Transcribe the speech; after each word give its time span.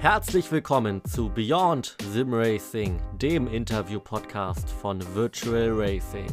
Herzlich 0.00 0.52
willkommen 0.52 1.02
zu 1.06 1.30
Beyond 1.30 1.96
Sim 2.12 2.34
Racing, 2.34 3.00
dem 3.14 3.48
Interview-Podcast 3.48 4.70
von 4.70 5.00
Virtual 5.14 5.70
Racing. 5.72 6.26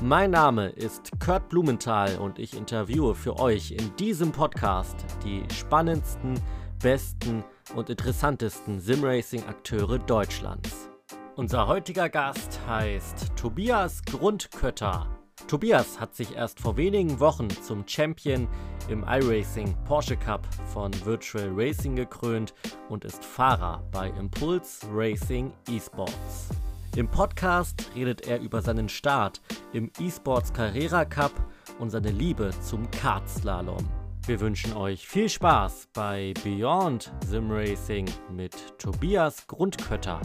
Mein 0.00 0.30
Name 0.30 0.68
ist 0.68 1.10
Kurt 1.18 1.48
Blumenthal 1.48 2.16
und 2.18 2.38
ich 2.38 2.56
interviewe 2.56 3.16
für 3.16 3.40
euch 3.40 3.72
in 3.72 3.94
diesem 3.96 4.30
Podcast 4.30 4.94
die 5.24 5.42
spannendsten, 5.52 6.40
besten 6.80 7.42
und 7.74 7.90
interessantesten 7.90 8.78
Simracing-Akteure 8.78 9.98
Deutschlands. 9.98 10.88
Unser 11.34 11.66
heutiger 11.66 12.08
Gast 12.08 12.60
heißt 12.68 13.32
Tobias 13.34 14.00
Grundkötter. 14.04 15.17
Tobias 15.46 16.00
hat 16.00 16.14
sich 16.14 16.34
erst 16.34 16.60
vor 16.60 16.76
wenigen 16.76 17.20
Wochen 17.20 17.48
zum 17.50 17.86
Champion 17.86 18.48
im 18.88 19.04
iRacing 19.04 19.74
Porsche 19.86 20.16
Cup 20.16 20.46
von 20.72 20.92
Virtual 21.04 21.50
Racing 21.54 21.96
gekrönt 21.96 22.52
und 22.88 23.04
ist 23.04 23.24
Fahrer 23.24 23.82
bei 23.90 24.08
Impulse 24.10 24.86
Racing 24.92 25.52
Esports. 25.70 26.48
Im 26.96 27.08
Podcast 27.08 27.90
redet 27.94 28.26
er 28.26 28.40
über 28.40 28.60
seinen 28.60 28.88
Start 28.88 29.40
im 29.72 29.90
Esports 30.00 30.52
Carrera 30.52 31.04
Cup 31.04 31.32
und 31.78 31.90
seine 31.90 32.10
Liebe 32.10 32.50
zum 32.60 32.90
Kartslalom. 32.90 33.88
Wir 34.26 34.40
wünschen 34.40 34.74
euch 34.74 35.08
viel 35.08 35.28
Spaß 35.28 35.88
bei 35.94 36.34
Beyond 36.44 37.12
Sim 37.24 37.50
Racing 37.50 38.06
mit 38.30 38.78
Tobias 38.78 39.46
Grundkötter. 39.46 40.20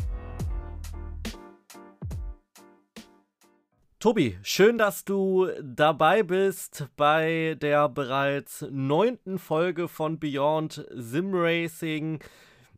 Tobi, 4.03 4.37
schön, 4.43 4.77
dass 4.77 5.05
du 5.05 5.47
dabei 5.61 6.23
bist 6.23 6.89
bei 6.97 7.55
der 7.61 7.87
bereits 7.87 8.65
neunten 8.69 9.39
Folge 9.39 9.87
von 9.87 10.19
Beyond 10.19 10.85
Sim 10.93 11.29
Racing. 11.33 12.19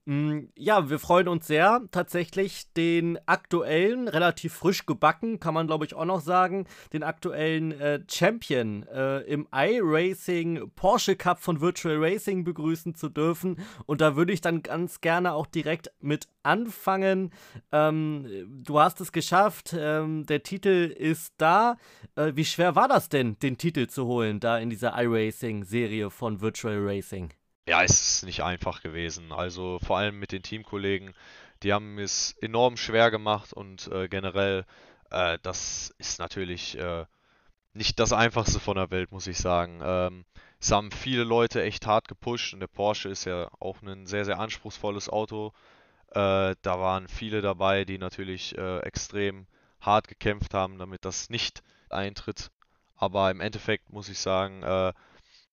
Mm, 0.08 0.50
ja, 0.56 0.88
wir 0.92 1.00
freuen 1.00 1.28
uns 1.28 1.48
sehr, 1.48 1.82
tatsächlich 1.90 2.72
den 2.74 3.18
aktuellen, 3.26 4.08
relativ 4.08 4.54
frisch 4.54 4.86
gebacken, 4.86 5.40
kann 5.40 5.56
man 5.56 5.66
glaube 5.66 5.86
ich 5.86 5.96
auch 5.96 6.06
noch 6.06 6.22
sagen, 6.22 6.68
den 6.94 7.02
aktuellen 7.02 7.72
äh, 7.72 8.00
Champion 8.08 8.84
äh, 8.84 9.22
im 9.22 9.48
iRacing 9.52 10.70
Porsche 10.76 11.16
Cup 11.16 11.40
von 11.40 11.60
Virtual 11.60 11.98
Racing 11.98 12.44
begrüßen 12.44 12.94
zu 12.94 13.10
dürfen. 13.10 13.58
Und 13.88 14.00
da 14.00 14.16
würde 14.16 14.32
ich 14.32 14.42
dann 14.42 14.62
ganz 14.62 15.02
gerne 15.02 15.34
auch 15.34 15.48
direkt 15.48 15.92
mit 16.02 16.28
anfangen. 16.44 17.32
Ähm, 17.72 18.62
du 18.64 18.80
hast 18.80 19.02
es 19.02 19.12
geschafft, 19.12 19.76
ähm, 19.76 20.28
der 20.28 20.44
Titel 20.44 20.94
ist 20.96 21.34
da. 21.38 21.78
Äh, 22.16 22.34
wie 22.36 22.46
schwer 22.46 22.76
war 22.76 22.88
das 22.88 23.10
denn, 23.10 23.40
den 23.40 23.58
Titel 23.58 23.88
zu 23.88 24.06
holen, 24.06 24.40
da 24.40 24.60
in 24.60 24.70
dieser 24.70 24.94
iRacing-Serie 24.96 26.12
von 26.12 26.42
Virtual 26.42 26.78
Racing? 26.78 27.34
Ja, 27.68 27.84
es 27.84 28.00
ist 28.00 28.24
nicht 28.24 28.42
einfach 28.44 28.82
gewesen. 28.82 29.32
Also 29.32 29.80
vor 29.80 29.98
allem 29.98 30.20
mit 30.20 30.32
den 30.32 30.44
Teamkollegen, 30.44 31.14
die 31.64 31.74
haben 31.74 31.98
es 32.00 32.34
enorm 32.42 32.78
schwer 32.78 33.10
gemacht 33.12 33.54
und 33.54 33.88
äh, 33.92 34.08
generell, 34.08 34.66
äh, 35.10 35.40
das 35.42 35.94
ist 35.98 36.20
natürlich 36.20 36.78
äh, 36.78 37.06
nicht 37.74 38.00
das 38.00 38.14
Einfachste 38.14 38.60
von 38.60 38.78
der 38.78 38.92
Welt, 38.92 39.12
muss 39.12 39.28
ich 39.28 39.38
sagen. 39.40 39.82
Ähm, 39.84 40.26
es 40.60 40.72
haben 40.72 40.92
viele 40.92 41.24
Leute 41.24 41.64
echt 41.64 41.88
hart 41.88 42.08
gepusht 42.08 42.54
und 42.54 42.62
der 42.62 42.68
Porsche 42.68 43.10
ist 43.10 43.26
ja 43.26 43.50
auch 43.60 43.82
ein 43.84 44.08
sehr, 44.08 44.26
sehr 44.26 44.40
anspruchsvolles 44.40 45.10
Auto. 45.10 45.54
Äh, 46.12 46.56
da 46.62 46.80
waren 46.80 47.08
viele 47.10 47.42
dabei, 47.42 47.86
die 47.86 47.98
natürlich 48.00 48.58
äh, 48.58 48.80
extrem 48.82 49.48
hart 49.82 50.08
gekämpft 50.08 50.54
haben, 50.54 50.78
damit 50.80 51.06
das 51.06 51.30
nicht 51.30 51.64
eintritt. 51.90 52.52
Aber 52.98 53.32
im 53.32 53.42
Endeffekt 53.42 53.92
muss 53.92 54.10
ich 54.10 54.20
sagen, 54.20 54.64
äh, 54.64 54.94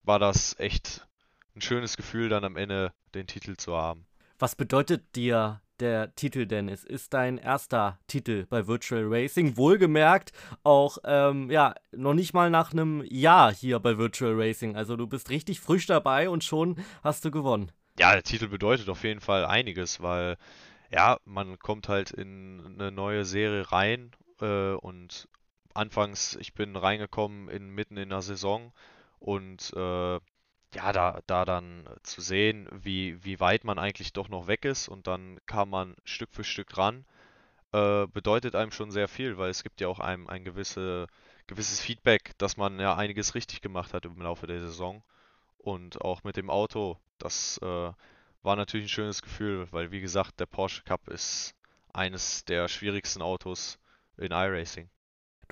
war 0.05 0.19
das 0.19 0.59
echt 0.59 1.07
ein 1.55 1.61
schönes 1.61 1.97
Gefühl, 1.97 2.29
dann 2.29 2.45
am 2.45 2.57
Ende 2.57 2.93
den 3.15 3.27
Titel 3.27 3.57
zu 3.57 3.77
haben. 3.77 4.07
Was 4.39 4.57
bedeutet 4.57 5.15
dir 5.15 5.61
der 5.81 6.15
Titel 6.15 6.47
denn? 6.47 6.69
Es 6.69 6.85
ist 6.85 7.15
dein 7.15 7.39
erster 7.39 7.99
Titel 8.07 8.47
bei 8.49 8.67
Virtual 8.67 9.05
Racing. 9.07 9.57
Wohlgemerkt 9.57 10.33
auch, 10.63 10.99
ähm, 11.05 11.51
ja, 11.51 11.75
noch 11.93 12.15
nicht 12.15 12.35
mal 12.35 12.51
nach 12.51 12.73
einem 12.73 13.05
Jahr 13.09 13.53
hier 13.53 13.79
bei 13.79 13.99
Virtual 13.99 14.35
Racing. 14.35 14.77
Also 14.77 14.97
du 14.97 15.07
bist 15.07 15.31
richtig 15.31 15.61
frisch 15.61 15.87
dabei 15.87 16.29
und 16.29 16.45
schon 16.45 16.77
hast 17.03 17.25
du 17.25 17.31
gewonnen. 17.31 17.71
Ja, 17.99 18.13
der 18.13 18.23
Titel 18.23 18.49
bedeutet 18.49 18.89
auf 18.89 19.05
jeden 19.05 19.21
Fall 19.21 19.45
einiges, 19.45 20.01
weil, 20.01 20.39
ja, 20.91 21.19
man 21.25 21.59
kommt 21.59 21.89
halt 21.89 22.11
in 22.11 22.77
eine 22.79 22.91
neue 22.91 23.25
Serie 23.25 23.71
rein 23.71 24.13
äh, 24.41 24.73
und 24.73 25.29
anfangs, 25.75 26.37
ich 26.37 26.55
bin 26.55 26.77
reingekommen 26.77 27.49
in, 27.49 27.71
mitten 27.71 27.97
in 27.97 28.11
der 28.11 28.23
Saison 28.23 28.73
und 29.19 29.73
äh, 29.77 30.21
ja, 30.75 30.93
da, 30.93 31.21
da 31.27 31.45
dann 31.45 31.89
zu 32.03 32.21
sehen, 32.21 32.69
wie, 32.73 33.23
wie 33.25 33.41
weit 33.41 33.65
man 33.65 33.79
eigentlich 33.79 34.13
doch 34.13 34.29
noch 34.29 34.47
weg 34.47 34.65
ist 34.65 34.89
und 34.89 35.07
dann 35.07 35.39
kam 35.47 35.71
man 35.71 35.97
Stück 36.05 36.31
für 36.33 36.45
Stück 36.45 36.77
ran, 36.79 37.05
äh, 37.73 38.07
bedeutet 38.07 38.55
einem 38.55 38.73
schon 38.73 38.91
sehr 38.91 39.09
viel, 39.09 39.39
weil 39.39 39.51
es 39.51 39.63
gibt 39.63 39.81
ja 39.81 39.89
auch 39.89 40.01
einem 40.01 40.29
ein 40.29 40.45
gewisse, 40.45 41.07
gewisses 41.47 41.81
Feedback, 41.81 42.33
dass 42.39 42.57
man 42.57 42.79
ja 42.81 42.97
einiges 42.97 43.35
richtig 43.35 43.61
gemacht 43.63 43.95
hat 43.95 44.05
im 44.05 44.21
Laufe 44.21 44.47
der 44.47 44.61
Saison. 44.61 45.03
Und 45.59 46.01
auch 46.03 46.25
mit 46.25 46.37
dem 46.37 46.51
Auto, 46.51 46.99
das 47.19 47.59
äh, 47.63 47.93
war 48.43 48.57
natürlich 48.57 48.87
ein 48.87 48.89
schönes 48.89 49.23
Gefühl, 49.23 49.69
weil 49.71 49.91
wie 49.93 50.01
gesagt, 50.01 50.41
der 50.41 50.47
Porsche 50.47 50.83
Cup 50.83 51.09
ist 51.09 51.55
eines 51.93 52.45
der 52.45 52.69
schwierigsten 52.69 53.23
Autos 53.23 53.79
in 54.17 54.33
iRacing. 54.33 54.89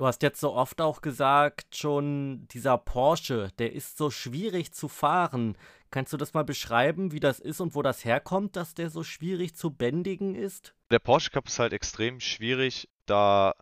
Du 0.01 0.07
hast 0.07 0.23
jetzt 0.23 0.41
so 0.41 0.55
oft 0.55 0.81
auch 0.81 1.03
gesagt, 1.03 1.77
schon 1.77 2.49
dieser 2.53 2.79
Porsche, 2.79 3.51
der 3.59 3.75
ist 3.75 3.99
so 3.99 4.09
schwierig 4.09 4.73
zu 4.73 4.89
fahren. 4.89 5.59
Kannst 5.91 6.15
du 6.15 6.17
das 6.17 6.33
mal 6.33 6.43
beschreiben, 6.43 7.13
wie 7.13 7.21
das 7.21 7.39
ist 7.39 7.61
und 7.61 7.75
wo 7.75 7.83
das 7.83 8.03
herkommt, 8.07 8.57
dass 8.57 8.73
der 8.73 8.89
so 8.89 9.05
schwierig 9.05 9.55
zu 9.57 9.71
bändigen 9.71 10.35
ist? 10.35 10.75
Der 10.91 11.01
Porsche 11.01 11.29
Cup 11.29 11.49
ist 11.49 11.59
halt 11.59 11.75
extrem 11.75 12.19
schwierig, 12.19 12.89
da 13.05 13.53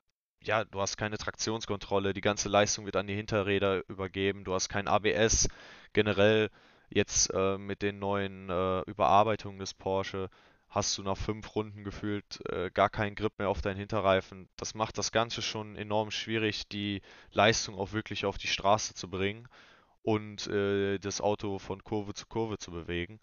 ja, 0.41 0.65
du 0.65 0.81
hast 0.81 0.97
keine 0.97 1.19
Traktionskontrolle, 1.19 2.15
die 2.15 2.21
ganze 2.21 2.49
Leistung 2.49 2.85
wird 2.85 2.95
an 2.95 3.09
die 3.09 3.17
Hinterräder 3.17 3.83
übergeben, 3.89 4.45
du 4.45 4.55
hast 4.55 4.69
kein 4.69 4.87
ABS. 4.87 5.49
Generell 5.93 6.51
jetzt 6.89 7.35
äh, 7.35 7.59
mit 7.59 7.83
den 7.83 7.99
neuen 7.99 8.49
äh, 8.49 8.83
Überarbeitungen 8.83 9.59
des 9.59 9.75
Porsche 9.75 10.31
hast 10.69 10.99
du 10.99 11.03
nach 11.03 11.17
fünf 11.17 11.55
Runden 11.55 11.83
gefühlt 11.85 12.45
äh, 12.51 12.71
gar 12.71 12.91
keinen 12.91 13.15
Grip 13.15 13.39
mehr 13.39 13.49
auf 13.49 13.63
deinen 13.63 13.79
Hinterreifen. 13.79 14.49
Das 14.57 14.75
macht 14.75 14.99
das 14.99 15.13
Ganze 15.13 15.41
schon 15.43 15.77
enorm 15.77 16.11
schwierig, 16.11 16.69
die 16.69 17.01
Leistung 17.33 17.75
auch 17.77 17.93
wirklich 17.93 18.27
auf 18.27 18.39
die 18.39 18.49
Straße 18.49 18.95
zu 18.95 19.09
bringen 19.09 19.49
und 20.03 20.47
äh, 20.49 20.99
das 20.99 21.21
Auto 21.21 21.59
von 21.59 21.83
Kurve 21.85 22.15
zu 22.15 22.27
Kurve 22.27 22.59
zu 22.59 22.71
bewegen. 22.71 23.19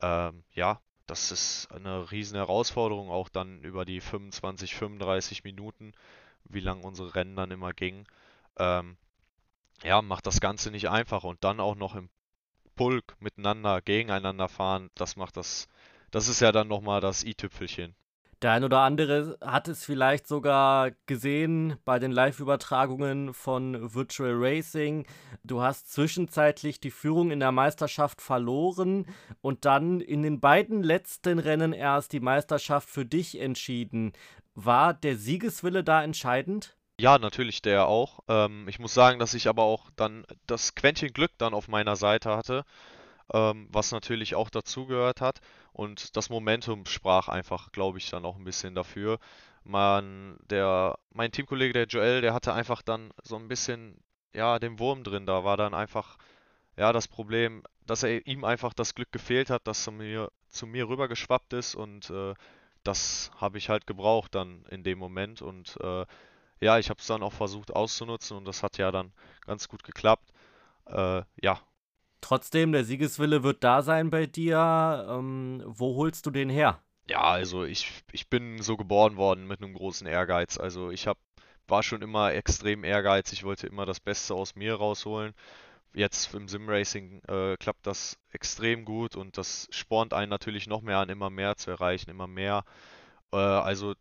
Ähm, 0.00 0.42
ja, 0.54 0.80
das 1.06 1.30
ist 1.30 1.68
eine 1.70 2.10
riesen 2.10 2.36
Herausforderung, 2.36 3.10
auch 3.10 3.28
dann 3.28 3.60
über 3.62 3.84
die 3.84 4.00
25, 4.00 4.74
35 4.74 5.44
Minuten, 5.44 5.92
wie 6.44 6.60
lang 6.60 6.82
unsere 6.82 7.14
Rennen 7.14 7.36
dann 7.36 7.50
immer 7.50 7.72
gingen. 7.72 8.06
Ähm, 8.56 8.96
ja, 9.84 10.02
macht 10.02 10.26
das 10.26 10.40
Ganze 10.40 10.70
nicht 10.70 10.88
einfach 10.88 11.24
und 11.24 11.44
dann 11.44 11.60
auch 11.60 11.76
noch 11.76 11.94
im 11.94 12.08
Pulk 12.76 13.16
miteinander, 13.20 13.82
gegeneinander 13.82 14.48
fahren, 14.48 14.90
das 14.94 15.16
macht 15.16 15.36
das 15.36 15.68
das 16.12 16.28
ist 16.28 16.40
ja 16.40 16.52
dann 16.52 16.68
nochmal 16.68 17.00
das 17.00 17.24
i-Tüpfelchen. 17.24 17.96
Der 18.42 18.50
ein 18.50 18.64
oder 18.64 18.80
andere 18.80 19.38
hat 19.40 19.68
es 19.68 19.84
vielleicht 19.84 20.26
sogar 20.26 20.90
gesehen 21.06 21.76
bei 21.84 22.00
den 22.00 22.10
Live-Übertragungen 22.10 23.34
von 23.34 23.94
Virtual 23.94 24.32
Racing. 24.34 25.06
Du 25.44 25.62
hast 25.62 25.92
zwischenzeitlich 25.92 26.80
die 26.80 26.90
Führung 26.90 27.30
in 27.30 27.38
der 27.38 27.52
Meisterschaft 27.52 28.20
verloren 28.20 29.06
und 29.42 29.64
dann 29.64 30.00
in 30.00 30.22
den 30.22 30.40
beiden 30.40 30.82
letzten 30.82 31.38
Rennen 31.38 31.72
erst 31.72 32.12
die 32.12 32.18
Meisterschaft 32.18 32.90
für 32.90 33.06
dich 33.06 33.38
entschieden. 33.40 34.12
War 34.56 34.92
der 34.92 35.16
Siegeswille 35.16 35.84
da 35.84 36.02
entscheidend? 36.02 36.76
Ja, 37.00 37.18
natürlich 37.18 37.62
der 37.62 37.86
auch. 37.86 38.20
Ähm, 38.26 38.66
ich 38.68 38.80
muss 38.80 38.92
sagen, 38.92 39.20
dass 39.20 39.34
ich 39.34 39.48
aber 39.48 39.62
auch 39.62 39.90
dann 39.94 40.24
das 40.48 40.74
Quäntchen 40.74 41.12
Glück 41.12 41.30
dann 41.38 41.54
auf 41.54 41.68
meiner 41.68 41.94
Seite 41.94 42.36
hatte, 42.36 42.64
ähm, 43.32 43.68
was 43.70 43.92
natürlich 43.92 44.34
auch 44.34 44.50
dazugehört 44.50 45.20
hat. 45.20 45.40
Und 45.72 46.16
das 46.16 46.30
Momentum 46.30 46.86
sprach 46.86 47.28
einfach, 47.28 47.72
glaube 47.72 47.98
ich, 47.98 48.10
dann 48.10 48.24
auch 48.24 48.36
ein 48.36 48.44
bisschen 48.44 48.74
dafür. 48.74 49.18
Man, 49.64 50.38
der, 50.50 50.98
mein 51.12 51.32
Teamkollege, 51.32 51.72
der 51.72 51.86
Joel, 51.86 52.20
der 52.20 52.34
hatte 52.34 52.52
einfach 52.52 52.82
dann 52.82 53.12
so 53.22 53.36
ein 53.36 53.48
bisschen, 53.48 54.02
ja, 54.34 54.58
den 54.58 54.78
Wurm 54.78 55.04
drin. 55.04 55.26
Da 55.26 55.44
war 55.44 55.56
dann 55.56 55.74
einfach, 55.74 56.18
ja, 56.76 56.92
das 56.92 57.08
Problem, 57.08 57.62
dass 57.86 58.02
er 58.02 58.26
ihm 58.26 58.44
einfach 58.44 58.72
das 58.74 58.94
Glück 58.94 59.12
gefehlt 59.12 59.50
hat, 59.50 59.66
dass 59.66 59.86
er 59.86 59.92
mir 59.92 60.30
zu 60.48 60.66
mir 60.66 60.88
rübergeschwappt 60.88 61.52
ist 61.54 61.74
und 61.74 62.10
äh, 62.10 62.34
das 62.84 63.30
habe 63.36 63.58
ich 63.58 63.68
halt 63.68 63.86
gebraucht 63.86 64.34
dann 64.34 64.64
in 64.70 64.82
dem 64.84 64.98
Moment 64.98 65.42
und 65.42 65.78
äh, 65.80 66.04
ja, 66.60 66.78
ich 66.78 66.90
habe 66.90 67.00
es 67.00 67.06
dann 67.06 67.22
auch 67.22 67.32
versucht 67.32 67.74
auszunutzen 67.74 68.36
und 68.36 68.44
das 68.44 68.62
hat 68.62 68.78
ja 68.78 68.92
dann 68.92 69.12
ganz 69.46 69.68
gut 69.68 69.82
geklappt. 69.82 70.32
Äh, 70.86 71.22
ja, 71.40 71.60
Trotzdem, 72.22 72.72
der 72.72 72.84
Siegeswille 72.84 73.42
wird 73.42 73.64
da 73.64 73.82
sein 73.82 74.08
bei 74.10 74.26
dir. 74.26 75.06
Ähm, 75.10 75.62
wo 75.66 75.96
holst 75.96 76.24
du 76.24 76.30
den 76.30 76.48
her? 76.48 76.80
Ja, 77.08 77.22
also 77.22 77.64
ich, 77.64 77.90
ich 78.12 78.28
bin 78.30 78.62
so 78.62 78.76
geboren 78.76 79.16
worden 79.16 79.46
mit 79.46 79.60
einem 79.60 79.74
großen 79.74 80.06
Ehrgeiz. 80.06 80.56
Also 80.56 80.90
ich 80.90 81.06
hab, 81.06 81.18
war 81.68 81.82
schon 81.82 82.00
immer 82.00 82.32
extrem 82.32 82.84
ehrgeizig, 82.84 83.44
wollte 83.44 83.66
immer 83.66 83.86
das 83.86 84.00
Beste 84.00 84.34
aus 84.34 84.54
mir 84.54 84.76
rausholen. 84.76 85.34
jetzt 85.94 86.32
im 86.34 86.48
Sim-Racing 86.48 87.22
äh, 87.28 87.56
klappt 87.58 87.86
das 87.86 88.18
extrem 88.32 88.84
gut 88.84 89.16
und 89.16 89.36
das 89.38 89.68
spornt 89.72 90.14
einen 90.14 90.30
natürlich 90.30 90.66
noch 90.68 90.82
mehr 90.82 90.98
an, 90.98 91.10
immer 91.10 91.30
mehr 91.30 91.56
zu 91.56 91.70
erreichen, 91.70 92.10
immer 92.10 92.28
mehr. 92.28 92.64
Äh, 93.32 93.36
also 93.36 93.94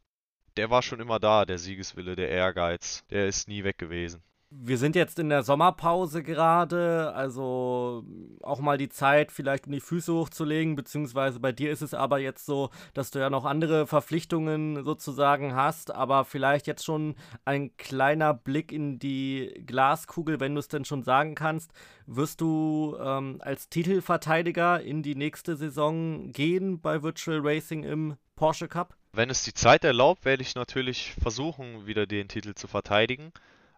der 0.57 0.69
war 0.69 0.81
schon 0.83 0.99
immer 0.99 1.19
da, 1.19 1.45
der 1.45 1.57
Siegeswille, 1.57 2.15
der 2.15 2.29
Ehrgeiz, 2.29 3.05
der 3.09 3.27
ist 3.27 3.47
nie 3.47 3.63
weg 3.63 3.77
gewesen. 3.77 4.23
Wir 4.53 4.77
sind 4.77 4.97
jetzt 4.97 5.17
in 5.17 5.29
der 5.29 5.43
Sommerpause 5.43 6.23
gerade, 6.23 7.13
also 7.15 8.03
auch 8.41 8.59
mal 8.59 8.77
die 8.77 8.89
Zeit, 8.89 9.31
vielleicht 9.31 9.65
um 9.65 9.71
die 9.71 9.79
Füße 9.79 10.13
hochzulegen, 10.13 10.75
beziehungsweise 10.75 11.39
bei 11.39 11.53
dir 11.53 11.71
ist 11.71 11.81
es 11.81 11.93
aber 11.93 12.19
jetzt 12.19 12.45
so, 12.45 12.69
dass 12.93 13.11
du 13.11 13.19
ja 13.19 13.29
noch 13.29 13.45
andere 13.45 13.87
Verpflichtungen 13.87 14.83
sozusagen 14.83 15.55
hast, 15.55 15.95
aber 15.95 16.25
vielleicht 16.25 16.67
jetzt 16.67 16.83
schon 16.83 17.15
ein 17.45 17.77
kleiner 17.77 18.33
Blick 18.33 18.73
in 18.73 18.99
die 18.99 19.63
Glaskugel, 19.65 20.41
wenn 20.41 20.53
du 20.53 20.59
es 20.59 20.67
denn 20.67 20.83
schon 20.83 21.03
sagen 21.03 21.33
kannst. 21.33 21.71
Wirst 22.05 22.41
du 22.41 22.97
ähm, 23.01 23.37
als 23.39 23.69
Titelverteidiger 23.69 24.81
in 24.81 25.01
die 25.01 25.15
nächste 25.15 25.55
Saison 25.55 26.33
gehen 26.33 26.81
bei 26.81 27.01
Virtual 27.03 27.39
Racing 27.41 27.85
im 27.85 28.17
Porsche 28.35 28.67
Cup? 28.67 28.97
Wenn 29.13 29.29
es 29.29 29.43
die 29.43 29.53
Zeit 29.53 29.85
erlaubt, 29.85 30.25
werde 30.25 30.43
ich 30.43 30.55
natürlich 30.55 31.13
versuchen, 31.21 31.85
wieder 31.85 32.05
den 32.05 32.27
Titel 32.27 32.53
zu 32.53 32.67
verteidigen. 32.67 33.31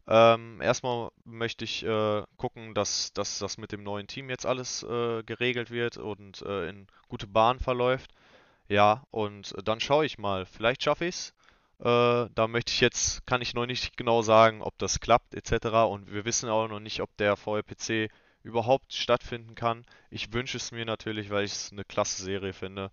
Ähm, 0.07 0.59
erstmal 0.61 1.11
möchte 1.23 1.63
ich 1.63 1.83
äh, 1.83 2.23
gucken, 2.37 2.73
dass, 2.73 3.13
dass 3.13 3.39
das 3.39 3.57
mit 3.57 3.71
dem 3.71 3.83
neuen 3.83 4.07
Team 4.07 4.29
jetzt 4.29 4.45
alles 4.45 4.83
äh, 4.83 5.23
geregelt 5.23 5.71
wird 5.71 5.97
und 5.97 6.41
äh, 6.41 6.69
in 6.69 6.87
gute 7.07 7.27
Bahn 7.27 7.59
verläuft. 7.59 8.11
Ja, 8.67 9.03
und 9.11 9.53
dann 9.65 9.79
schaue 9.79 10.05
ich 10.05 10.17
mal. 10.17 10.45
Vielleicht 10.45 10.83
schaffe 10.83 11.05
ich 11.05 11.15
es. 11.15 11.33
Äh, 11.79 12.29
da 12.33 12.47
möchte 12.47 12.71
ich 12.71 12.81
jetzt, 12.81 13.25
kann 13.25 13.41
ich 13.41 13.53
noch 13.53 13.65
nicht 13.65 13.97
genau 13.97 14.21
sagen, 14.21 14.61
ob 14.61 14.77
das 14.77 14.99
klappt 14.99 15.35
etc. 15.35 15.67
Und 15.89 16.11
wir 16.11 16.25
wissen 16.25 16.49
auch 16.49 16.67
noch 16.67 16.79
nicht, 16.79 17.01
ob 17.01 17.15
der 17.17 17.35
VLPC 17.37 18.09
überhaupt 18.43 18.93
stattfinden 18.93 19.55
kann. 19.55 19.85
Ich 20.09 20.33
wünsche 20.33 20.57
es 20.57 20.71
mir 20.71 20.85
natürlich, 20.85 21.29
weil 21.29 21.45
ich 21.45 21.53
es 21.53 21.71
eine 21.71 21.85
klasse 21.85 22.23
Serie 22.23 22.53
finde. 22.53 22.91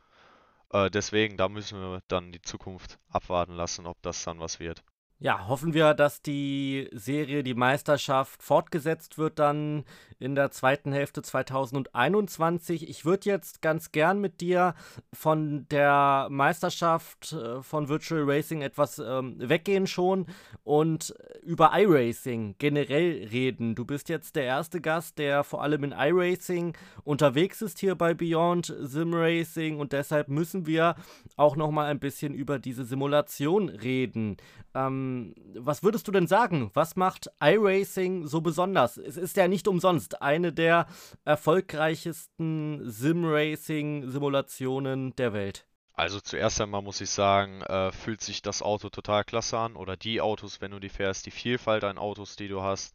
Äh, 0.73 0.91
deswegen, 0.91 1.37
da 1.37 1.49
müssen 1.49 1.81
wir 1.81 2.03
dann 2.09 2.33
die 2.33 2.43
Zukunft 2.43 2.99
abwarten 3.09 3.55
lassen, 3.55 3.87
ob 3.87 4.01
das 4.03 4.25
dann 4.25 4.41
was 4.41 4.61
wird. 4.61 4.83
Ja, 5.23 5.49
hoffen 5.49 5.75
wir, 5.75 5.93
dass 5.93 6.23
die 6.23 6.89
Serie, 6.93 7.43
die 7.43 7.53
Meisterschaft 7.53 8.43
fortgesetzt 8.43 9.19
wird 9.19 9.39
dann 9.39 9.85
in 10.19 10.35
der 10.35 10.51
zweiten 10.51 10.93
Hälfte 10.93 11.21
2021. 11.21 12.89
Ich 12.89 13.05
würde 13.05 13.29
jetzt 13.29 13.61
ganz 13.61 13.93
gern 13.93 14.23
mit 14.23 14.41
dir 14.41 14.75
von 15.13 15.67
der 15.69 16.27
Meisterschaft 16.31 17.35
äh, 17.35 17.63
von 17.63 17.91
Virtual 17.91 18.23
Racing 18.25 18.63
etwas 18.63 18.99
ähm, 18.99 19.37
weggehen 19.39 19.87
schon 19.87 20.25
und 20.65 21.15
über 21.43 21.73
iRacing 21.75 22.55
generell 22.59 23.29
reden. 23.31 23.75
Du 23.75 23.85
bist 23.85 24.09
jetzt 24.09 24.37
der 24.37 24.45
erste 24.45 24.81
Gast, 24.81 25.19
der 25.19 25.45
vor 25.45 25.63
allem 25.63 25.85
in 25.85 25.93
iRacing 25.93 26.75
unterwegs 27.05 27.61
ist 27.61 27.79
hier 27.79 27.95
bei 27.95 28.15
Beyond 28.15 28.75
Sim 28.81 29.13
Racing 29.13 29.81
und 29.81 29.93
deshalb 29.93 30.29
müssen 30.29 30.65
wir 30.65 30.95
auch 31.37 31.57
noch 31.57 31.71
mal 31.71 31.91
ein 31.91 32.01
bisschen 32.01 32.33
über 32.33 32.59
diese 32.59 32.87
Simulation 32.87 33.69
reden. 33.69 34.39
Ähm, 34.75 35.10
was 35.57 35.83
würdest 35.83 36.09
du 36.09 36.13
denn 36.13 36.27
sagen? 36.27 36.71
Was 36.75 36.97
macht 36.97 37.31
iRacing 37.41 38.27
so 38.27 38.41
besonders? 38.41 38.97
Es 38.97 39.17
ist 39.17 39.37
ja 39.37 39.49
nicht 39.49 39.69
umsonst 39.69 40.23
eine 40.23 40.53
der 40.53 40.87
erfolgreichsten 41.25 42.91
Sim-Racing-Simulationen 42.91 45.15
der 45.17 45.33
Welt. 45.33 45.67
Also 45.95 46.21
zuerst 46.21 46.61
einmal 46.61 46.83
muss 46.83 47.01
ich 47.01 47.11
sagen, 47.11 47.63
äh, 47.63 47.93
fühlt 47.93 48.23
sich 48.23 48.43
das 48.43 48.63
Auto 48.63 48.89
total 48.89 49.25
klasse 49.25 49.59
an 49.59 49.77
oder 49.77 49.97
die 49.97 50.21
Autos, 50.21 50.61
wenn 50.61 50.71
du 50.71 50.79
die 50.79 50.89
fährst, 50.89 51.27
die 51.27 51.31
Vielfalt 51.31 51.85
an 51.85 51.99
Autos, 51.99 52.37
die 52.37 52.49
du 52.49 52.63
hast 52.63 52.95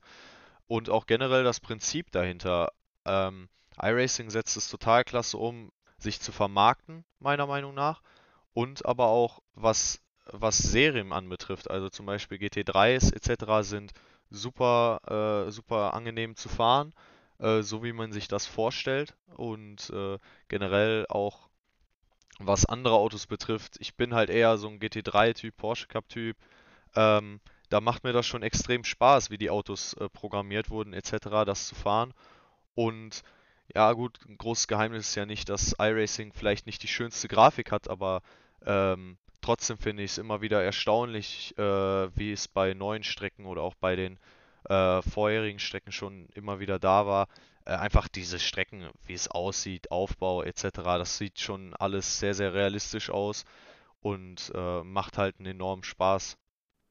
und 0.67 0.89
auch 0.89 1.05
generell 1.05 1.43
das 1.43 1.59
Prinzip 1.59 2.11
dahinter. 2.11 2.71
Ähm, 3.05 3.49
iRacing 3.79 4.29
setzt 4.29 4.57
es 4.57 4.69
total 4.69 5.03
klasse 5.03 5.37
um, 5.37 5.71
sich 5.97 6.19
zu 6.19 6.31
vermarkten, 6.31 7.05
meiner 7.19 7.45
Meinung 7.45 7.75
nach, 7.75 8.01
und 8.53 8.85
aber 8.85 9.07
auch 9.07 9.41
was 9.53 10.01
was 10.31 10.57
Serien 10.57 11.13
anbetrifft, 11.13 11.69
also 11.69 11.89
zum 11.89 12.05
Beispiel 12.05 12.37
GT3s 12.37 13.13
etc. 13.13 13.67
sind 13.67 13.93
super, 14.29 15.45
äh, 15.47 15.51
super 15.51 15.93
angenehm 15.93 16.35
zu 16.35 16.49
fahren, 16.49 16.93
äh, 17.39 17.61
so 17.61 17.83
wie 17.83 17.93
man 17.93 18.11
sich 18.11 18.27
das 18.27 18.45
vorstellt 18.45 19.15
und 19.35 19.89
äh, 19.91 20.17
generell 20.47 21.05
auch 21.09 21.49
was 22.39 22.65
andere 22.65 22.95
Autos 22.95 23.27
betrifft. 23.27 23.77
Ich 23.79 23.95
bin 23.95 24.13
halt 24.13 24.29
eher 24.29 24.57
so 24.57 24.67
ein 24.67 24.79
GT3-Typ, 24.79 25.55
Porsche 25.55 25.87
Cup-Typ. 25.87 26.35
Ähm, 26.95 27.39
da 27.69 27.79
macht 27.81 28.03
mir 28.03 28.13
das 28.13 28.25
schon 28.25 28.43
extrem 28.43 28.83
Spaß, 28.83 29.29
wie 29.29 29.37
die 29.37 29.49
Autos 29.49 29.93
äh, 29.93 30.09
programmiert 30.09 30.69
wurden 30.69 30.93
etc. 30.93 31.45
das 31.45 31.67
zu 31.67 31.75
fahren 31.75 32.13
und 32.75 33.23
ja 33.73 33.91
gut, 33.93 34.19
ein 34.27 34.37
großes 34.37 34.67
Geheimnis 34.67 35.09
ist 35.09 35.15
ja 35.15 35.25
nicht, 35.25 35.49
dass 35.49 35.75
iRacing 35.79 36.33
vielleicht 36.33 36.67
nicht 36.67 36.83
die 36.83 36.87
schönste 36.87 37.27
Grafik 37.27 37.71
hat, 37.71 37.89
aber 37.89 38.21
ähm, 38.65 39.17
Trotzdem 39.45 39.77
finde 39.77 40.01
ich 40.01 40.09
es 40.09 40.17
immer 40.17 40.41
wieder 40.41 40.63
erstaunlich, 40.63 41.55
äh, 41.59 41.61
wie 41.61 42.31
es 42.31 42.47
bei 42.47 42.73
neuen 42.73 43.03
Strecken 43.03 43.45
oder 43.45 43.61
auch 43.61 43.75
bei 43.75 43.95
den 43.95 44.17
äh, 44.67 45.03
vorherigen 45.03 45.59
Strecken 45.59 45.91
schon 45.91 46.27
immer 46.33 46.59
wieder 46.59 46.79
da 46.79 47.05
war. 47.05 47.27
Äh, 47.63 47.75
einfach 47.75 48.07
diese 48.07 48.39
Strecken, 48.39 48.89
wie 49.05 49.13
es 49.13 49.27
aussieht, 49.27 49.91
Aufbau 49.91 50.41
etc., 50.41 50.69
das 50.73 51.19
sieht 51.19 51.39
schon 51.39 51.75
alles 51.75 52.19
sehr, 52.19 52.33
sehr 52.33 52.55
realistisch 52.55 53.11
aus 53.11 53.45
und 54.01 54.51
äh, 54.55 54.83
macht 54.83 55.19
halt 55.19 55.35
einen 55.37 55.51
enormen 55.51 55.83
Spaß. 55.83 56.39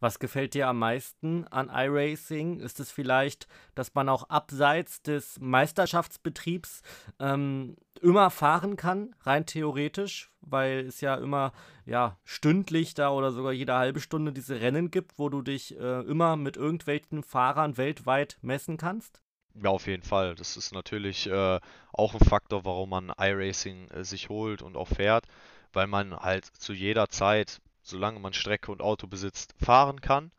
Was 0.05 0.19
gefällt 0.19 0.53
dir 0.53 0.69
am 0.69 0.81
meisten 0.81 1.49
an 1.49 1.71
iRacing? 1.73 2.61
Ist 2.61 2.79
es 2.79 2.91
vielleicht, 2.91 3.49
dass 3.75 3.95
man 3.95 4.11
auch 4.11 4.29
abseits 4.29 5.01
des 5.01 5.41
Meisterschaftsbetriebs 5.41 6.83
ähm, 7.19 7.77
immer 8.03 8.29
fahren 8.29 8.77
kann, 8.77 9.15
rein 9.23 9.47
theoretisch, 9.47 10.31
weil 10.43 10.81
es 10.81 11.01
ja 11.01 11.15
immer 11.15 11.53
ja, 11.87 12.19
stündlich 12.23 12.93
da 12.93 13.13
oder 13.13 13.33
sogar 13.33 13.53
jede 13.53 13.73
halbe 13.73 13.99
Stunde 14.01 14.35
diese 14.35 14.61
Rennen 14.61 14.91
gibt, 14.91 15.19
wo 15.19 15.31
du 15.31 15.41
dich 15.41 15.75
äh, 15.81 16.01
immer 16.03 16.37
mit 16.37 16.59
irgendwelchen 16.59 17.23
Fahrern 17.23 17.79
weltweit 17.79 18.37
messen 18.43 18.77
kannst? 18.77 19.23
Ja, 19.55 19.71
auf 19.71 19.87
jeden 19.87 20.03
Fall. 20.03 20.35
Das 20.35 20.59
ist 20.59 20.75
natürlich 20.75 21.29
äh, 21.29 21.61
auch 21.95 22.13
ein 22.13 22.21
Faktor, 22.21 22.67
warum 22.67 22.91
man 22.91 23.11
iRacing 23.17 23.89
äh, 23.89 24.05
sich 24.05 24.29
holt 24.29 24.61
und 24.61 24.77
auch 24.77 24.89
fährt, 24.89 25.25
weil 25.73 25.87
man 25.87 26.15
halt 26.15 26.45
zu 26.45 26.75
jeder 26.75 27.09
Zeit 27.09 27.63
solange 27.85 28.19
man 28.19 28.33
Strecke 28.33 28.73
und 28.73 28.83
Auto 28.83 29.07
besitzt, 29.07 29.55
fahren 29.63 30.01
kann. 30.01 30.33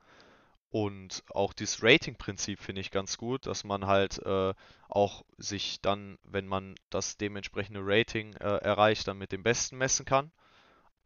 Und 0.71 1.23
auch 1.29 1.53
dieses 1.53 1.81
Rating-Prinzip 1.81 2.59
finde 2.59 2.81
ich 2.81 2.91
ganz 2.91 3.17
gut, 3.17 3.45
dass 3.45 3.63
man 3.63 3.87
halt 3.87 4.19
äh, 4.25 4.53
auch 4.89 5.23
sich 5.37 5.79
dann, 5.81 6.17
wenn 6.23 6.47
man 6.47 6.75
das 6.89 7.15
dementsprechende 7.15 7.79
Rating 7.81 8.33
äh, 8.33 8.57
erreicht, 8.57 9.07
dann 9.07 9.17
mit 9.17 9.31
dem 9.31 9.43
Besten 9.43 9.77
messen 9.77 10.05
kann. 10.05 10.31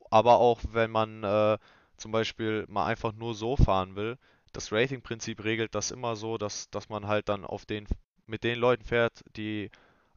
Aber 0.10 0.40
auch 0.40 0.60
wenn 0.72 0.90
man 0.90 1.24
äh, 1.24 1.58
zum 1.98 2.12
Beispiel 2.12 2.66
mal 2.68 2.88
einfach 2.88 3.14
nur 3.14 3.36
so 3.36 3.58
fahren 3.58 3.96
will, 3.96 4.18
das 4.54 4.72
Rating-Prinzip 4.72 5.44
regelt 5.44 5.76
das 5.76 5.92
immer 5.92 6.16
so, 6.16 6.38
dass, 6.40 6.70
dass 6.72 6.90
man 6.90 7.08
halt 7.08 7.30
dann 7.30 7.46
auf 7.46 7.66
den, 7.66 7.88
mit 8.26 8.44
den 8.44 8.58
Leuten 8.58 8.84
fährt, 8.84 9.24
die 9.36 9.70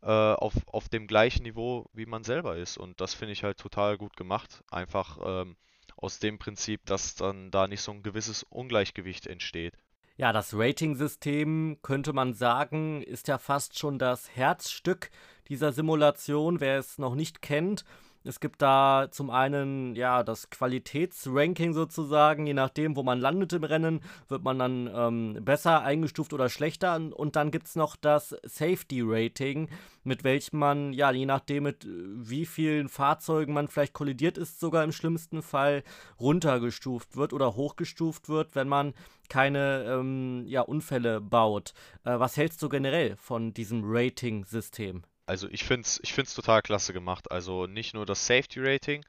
äh, 0.03 0.07
auf, 0.07 0.55
auf 0.67 0.89
dem 0.89 1.07
gleichen 1.07 1.43
Niveau 1.43 1.87
wie 1.93 2.07
man 2.07 2.25
selber 2.25 2.57
ist. 2.57 2.79
Und 2.79 3.01
das 3.01 3.15
finde 3.15 3.33
ich 3.33 3.45
halt 3.45 3.59
total 3.59 3.99
gut 3.99 4.17
gemacht. 4.17 4.63
Einfach 4.71 5.19
ähm, 5.25 5.57
aus 6.03 6.19
dem 6.19 6.39
Prinzip, 6.39 6.85
dass 6.87 7.15
dann 7.15 7.51
da 7.51 7.69
nicht 7.69 7.81
so 7.81 7.93
ein 7.93 8.03
gewisses 8.03 8.43
Ungleichgewicht 8.43 9.27
entsteht. 9.27 9.75
Ja, 10.17 10.33
das 10.33 10.55
Rating-System, 10.55 11.79
könnte 11.83 12.13
man 12.13 12.35
sagen, 12.35 13.03
ist 13.03 13.29
ja 13.29 13.39
fast 13.39 13.79
schon 13.79 13.99
das 13.99 14.37
Herzstück 14.37 15.11
dieser 15.49 15.73
Simulation. 15.73 16.61
Wer 16.61 16.79
es 16.79 16.99
noch 16.99 17.15
nicht 17.15 17.41
kennt, 17.41 17.85
es 18.25 18.41
gibt 18.41 18.63
da 18.63 19.09
zum 19.11 19.31
einen 19.31 19.95
ja 19.97 20.23
das 20.23 20.51
Qualitätsranking 20.51 21.73
sozusagen, 21.73 22.47
je 22.47 22.55
nachdem, 22.55 22.97
wo 22.97 23.03
man 23.03 23.19
landet 23.19 23.53
im 23.53 23.65
Rennen, 23.65 24.01
wird 24.29 24.45
man 24.45 24.59
dann 24.59 24.91
ähm, 24.95 25.45
besser 25.45 25.83
eingestuft 25.83 26.33
oder 26.33 26.49
schlechter. 26.49 26.95
Und 26.95 27.37
dann 27.37 27.51
gibt 27.51 27.67
es 27.67 27.77
noch 27.77 27.97
das 27.97 28.37
Safety 28.45 29.03
Rating, 29.05 29.69
mit 30.05 30.25
welchem 30.25 30.59
man, 30.59 30.93
ja, 30.93 31.11
je 31.11 31.27
nachdem, 31.27 31.65
mit 31.65 31.87
wie 31.87 32.47
vielen 32.47 32.89
Fahrzeugen 32.89 33.55
man 33.55 33.69
vielleicht 33.69 33.93
kollidiert 33.93 34.39
ist, 34.39 34.61
sogar 34.61 34.85
im 34.85 34.93
schlimmsten 34.93 35.43
Fall 35.43 35.83
runtergestuft 36.21 37.17
wird 37.17 37.33
oder 37.33 37.57
hochgestuft 37.57 38.29
wird, 38.29 38.55
wenn 38.55 38.69
man 38.69 38.95
keine 39.29 39.85
ähm, 39.89 40.45
ja, 40.47 40.61
Unfälle 40.61 41.21
baut. 41.21 41.75
Äh, 42.05 42.19
was 42.19 42.37
hältst 42.37 42.63
du 42.63 42.69
generell 42.69 43.17
von 43.17 43.55
diesem 43.55 43.83
Rating-System? 43.85 45.03
Also 45.27 45.49
ich 45.49 45.65
finde 45.65 45.83
es 45.83 46.01
ich 46.03 46.13
find's 46.13 46.35
total 46.35 46.63
klasse 46.63 46.93
gemacht. 46.93 47.31
Also 47.31 47.67
nicht 47.67 47.95
nur 47.95 48.07
das 48.07 48.27
Safety 48.27 48.61
Rating 48.61 49.05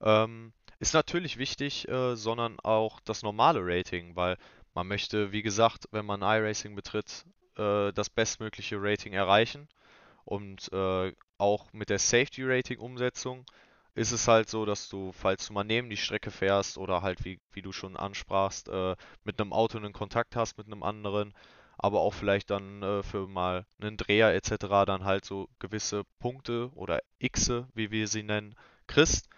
ähm, 0.00 0.52
ist 0.78 0.94
natürlich 0.94 1.38
wichtig, 1.38 1.88
äh, 1.88 2.16
sondern 2.16 2.58
auch 2.60 3.00
das 3.00 3.22
normale 3.22 3.60
Rating, 3.62 4.14
weil 4.16 4.36
man 4.74 4.88
möchte, 4.88 5.32
wie 5.32 5.42
gesagt, 5.42 5.88
wenn 5.90 6.04
man 6.06 6.22
iRacing 6.22 6.74
betritt, 6.74 7.24
äh, 7.56 7.92
das 7.92 8.10
bestmögliche 8.10 8.76
Rating 8.78 9.14
erreichen. 9.14 9.68
Und 10.24 10.70
äh, 10.72 11.12
auch 11.38 11.72
mit 11.72 11.88
der 11.88 11.98
Safety 11.98 12.42
Rating 12.44 12.78
Umsetzung 12.78 13.46
ist 13.94 14.12
es 14.12 14.28
halt 14.28 14.50
so, 14.50 14.66
dass 14.66 14.88
du, 14.90 15.12
falls 15.12 15.46
du 15.46 15.54
mal 15.54 15.64
neben 15.64 15.88
die 15.88 15.96
Strecke 15.96 16.30
fährst 16.30 16.76
oder 16.76 17.00
halt, 17.00 17.24
wie, 17.24 17.40
wie 17.52 17.62
du 17.62 17.72
schon 17.72 17.96
ansprachst, 17.96 18.68
äh, 18.68 18.96
mit 19.24 19.40
einem 19.40 19.54
Auto 19.54 19.78
einen 19.78 19.94
Kontakt 19.94 20.36
hast 20.36 20.58
mit 20.58 20.66
einem 20.66 20.82
anderen, 20.82 21.32
aber 21.78 22.00
auch 22.00 22.14
vielleicht 22.14 22.50
dann 22.50 22.82
äh, 22.82 23.02
für 23.02 23.26
mal 23.26 23.66
einen 23.80 23.96
Dreher 23.96 24.34
etc. 24.34 24.84
dann 24.86 25.04
halt 25.04 25.24
so 25.24 25.48
gewisse 25.58 26.04
Punkte 26.18 26.70
oder 26.74 27.00
Xe, 27.20 27.68
wie 27.74 27.90
wir 27.90 28.08
sie 28.08 28.22
nennen, 28.22 28.54
kriegst. 28.86 29.28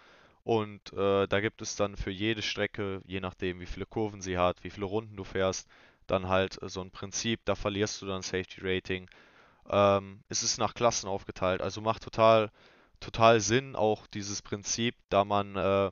Und 0.43 0.93
äh, 0.93 1.27
da 1.27 1.41
gibt 1.41 1.61
es 1.61 1.75
dann 1.75 1.97
für 1.97 2.11
jede 2.11 2.41
Strecke, 2.41 3.01
je 3.05 3.19
nachdem 3.19 3.59
wie 3.59 3.65
viele 3.65 3.85
Kurven 3.85 4.21
sie 4.21 4.37
hat, 4.37 4.63
wie 4.63 4.69
viele 4.69 4.85
Runden 4.85 5.15
du 5.15 5.23
fährst, 5.23 5.67
dann 6.07 6.27
halt 6.27 6.57
so 6.61 6.81
ein 6.81 6.91
Prinzip, 6.91 7.41
da 7.45 7.55
verlierst 7.55 8.01
du 8.01 8.05
dann 8.05 8.21
Safety 8.21 8.61
Rating. 8.61 9.09
Ähm, 9.69 10.23
es 10.29 10.41
ist 10.41 10.57
nach 10.57 10.73
Klassen 10.73 11.07
aufgeteilt, 11.07 11.61
also 11.61 11.81
macht 11.81 12.03
total, 12.03 12.51
total 12.99 13.41
Sinn 13.41 13.75
auch 13.75 14.07
dieses 14.07 14.41
Prinzip, 14.41 14.95
da 15.09 15.25
man 15.25 15.55
äh, 15.55 15.91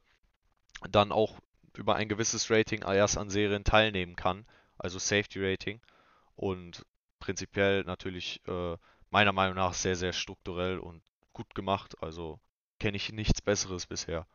dann 0.89 1.11
auch 1.11 1.37
über 1.75 1.95
ein 1.95 2.09
gewisses 2.09 2.49
Rating 2.49 2.81
erst 2.81 3.17
an 3.17 3.29
Serien 3.29 3.63
teilnehmen 3.63 4.15
kann, 4.15 4.45
also 4.77 4.97
Safety 4.97 5.39
Rating. 5.43 5.79
Und 6.37 6.85
prinzipiell 7.19 7.83
natürlich 7.83 8.41
äh, 8.47 8.77
meiner 9.09 9.33
Meinung 9.33 9.55
nach 9.55 9.73
sehr, 9.73 9.95
sehr 9.95 10.13
strukturell 10.13 10.77
und 10.79 11.01
gut 11.33 11.53
gemacht. 11.55 12.01
Also 12.01 12.39
kenne 12.79 12.95
ich 12.95 13.11
nichts 13.11 13.41
Besseres 13.41 13.87
bisher. 13.87 14.27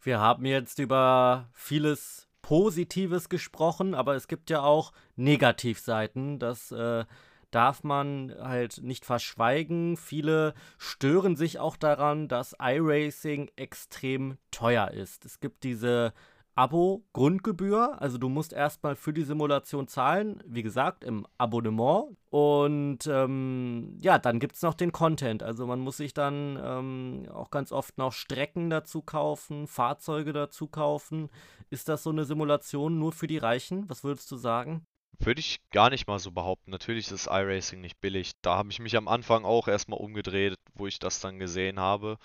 Wir 0.00 0.20
haben 0.20 0.44
jetzt 0.44 0.78
über 0.78 1.48
vieles 1.52 2.28
Positives 2.42 3.28
gesprochen, 3.28 3.94
aber 3.94 4.14
es 4.14 4.28
gibt 4.28 4.50
ja 4.50 4.60
auch 4.60 4.92
Negativseiten. 5.16 6.38
Das 6.38 6.70
äh, 6.70 7.04
darf 7.50 7.82
man 7.82 8.34
halt 8.38 8.82
nicht 8.82 9.04
verschweigen. 9.04 9.96
Viele 9.96 10.54
stören 10.76 11.34
sich 11.34 11.58
auch 11.58 11.76
daran, 11.76 12.28
dass 12.28 12.54
iRacing 12.60 13.50
extrem 13.56 14.38
teuer 14.50 14.90
ist. 14.90 15.24
Es 15.24 15.40
gibt 15.40 15.64
diese 15.64 16.12
Abo-Grundgebühr. 16.58 18.02
Also 18.02 18.18
du 18.18 18.28
musst 18.28 18.52
erstmal 18.52 18.96
für 18.96 19.12
die 19.12 19.22
Simulation 19.22 19.86
zahlen, 19.86 20.42
wie 20.44 20.64
gesagt, 20.64 21.04
im 21.04 21.24
Abonnement. 21.38 22.16
Und 22.30 23.06
ähm, 23.06 23.96
ja, 24.00 24.18
dann 24.18 24.40
gibt 24.40 24.56
es 24.56 24.62
noch 24.62 24.74
den 24.74 24.90
Content. 24.90 25.44
Also 25.44 25.68
man 25.68 25.78
muss 25.78 25.98
sich 25.98 26.14
dann 26.14 26.58
ähm, 26.60 27.28
auch 27.32 27.52
ganz 27.52 27.70
oft 27.70 27.96
noch 27.96 28.12
Strecken 28.12 28.70
dazu 28.70 29.02
kaufen, 29.02 29.68
Fahrzeuge 29.68 30.32
dazu 30.32 30.66
kaufen. 30.66 31.30
Ist 31.70 31.88
das 31.88 32.02
so 32.02 32.10
eine 32.10 32.24
Simulation 32.24 32.98
nur 32.98 33.12
für 33.12 33.28
die 33.28 33.38
Reichen? 33.38 33.88
Was 33.88 34.02
würdest 34.02 34.28
du 34.32 34.36
sagen? 34.36 34.84
Würde 35.20 35.40
ich 35.40 35.60
gar 35.70 35.90
nicht 35.90 36.08
mal 36.08 36.18
so 36.18 36.32
behaupten. 36.32 36.72
Natürlich 36.72 37.10
ist 37.12 37.28
iRacing 37.28 37.80
nicht 37.80 38.00
billig. 38.00 38.32
Da 38.42 38.56
habe 38.56 38.70
ich 38.70 38.80
mich 38.80 38.96
am 38.96 39.06
Anfang 39.06 39.44
auch 39.44 39.68
erstmal 39.68 40.00
umgedreht, 40.00 40.56
wo 40.74 40.88
ich 40.88 40.98
das 40.98 41.20
dann 41.20 41.38
gesehen 41.38 41.78
habe. 41.78 42.18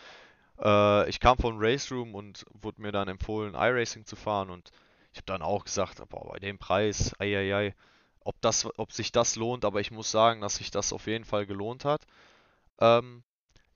Äh, 0.64 1.10
ich 1.10 1.20
kam 1.20 1.38
von 1.38 1.58
Race 1.60 1.92
Room 1.92 2.16
und 2.16 2.46
wurde 2.54 2.82
mir 2.82 2.92
dann 2.92 3.08
empfohlen, 3.08 3.54
iRacing 3.56 4.06
zu 4.06 4.16
fahren 4.16 4.50
und 4.50 4.72
ich 5.12 5.18
habe 5.18 5.26
dann 5.28 5.42
auch 5.42 5.66
gesagt, 5.66 6.02
boah, 6.10 6.32
bei 6.32 6.40
dem 6.40 6.58
Preis, 6.58 7.14
ei, 7.20 7.76
ob 8.22 8.40
das, 8.42 8.68
ob 8.78 8.92
sich 8.92 9.12
das 9.12 9.36
lohnt, 9.36 9.66
aber 9.66 9.80
ich 9.82 9.92
muss 9.92 10.10
sagen, 10.10 10.42
dass 10.42 10.56
sich 10.56 10.72
das 10.72 10.94
auf 10.94 11.08
jeden 11.08 11.26
Fall 11.26 11.46
gelohnt 11.46 11.86
hat. 11.86 12.06
Ähm, 12.80 13.24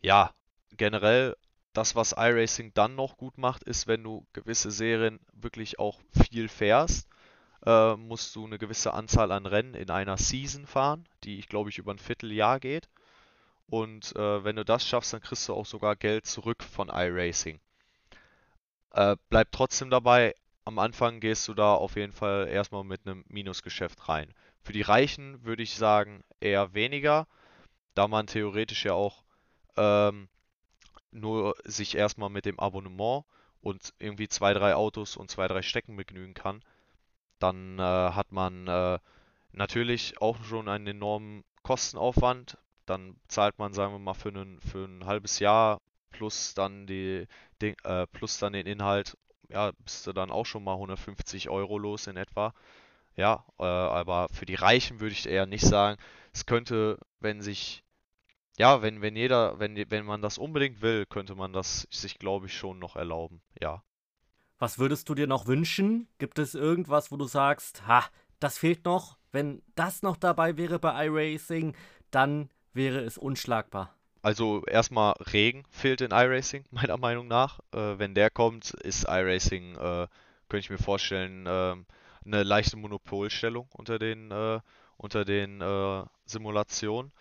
ja, 0.01 0.34
generell 0.72 1.36
das, 1.74 1.96
was 1.96 2.13
iRacing 2.13 2.74
dann 2.74 2.96
noch 2.96 3.17
gut 3.17 3.38
macht, 3.38 3.63
ist, 3.63 3.88
wenn 3.88 4.03
du 4.03 4.25
gewisse 4.34 4.72
Serien 4.72 5.20
wirklich 5.34 5.79
auch 5.79 6.01
viel 6.12 6.50
fährst, 6.50 7.08
äh, 7.65 7.96
musst 7.96 8.36
du 8.36 8.46
eine 8.46 8.58
gewisse 8.58 8.94
Anzahl 8.94 9.32
an 9.32 9.46
Rennen 9.46 9.75
in 9.75 9.91
einer 9.91 10.17
Season 10.17 10.65
fahren, 10.65 11.08
die, 11.24 11.38
ich 11.38 11.50
glaube 11.50 11.70
ich, 11.70 11.77
über 11.77 11.94
ein 11.94 12.00
Vierteljahr 12.00 12.60
geht. 12.60 12.89
Und 13.70 14.16
äh, 14.16 14.44
wenn 14.44 14.56
du 14.56 14.66
das 14.66 14.88
schaffst, 14.88 15.14
dann 15.14 15.22
kriegst 15.22 15.48
du 15.50 15.54
auch 15.54 15.66
sogar 15.66 15.96
Geld 15.96 16.26
zurück 16.26 16.64
von 16.64 16.90
iRacing. 16.90 17.60
Äh, 18.92 19.18
bleib 19.30 19.52
trotzdem 19.52 19.90
dabei, 19.90 20.34
am 20.66 20.80
Anfang 20.80 21.20
gehst 21.20 21.48
du 21.48 21.54
da 21.54 21.74
auf 21.76 21.96
jeden 21.96 22.14
Fall 22.14 22.48
erstmal 22.48 22.84
mit 22.84 23.06
einem 23.06 23.24
Minusgeschäft 23.30 24.10
rein. 24.10 24.34
Für 24.64 24.74
die 24.74 24.82
Reichen 24.82 25.44
würde 25.46 25.64
ich 25.64 25.76
sagen 25.76 26.24
eher 26.42 26.74
weniger, 26.74 27.28
da 27.94 28.08
man 28.08 28.28
theoretisch 28.28 28.86
ja 28.86 28.94
auch 28.94 29.24
ähm, 29.78 30.28
nur 31.12 31.56
sich 31.64 31.96
erstmal 31.96 32.30
mit 32.30 32.46
dem 32.46 32.60
Abonnement 32.60 33.24
und 33.62 33.94
irgendwie 34.00 34.28
zwei, 34.28 34.54
drei 34.54 34.76
Autos 34.76 35.16
und 35.16 35.32
zwei, 35.32 35.48
drei 35.48 35.62
Stecken 35.62 35.96
begnügen 35.96 36.34
kann. 36.34 36.62
Dann 37.40 37.80
äh, 37.80 37.82
hat 37.82 38.32
man 38.32 38.68
äh, 38.68 39.00
natürlich 39.52 40.22
auch 40.22 40.44
schon 40.44 40.68
einen 40.68 40.88
enormen 40.88 41.44
Kostenaufwand, 41.64 42.58
dann 42.89 43.15
zahlt 43.27 43.60
man, 43.60 43.74
sagen 43.74 43.94
wir 43.94 44.00
mal, 44.00 44.13
für, 44.13 44.29
einen, 44.29 44.60
für 44.62 44.86
ein 44.86 45.06
halbes 45.06 45.39
Jahr 45.39 45.82
plus 46.12 46.53
dann 46.53 46.88
die, 46.88 47.27
die 47.62 47.75
äh, 47.84 48.08
plus 48.08 48.39
dann 48.39 48.53
den 48.53 48.65
Inhalt, 48.65 49.17
ja, 49.50 49.72
bist 49.79 50.08
du 50.08 50.13
dann 50.13 50.32
auch 50.32 50.46
schon 50.46 50.63
mal 50.63 50.74
150 50.74 51.50
Euro 51.50 51.77
los 51.77 52.08
in 52.08 52.17
etwa. 52.17 52.53
Ja, 53.15 53.46
äh, 53.60 53.63
aber 53.63 54.27
für 54.32 54.46
die 54.46 54.56
Reichen 54.56 55.00
würde 55.00 55.13
ich 55.13 55.27
eher 55.27 55.46
nicht 55.46 55.65
sagen. 55.65 56.00
Es 56.34 56.46
könnte, 56.46 57.00
wenn 57.20 57.41
sich, 57.41 57.84
ja, 58.58 58.82
wenn, 58.82 59.01
wenn 59.01 59.15
jeder, 59.15 59.60
wenn, 59.60 59.75
wenn 59.89 60.06
man 60.06 60.22
das 60.22 60.38
unbedingt 60.38 60.82
will, 60.82 61.06
könnte 61.06 61.36
man 61.36 61.53
das 61.53 61.88
sich, 61.89 62.20
glaube 62.20 62.48
ich, 62.48 62.58
schon 62.58 62.79
noch 62.79 62.96
erlauben. 62.96 63.41
Ja. 63.60 63.84
Was 64.60 64.79
würdest 64.79 65.10
du 65.10 65.15
dir 65.15 65.27
noch 65.27 65.48
wünschen? 65.48 66.08
Gibt 66.20 66.39
es 66.39 66.56
irgendwas, 66.56 67.12
wo 67.12 67.17
du 67.17 67.25
sagst, 67.25 67.88
ha, 67.88 68.06
das 68.39 68.58
fehlt 68.58 68.86
noch? 68.86 69.17
Wenn 69.32 69.62
das 69.75 70.03
noch 70.03 70.17
dabei 70.17 70.58
wäre 70.58 70.79
bei 70.79 71.08
iRacing, 71.08 71.75
dann 72.12 72.50
wäre 72.74 73.00
es 73.00 73.18
unschlagbar. 73.18 73.94
Also 74.22 74.66
erstmal 74.66 75.14
Regen 75.32 75.64
fehlt 75.70 76.02
in 76.02 76.12
iRacing, 76.12 76.66
meiner 76.72 76.98
Meinung 76.98 77.28
nach. 77.28 77.60
Äh, 77.72 77.98
wenn 78.00 78.14
der 78.14 78.30
kommt, 78.30 78.72
ist 78.72 79.06
iRacing, 79.08 79.76
äh, 79.76 80.08
könnte 80.50 80.60
ich 80.60 80.70
mir 80.70 80.78
vorstellen, 80.78 81.46
äh, 81.46 81.76
eine 82.26 82.44
leichte 82.44 82.78
Monopolstellung 82.78 83.68
unter 83.74 84.00
den, 84.00 84.32
äh, 84.32 84.60
unter 84.98 85.26
den 85.26 85.62
äh, 85.62 86.04
Simulationen. 86.26 87.12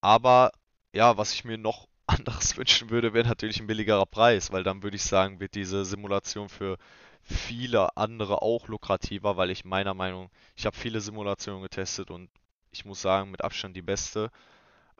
Aber 0.00 0.52
ja, 0.92 1.16
was 1.16 1.32
ich 1.34 1.44
mir 1.44 1.58
noch 1.58 1.88
anderes 2.06 2.56
wünschen 2.58 2.90
würde, 2.90 3.14
wäre 3.14 3.28
natürlich 3.28 3.60
ein 3.60 3.66
billigerer 3.66 4.06
Preis, 4.06 4.52
weil 4.52 4.62
dann 4.64 4.82
würde 4.82 4.96
ich 4.96 5.02
sagen, 5.04 5.40
wird 5.40 5.54
diese 5.54 5.84
Simulation 5.84 6.48
für 6.48 6.78
viele 7.22 7.96
andere 7.96 8.42
auch 8.42 8.68
lukrativer, 8.68 9.36
weil 9.36 9.50
ich 9.50 9.64
meiner 9.64 9.94
Meinung, 9.94 10.30
ich 10.56 10.66
habe 10.66 10.76
viele 10.76 11.00
Simulationen 11.00 11.62
getestet 11.62 12.10
und 12.10 12.28
ich 12.70 12.84
muss 12.84 13.00
sagen, 13.00 13.30
mit 13.30 13.42
Abstand 13.42 13.76
die 13.76 13.82
beste. 13.82 14.30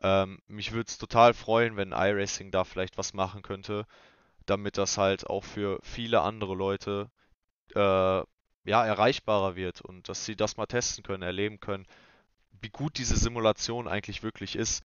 Ähm, 0.05 0.39
mich 0.49 0.73
würde 0.73 0.89
es 0.89 0.99
total 0.99 1.35
freuen, 1.35 1.77
wenn 1.77 1.93
iRacing 1.93 2.51
da 2.53 2.65
vielleicht 2.65 2.99
was 2.99 3.15
machen 3.15 3.43
könnte, 3.43 3.87
damit 4.47 4.79
das 4.79 4.99
halt 4.99 5.27
auch 5.29 5.45
für 5.45 5.81
viele 5.83 6.23
andere 6.23 6.55
Leute 6.55 7.11
äh, 7.75 7.79
ja, 7.81 8.87
erreichbarer 8.87 9.57
wird 9.57 9.81
und 9.83 10.09
dass 10.09 10.27
sie 10.27 10.37
das 10.37 10.57
mal 10.59 10.67
testen 10.67 11.05
können, 11.05 11.23
erleben 11.23 11.61
können, 11.61 11.87
wie 12.61 12.71
gut 12.71 12.99
diese 12.99 13.17
Simulation 13.17 13.89
eigentlich 13.89 14.23
wirklich 14.23 14.57
ist. 14.57 14.85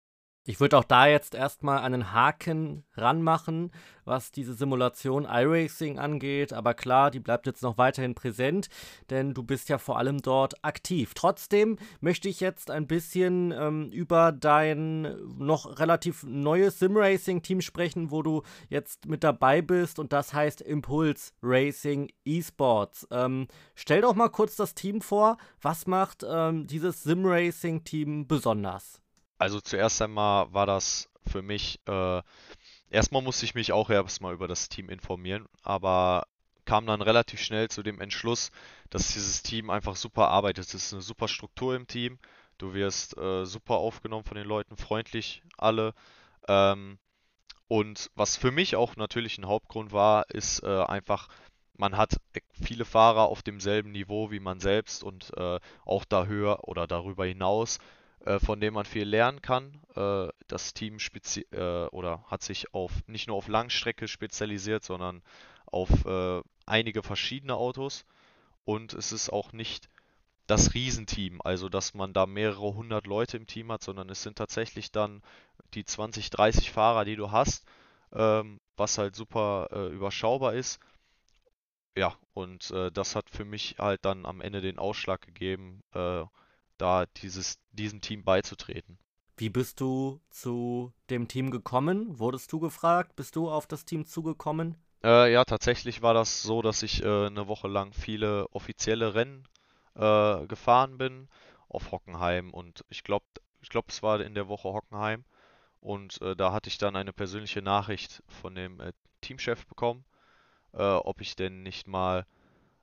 Ich 0.47 0.61
würde 0.61 0.77
auch 0.77 0.85
da 0.85 1.07
jetzt 1.07 1.35
erstmal 1.35 1.79
einen 1.79 2.13
Haken 2.13 2.85
ranmachen, 2.97 3.73
was 4.05 4.31
diese 4.31 4.53
Simulation 4.53 5.25
iRacing 5.25 5.99
angeht. 5.99 6.53
Aber 6.53 6.75
klar, 6.75 7.11
die 7.11 7.19
bleibt 7.19 7.47
jetzt 7.47 7.63
noch 7.63 7.79
weiterhin 7.79 8.15
präsent, 8.15 8.69
denn 9.09 9.33
du 9.33 9.43
bist 9.43 9.71
ja 9.71 9.79
vor 9.79 9.97
allem 9.97 10.21
dort 10.21 10.63
aktiv. 10.63 11.15
Trotzdem 11.15 11.79
möchte 12.03 12.29
ich 12.29 12.41
jetzt 12.41 12.71
ein 12.71 12.87
bisschen 12.87 13.53
ähm, 13.53 13.89
über 13.91 14.33
dein 14.33 15.17
noch 15.39 15.79
relativ 15.79 16.25
neues 16.25 16.79
Simracing-Team 16.79 17.63
sprechen, 17.63 18.11
wo 18.11 18.21
du 18.21 18.43
jetzt 18.69 19.07
mit 19.07 19.25
dabei 19.25 19.63
bist 19.63 19.99
und 19.99 20.13
das 20.13 20.35
heißt 20.35 20.61
Impulse 20.61 21.33
Racing 21.43 22.13
Esports. 22.27 23.09
Ähm, 23.11 23.49
stell 23.75 24.03
doch 24.03 24.15
mal 24.15 24.29
kurz 24.29 24.57
das 24.57 24.75
Team 24.75 25.01
vor. 25.01 25.39
Was 25.63 25.87
macht 25.87 26.23
ähm, 26.29 26.67
dieses 26.67 27.03
Simracing-Team 27.03 28.27
besonders? 28.27 29.04
Also 29.39 29.61
zuerst 29.61 30.01
einmal 30.03 30.53
war 30.53 30.67
das 30.67 31.09
für 31.27 31.43
mich, 31.43 31.81
äh, 31.87 32.23
erstmal 32.91 33.23
musste 33.23 33.45
ich 33.45 33.55
mich 33.55 33.73
auch 33.73 33.91
erstmal 33.91 34.35
über 34.35 34.49
das 34.49 34.69
Team 34.69 34.89
informieren, 34.91 35.47
aber 35.63 36.27
kam 36.65 36.87
dann 36.87 37.03
relativ 37.03 37.41
schnell 37.41 37.69
zu 37.69 37.83
dem 37.83 38.01
Entschluss, 38.01 38.51
dass 38.91 39.13
dieses 39.13 39.43
Team 39.43 39.71
einfach 39.71 39.97
super 39.97 40.29
arbeitet. 40.29 40.67
Es 40.67 40.75
ist 40.75 40.93
eine 40.93 41.03
super 41.03 41.29
Struktur 41.29 41.75
im 41.75 41.87
Team. 41.87 42.19
Du 42.59 42.73
wirst 42.75 43.17
äh, 43.19 43.45
super 43.45 43.75
aufgenommen 43.75 44.25
von 44.25 44.37
den 44.37 44.47
Leuten, 44.47 44.77
freundlich 44.77 45.43
alle. 45.59 45.93
Ähm, 46.49 46.99
und 47.69 48.11
was 48.15 48.37
für 48.37 48.51
mich 48.51 48.77
auch 48.77 48.97
natürlich 48.97 49.39
ein 49.39 49.47
Hauptgrund 49.47 49.93
war, 49.93 50.31
ist 50.31 50.63
äh, 50.63 50.85
einfach, 50.85 51.29
man 51.77 51.97
hat 51.97 52.17
viele 52.53 52.85
Fahrer 52.85 53.23
auf 53.23 53.43
demselben 53.43 53.91
Niveau 53.93 54.31
wie 54.31 54.41
man 54.41 54.61
selbst 54.61 55.03
und 55.03 55.37
äh, 55.37 55.59
auch 55.85 56.05
da 56.05 56.27
höher 56.27 56.69
oder 56.69 56.87
darüber 56.87 57.27
hinaus 57.27 57.79
äh, 58.25 58.39
von 58.39 58.61
dem 58.61 58.75
man 58.75 58.87
viel 58.87 59.05
lernen 59.05 59.43
kann. 59.43 59.81
Äh, 59.97 60.29
das 60.49 60.75
Team 60.75 60.99
spezi 60.99 61.47
äh, 61.53 61.87
oder 61.89 62.25
hat 62.29 62.43
sich 62.43 62.75
auf 62.75 62.93
nicht 63.07 63.29
nur 63.29 63.37
auf 63.37 63.49
Langstrecke 63.49 64.09
spezialisiert, 64.09 64.85
sondern 64.85 65.23
auf 65.67 66.05
äh, 66.07 66.43
einige 66.67 67.03
verschiedene 67.03 67.57
Autos. 67.57 68.05
Und 68.65 68.95
es 68.95 69.13
ist 69.13 69.31
auch 69.31 69.53
nicht 69.53 69.89
das 70.47 70.75
Riesenteam, 70.75 71.41
also 71.43 71.69
dass 71.69 71.95
man 71.95 72.13
da 72.13 72.27
mehrere 72.27 72.75
hundert 72.75 73.07
Leute 73.07 73.37
im 73.37 73.47
Team 73.47 73.73
hat, 73.73 73.83
sondern 73.83 74.11
es 74.11 74.23
sind 74.23 74.37
tatsächlich 74.37 74.93
dann 74.93 75.23
die 75.75 75.85
20, 75.85 76.31
30 76.31 76.71
Fahrer, 76.71 77.05
die 77.05 77.17
du 77.17 77.31
hast, 77.31 77.65
ähm, 78.13 78.61
was 78.77 78.99
halt 78.99 79.17
super 79.17 79.69
äh, 79.73 79.89
überschaubar 79.89 80.55
ist. 80.55 80.81
Ja, 81.97 82.17
und 82.35 82.71
äh, 82.73 82.91
das 82.91 83.17
hat 83.17 83.31
für 83.31 83.45
mich 83.45 83.77
halt 83.79 84.05
dann 84.05 84.27
am 84.27 84.41
Ende 84.41 84.61
den 84.61 84.79
Ausschlag 84.79 85.23
gegeben, 85.23 85.83
äh, 85.95 86.25
da 86.79 87.07
dieses, 87.07 87.59
diesem 87.73 88.01
Team 88.01 88.25
beizutreten. 88.25 88.99
Wie 89.37 89.49
bist 89.51 89.81
du 89.81 90.21
zu 90.31 90.93
dem 91.11 91.27
Team 91.27 91.51
gekommen? 91.51 92.19
Wurdest 92.19 92.53
du 92.53 92.61
gefragt? 92.61 93.17
Bist 93.17 93.37
du 93.37 93.51
auf 93.51 93.67
das 93.67 93.85
Team 93.85 94.07
zugekommen? 94.07 94.77
Äh, 95.03 95.33
ja, 95.33 95.45
tatsächlich 95.45 96.03
war 96.03 96.15
das 96.15 96.43
so, 96.43 96.63
dass 96.63 96.83
ich 96.83 97.03
äh, 97.03 97.27
eine 97.27 97.49
Woche 97.49 97.69
lang 97.69 97.93
viele 97.93 98.49
offizielle 98.53 99.15
Rennen 99.15 99.47
äh, 99.97 100.47
gefahren 100.47 100.99
bin 100.99 101.29
auf 101.69 101.91
Hockenheim 101.93 102.51
und 102.51 102.85
ich 102.89 103.03
glaube, 103.03 103.27
ich 103.61 103.69
glaube, 103.69 103.89
es 103.91 104.03
war 104.03 104.21
in 104.21 104.35
der 104.35 104.49
Woche 104.49 104.69
Hockenheim 104.69 105.25
und 105.81 106.23
äh, 106.23 106.35
da 106.35 106.53
hatte 106.53 106.69
ich 106.69 106.79
dann 106.79 106.97
eine 106.97 107.13
persönliche 107.13 107.61
Nachricht 107.61 108.23
von 108.29 108.55
dem 108.55 108.81
äh, 108.81 108.93
Teamchef 109.21 109.67
bekommen, 109.67 110.05
äh, 110.73 110.83
ob 110.83 111.21
ich 111.21 111.37
denn 111.37 111.63
nicht 111.63 111.87
mal 111.87 112.27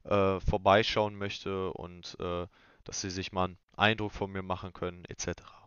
vorbeischauen 0.04 1.14
möchte 1.14 1.72
und 1.74 2.18
dass 2.18 3.02
sie 3.02 3.12
sich 3.12 3.32
mal 3.32 3.44
einen 3.44 3.58
Eindruck 3.76 4.12
von 4.12 4.32
mir 4.32 4.44
machen 4.44 4.74
können, 4.74 5.06
etc. 5.06 5.62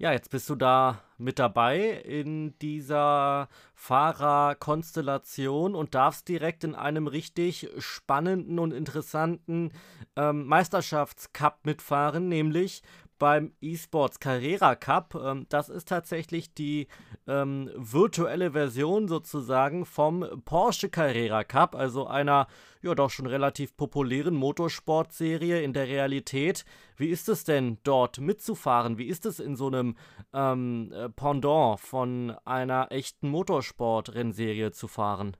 Ja, 0.00 0.12
jetzt 0.12 0.30
bist 0.30 0.48
du 0.48 0.54
da 0.54 1.02
mit 1.16 1.40
dabei 1.40 1.80
in 1.80 2.56
dieser 2.60 3.48
Fahrerkonstellation 3.74 5.74
und 5.74 5.96
darfst 5.96 6.28
direkt 6.28 6.62
in 6.62 6.76
einem 6.76 7.08
richtig 7.08 7.68
spannenden 7.78 8.60
und 8.60 8.72
interessanten 8.72 9.72
ähm, 10.14 10.46
Meisterschaftscup 10.46 11.58
mitfahren, 11.64 12.28
nämlich 12.28 12.84
beim 13.18 13.52
eSports 13.60 14.20
Carrera 14.20 14.74
Cup. 14.74 15.14
Ähm, 15.14 15.46
das 15.48 15.68
ist 15.68 15.88
tatsächlich 15.88 16.54
die 16.54 16.88
ähm, 17.26 17.70
virtuelle 17.74 18.52
Version 18.52 19.08
sozusagen 19.08 19.84
vom 19.84 20.24
Porsche 20.44 20.88
Carrera 20.88 21.44
Cup, 21.44 21.74
also 21.74 22.06
einer 22.06 22.46
ja 22.82 22.94
doch 22.94 23.10
schon 23.10 23.26
relativ 23.26 23.76
populären 23.76 24.34
Motorsportserie 24.34 25.62
in 25.62 25.72
der 25.72 25.88
Realität. 25.88 26.64
Wie 26.96 27.08
ist 27.08 27.28
es 27.28 27.44
denn 27.44 27.78
dort 27.82 28.18
mitzufahren? 28.18 28.98
Wie 28.98 29.06
ist 29.06 29.26
es 29.26 29.40
in 29.40 29.56
so 29.56 29.66
einem 29.66 29.96
ähm, 30.32 30.92
äh, 30.92 31.08
Pendant 31.08 31.80
von 31.80 32.36
einer 32.44 32.90
echten 32.90 33.28
Motorsport-Rennserie 33.28 34.72
zu 34.72 34.88
fahren? 34.88 35.36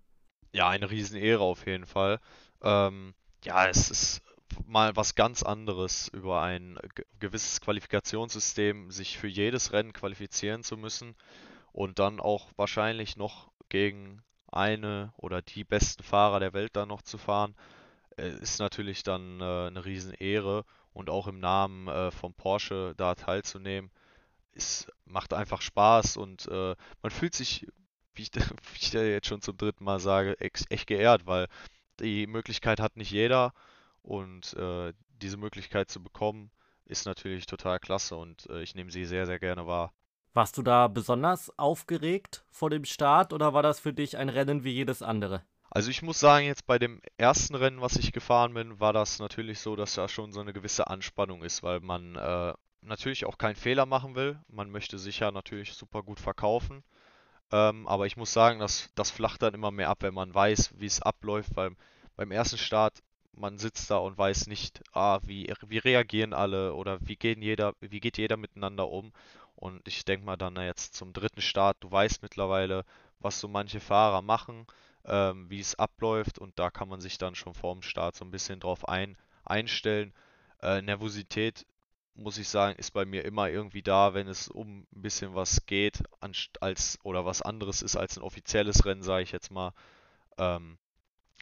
Ja, 0.53 0.69
eine 0.69 0.91
Riesenehre 0.91 1.43
auf 1.43 1.67
jeden 1.67 1.87
Fall. 1.87 2.21
Ähm, 2.63 3.15
ja, 3.45 3.69
es 3.69 3.91
ist 3.91 4.23
mal 4.67 4.97
was 4.97 5.15
ganz 5.15 5.43
anderes, 5.43 6.09
über 6.09 6.43
ein 6.43 6.79
gewisses 7.21 7.61
Qualifikationssystem 7.61 8.91
sich 8.91 9.19
für 9.19 9.29
jedes 9.29 9.73
Rennen 9.73 9.93
qualifizieren 9.93 10.63
zu 10.63 10.77
müssen 10.77 11.15
und 11.73 11.99
dann 11.99 12.21
auch 12.21 12.49
wahrscheinlich 12.57 13.17
noch 13.17 13.51
gegen 13.69 14.23
eine 14.51 15.13
oder 15.17 15.43
die 15.43 15.65
besten 15.65 16.03
Fahrer 16.03 16.41
der 16.41 16.53
Welt 16.53 16.77
dann 16.77 16.89
noch 16.89 17.03
zu 17.03 17.19
fahren, 17.19 17.55
äh, 18.17 18.29
ist 18.29 18.59
natürlich 18.59 19.03
dann 19.03 19.41
äh, 19.41 19.67
eine 19.67 19.85
Riesenehre 19.85 20.65
und 20.93 21.11
auch 21.11 21.27
im 21.27 21.39
Namen 21.39 21.89
äh, 21.89 22.11
von 22.11 22.35
Porsche 22.35 22.95
da 22.97 23.15
teilzunehmen, 23.15 23.91
ist, 24.53 24.91
macht 25.05 25.35
einfach 25.35 25.61
Spaß 25.61 26.17
und 26.17 26.47
äh, 26.49 26.75
man 27.03 27.11
fühlt 27.11 27.35
sich, 27.35 27.67
wie 28.15 28.23
ich, 28.23 28.31
wie 28.35 28.79
ich 28.81 28.93
jetzt 28.93 29.29
schon 29.29 29.43
zum 29.43 29.57
dritten 29.57 29.85
Mal 29.85 30.01
sage, 30.01 30.41
echt 30.41 30.87
geehrt, 30.87 31.27
weil 31.27 31.47
die 32.01 32.27
Möglichkeit 32.27 32.81
hat 32.81 32.97
nicht 32.97 33.11
jeder 33.11 33.53
und 34.09 34.55
äh, 34.55 34.95
diese 35.21 35.37
Möglichkeit 35.37 35.91
zu 35.91 36.03
bekommen, 36.03 36.51
ist 36.87 37.05
natürlich 37.05 37.45
total 37.45 37.79
klasse 37.79 38.17
und 38.17 38.49
äh, 38.49 38.63
ich 38.63 38.75
nehme 38.75 38.91
sie 38.91 39.05
sehr, 39.05 39.27
sehr 39.27 39.39
gerne 39.39 39.67
wahr. 39.67 39.93
Warst 40.33 40.57
du 40.57 40.63
da 40.63 40.89
besonders 40.89 41.57
aufgeregt 41.59 42.45
vor 42.51 42.71
dem 42.71 42.85
Start 42.85 43.33
oder 43.33 43.53
war 43.53 43.63
das 43.63 43.81
für 43.81 43.93
dich 43.93 44.17
ein 44.17 44.31
Rennen 44.31 44.65
wie 44.65 44.73
jedes 44.73 45.03
andere? 45.03 45.43
Also 45.71 45.91
ich 45.91 46.01
muss 46.01 46.19
sagen, 46.19 46.47
jetzt 46.47 46.67
bei 46.67 46.79
dem 46.79 47.03
ersten 47.19 47.55
Rennen, 47.55 47.83
was 47.83 47.97
ich 47.97 48.13
gefahren 48.13 48.55
bin, 48.55 48.81
war 48.81 48.95
das 48.95 49.19
natürlich 49.19 49.61
so, 49.61 49.77
dass 49.77 49.95
da 49.95 50.09
schon 50.09 50.33
so 50.33 50.41
eine 50.41 50.55
gewisse 50.55 50.87
Anspannung 50.87 51.43
ist, 51.43 51.63
weil 51.63 51.81
man 51.81 52.17
äh, 52.17 52.55
natürlich 52.81 53.27
auch 53.27 53.37
keinen 53.37 53.57
Fehler 53.57 53.85
machen 53.85 54.15
will. 54.15 54.39
Man 54.49 54.71
möchte 54.71 54.99
sich 54.99 55.19
ja 55.19 55.31
natürlich 55.31 55.75
super 55.75 56.03
gut 56.03 56.21
verkaufen. 56.21 56.83
Ähm, 57.53 57.87
aber 57.87 58.07
ich 58.07 58.17
muss 58.17 58.33
sagen, 58.33 58.59
dass 58.59 58.91
das 58.95 59.11
flacht 59.11 59.43
dann 59.43 59.53
immer 59.53 59.71
mehr 59.71 59.91
ab, 59.91 59.99
wenn 60.01 60.15
man 60.15 60.35
weiß, 60.35 60.73
wie 60.79 60.87
es 60.87 61.03
abläuft. 61.03 61.55
Weil 61.57 61.73
beim 62.17 62.31
ersten 62.31 62.59
Start 62.59 63.03
man 63.39 63.59
sitzt 63.59 63.91
da 63.91 63.99
und 63.99 64.19
weiß 64.19 64.47
nicht, 64.49 64.83
ah, 64.93 65.21
wie, 65.23 65.53
wie 65.67 65.79
reagieren 65.79 66.33
alle 66.33 66.75
oder 66.75 66.99
wie 67.01 67.17
geht 67.17 67.39
jeder, 67.39 67.75
wie 67.81 68.01
geht 68.01 68.19
jeder 68.19 68.37
miteinander 68.37 68.89
um. 68.89 69.13
Und 69.55 69.87
ich 69.89 70.05
denke 70.05 70.25
mal 70.27 70.37
dann 70.37 70.57
jetzt 70.57 70.95
zum 70.95 71.13
dritten 71.13 71.41
Start, 71.41 71.79
du 71.81 71.91
weißt 71.91 72.23
mittlerweile, 72.23 72.85
was 73.21 73.41
so 73.41 73.49
manche 73.49 73.81
Fahrer 73.81 74.23
machen, 74.23 74.67
ähm, 75.05 75.51
wie 75.51 75.61
es 75.61 75.75
abläuft 75.77 76.39
und 76.39 76.59
da 76.59 76.71
kann 76.71 76.89
man 76.89 77.01
sich 77.01 77.19
dann 77.19 77.35
schon 77.35 77.55
vorm 77.55 77.83
Start 77.83 78.17
so 78.17 78.25
ein 78.25 78.31
bisschen 78.31 78.61
drauf 78.61 78.89
ein, 78.89 79.17
einstellen. 79.45 80.13
Äh, 80.63 80.83
Nervosität, 80.83 81.67
muss 82.15 82.39
ich 82.39 82.49
sagen, 82.49 82.79
ist 82.79 82.93
bei 82.93 83.05
mir 83.05 83.25
immer 83.25 83.49
irgendwie 83.49 83.83
da, 83.83 84.15
wenn 84.15 84.29
es 84.29 84.49
um 84.49 84.81
ein 84.95 85.03
bisschen 85.03 85.35
was 85.35 85.67
geht, 85.67 86.03
als 86.61 86.99
oder 87.03 87.25
was 87.25 87.43
anderes 87.43 87.83
ist 87.83 87.97
als 87.97 88.17
ein 88.19 88.23
offizielles 88.23 88.85
Rennen, 88.85 89.03
sage 89.03 89.23
ich 89.23 89.33
jetzt 89.33 89.51
mal. 89.51 89.73
Ähm, 90.39 90.79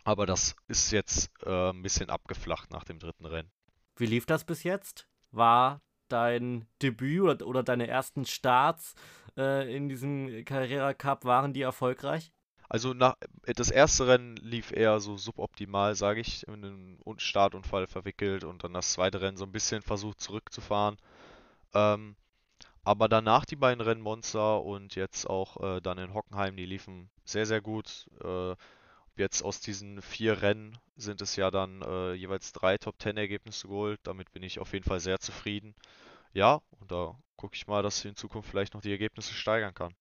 aber 0.07 0.25
das 0.25 0.55
ist 0.69 0.93
jetzt 0.93 1.31
äh, 1.45 1.71
ein 1.71 1.83
bisschen 1.83 2.11
abgeflacht 2.11 2.71
nach 2.71 2.85
dem 2.85 3.01
dritten 3.01 3.27
Rennen. 3.27 3.51
Wie 3.97 4.07
lief 4.07 4.25
das 4.25 4.45
bis 4.45 4.63
jetzt? 4.63 5.09
War 5.33 5.81
dein 6.09 6.69
Debüt 6.81 7.23
oder, 7.23 7.47
oder 7.47 7.63
deine 7.65 7.89
ersten 7.89 8.25
Starts 8.25 8.95
äh, 9.37 9.75
in 9.77 9.89
diesem 9.89 10.45
Carrera 10.45 10.95
Cup, 10.95 11.25
waren 11.25 11.53
die 11.53 11.63
erfolgreich? 11.63 12.33
Also 12.69 12.95
nach, 12.95 13.17
das 13.47 13.71
erste 13.71 14.07
Rennen 14.07 14.37
lief 14.37 14.71
eher 14.71 15.01
so 15.01 15.17
suboptimal, 15.17 15.97
sage 15.97 16.21
ich, 16.21 16.47
in 16.47 16.65
einen 16.65 17.19
Startunfall 17.19 17.89
verwickelt 17.89 18.45
und 18.45 18.63
dann 18.63 18.75
das 18.75 18.93
zweite 18.93 19.21
Rennen 19.21 19.37
so 19.37 19.45
ein 19.45 19.53
bisschen 19.53 19.83
versucht 19.83 20.21
zurückzufahren. 20.21 20.99
Ähm, 21.75 22.15
aber 22.85 23.09
danach 23.09 23.45
die 23.45 23.57
beiden 23.57 23.81
Rennen 23.81 24.03
Monster 24.03 24.63
und 24.63 24.95
jetzt 24.95 25.29
auch 25.29 25.57
äh, 25.61 25.81
dann 25.81 25.99
in 25.99 26.15
Hockenheim, 26.15 26.57
die 26.57 26.67
liefen 26.67 27.11
sehr, 27.25 27.47
sehr 27.47 27.61
gut. 27.61 28.09
Äh, 28.23 28.55
Jetzt 29.17 29.43
aus 29.43 29.61
diesen 29.61 30.03
vier 30.03 30.43
Rennen 30.43 30.79
sind 30.97 31.23
es 31.23 31.37
ja 31.37 31.51
dann 31.51 31.81
äh, 31.83 32.13
jeweils 32.13 32.53
drei 32.53 32.77
Top 32.77 32.99
Ten 32.99 33.17
Ergebnisse 33.17 33.67
geholt. 33.67 33.99
Damit 34.03 34.31
bin 34.33 34.43
ich 34.43 34.59
auf 34.59 34.73
jeden 34.75 34.85
Fall 34.85 35.01
sehr 35.01 35.19
zufrieden. 35.21 35.75
Ja, 36.33 36.61
und 36.81 36.93
da 36.93 37.19
gucke 37.37 37.55
ich 37.55 37.67
mal, 37.67 37.83
dass 37.83 37.99
ich 38.01 38.11
in 38.11 38.17
Zukunft 38.17 38.51
vielleicht 38.51 38.75
noch 38.75 38.83
die 38.83 38.91
Ergebnisse 38.91 39.33
steigern 39.33 39.73
kann. 39.73 39.95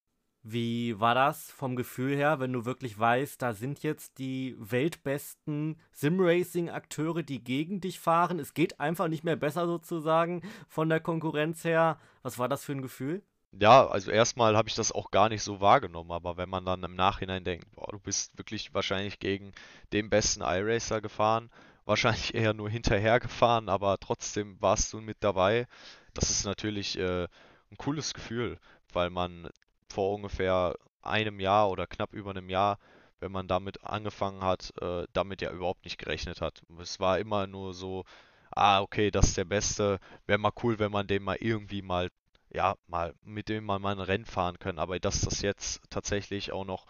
Wie 0.47 0.99
war 0.99 1.15
das 1.15 1.49
vom 1.49 1.75
Gefühl 1.75 2.15
her, 2.15 2.39
wenn 2.39 2.53
du 2.53 2.65
wirklich 2.65 2.99
weißt, 2.99 3.41
da 3.41 3.53
sind 3.53 3.81
jetzt 3.81 4.19
die 4.19 4.55
weltbesten 4.59 5.79
Simracing-Akteure, 5.91 7.23
die 7.23 7.43
gegen 7.43 7.81
dich 7.81 7.99
fahren? 7.99 8.37
Es 8.37 8.53
geht 8.53 8.79
einfach 8.79 9.07
nicht 9.07 9.23
mehr 9.23 9.37
besser 9.37 9.65
sozusagen 9.65 10.43
von 10.67 10.87
der 10.87 10.99
Konkurrenz 10.99 11.63
her. 11.63 11.99
Was 12.21 12.37
war 12.37 12.47
das 12.47 12.63
für 12.63 12.73
ein 12.73 12.83
Gefühl? 12.83 13.23
Ja, 13.57 13.87
also 13.87 14.11
erstmal 14.11 14.57
habe 14.57 14.67
ich 14.67 14.75
das 14.75 14.91
auch 14.91 15.11
gar 15.11 15.29
nicht 15.29 15.41
so 15.41 15.61
wahrgenommen, 15.61 16.11
aber 16.11 16.35
wenn 16.37 16.49
man 16.49 16.65
dann 16.65 16.83
im 16.83 16.95
Nachhinein 16.95 17.43
denkt, 17.45 17.71
boah, 17.71 17.87
du 17.91 17.99
bist 17.99 18.37
wirklich 18.37 18.73
wahrscheinlich 18.73 19.17
gegen 19.19 19.53
den 19.93 20.09
besten 20.09 20.41
iRacer 20.41 20.99
gefahren, 21.01 21.49
wahrscheinlich 21.85 22.33
eher 22.35 22.53
nur 22.53 22.69
hinterher 22.69 23.19
gefahren, 23.19 23.69
aber 23.69 23.97
trotzdem 23.99 24.61
warst 24.61 24.91
du 24.91 24.99
mit 24.99 25.17
dabei, 25.21 25.67
das 26.13 26.29
ist 26.31 26.43
natürlich 26.45 26.97
äh, 26.99 27.23
ein 27.71 27.77
cooles 27.77 28.13
Gefühl, 28.13 28.59
weil 28.91 29.09
man 29.09 29.49
vor 29.89 30.13
ungefähr 30.15 30.75
einem 31.01 31.39
Jahr 31.39 31.69
oder 31.69 31.87
knapp 31.87 32.13
über 32.13 32.31
einem 32.31 32.49
Jahr, 32.49 32.77
wenn 33.19 33.31
man 33.31 33.47
damit 33.47 33.83
angefangen 33.85 34.43
hat, 34.43 34.73
äh, 34.81 35.05
damit 35.13 35.41
ja 35.41 35.51
überhaupt 35.51 35.85
nicht 35.85 35.97
gerechnet 35.97 36.41
hat. 36.41 36.61
Es 36.79 36.99
war 36.99 37.19
immer 37.19 37.47
nur 37.47 37.73
so, 37.73 38.03
ah, 38.51 38.81
okay, 38.81 39.11
das 39.11 39.27
ist 39.29 39.37
der 39.37 39.45
Beste, 39.45 39.99
wäre 40.25 40.39
mal 40.39 40.51
cool, 40.63 40.79
wenn 40.79 40.91
man 40.91 41.07
den 41.07 41.23
mal 41.23 41.37
irgendwie 41.39 41.81
mal 41.81 42.09
ja, 42.55 42.75
mal, 42.87 43.13
mit 43.23 43.49
dem 43.49 43.65
man 43.65 43.81
mal 43.81 43.91
ein 43.93 43.99
Rennen 43.99 44.25
fahren 44.25 44.59
können. 44.59 44.79
Aber 44.79 44.99
dass 44.99 45.21
das 45.21 45.41
jetzt 45.41 45.81
tatsächlich 45.89 46.51
auch 46.51 46.65
noch, 46.65 46.85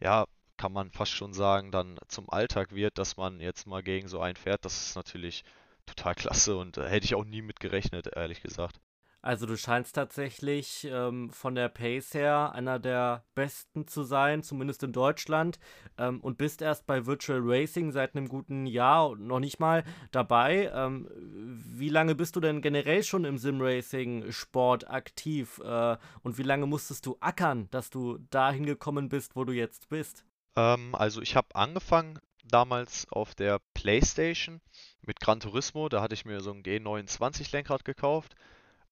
ja, 0.00 0.26
kann 0.56 0.72
man 0.72 0.90
fast 0.92 1.12
schon 1.12 1.32
sagen, 1.34 1.72
dann 1.72 1.98
zum 2.08 2.30
Alltag 2.30 2.74
wird, 2.74 2.98
dass 2.98 3.16
man 3.16 3.40
jetzt 3.40 3.66
mal 3.66 3.82
gegen 3.82 4.08
so 4.08 4.20
einen 4.20 4.36
fährt, 4.36 4.64
das 4.64 4.88
ist 4.88 4.96
natürlich 4.96 5.44
total 5.86 6.14
klasse 6.14 6.56
und 6.56 6.76
äh, 6.78 6.88
hätte 6.88 7.06
ich 7.06 7.14
auch 7.14 7.24
nie 7.24 7.42
mit 7.42 7.60
gerechnet, 7.60 8.08
ehrlich 8.14 8.42
gesagt. 8.42 8.80
Also 9.22 9.44
du 9.44 9.56
scheinst 9.58 9.94
tatsächlich 9.96 10.88
ähm, 10.90 11.28
von 11.28 11.54
der 11.54 11.68
Pace 11.68 12.14
her 12.14 12.52
einer 12.54 12.78
der 12.78 13.24
besten 13.34 13.86
zu 13.86 14.02
sein, 14.02 14.42
zumindest 14.42 14.82
in 14.82 14.94
Deutschland, 14.94 15.58
ähm, 15.98 16.20
und 16.20 16.38
bist 16.38 16.62
erst 16.62 16.86
bei 16.86 17.04
Virtual 17.04 17.40
Racing 17.42 17.92
seit 17.92 18.16
einem 18.16 18.28
guten 18.28 18.66
Jahr 18.66 19.10
und 19.10 19.26
noch 19.26 19.40
nicht 19.40 19.60
mal 19.60 19.84
dabei. 20.10 20.70
Ähm, 20.74 21.06
wie 21.14 21.90
lange 21.90 22.14
bist 22.14 22.34
du 22.34 22.40
denn 22.40 22.62
generell 22.62 23.02
schon 23.02 23.26
im 23.26 23.36
Sim-Racing-Sport 23.36 24.88
aktiv 24.88 25.60
äh, 25.62 25.98
und 26.22 26.38
wie 26.38 26.42
lange 26.42 26.64
musstest 26.64 27.04
du 27.04 27.18
ackern, 27.20 27.68
dass 27.70 27.90
du 27.90 28.16
dahin 28.30 28.64
gekommen 28.64 29.10
bist, 29.10 29.36
wo 29.36 29.44
du 29.44 29.52
jetzt 29.52 29.90
bist? 29.90 30.24
Ähm, 30.56 30.94
also 30.94 31.20
ich 31.20 31.36
habe 31.36 31.54
angefangen 31.54 32.18
damals 32.44 33.06
auf 33.10 33.34
der 33.34 33.60
PlayStation 33.74 34.62
mit 35.02 35.20
Gran 35.20 35.40
Turismo, 35.40 35.90
da 35.90 36.00
hatte 36.00 36.14
ich 36.14 36.24
mir 36.24 36.40
so 36.40 36.52
ein 36.52 36.62
G29-Lenkrad 36.62 37.84
gekauft 37.84 38.34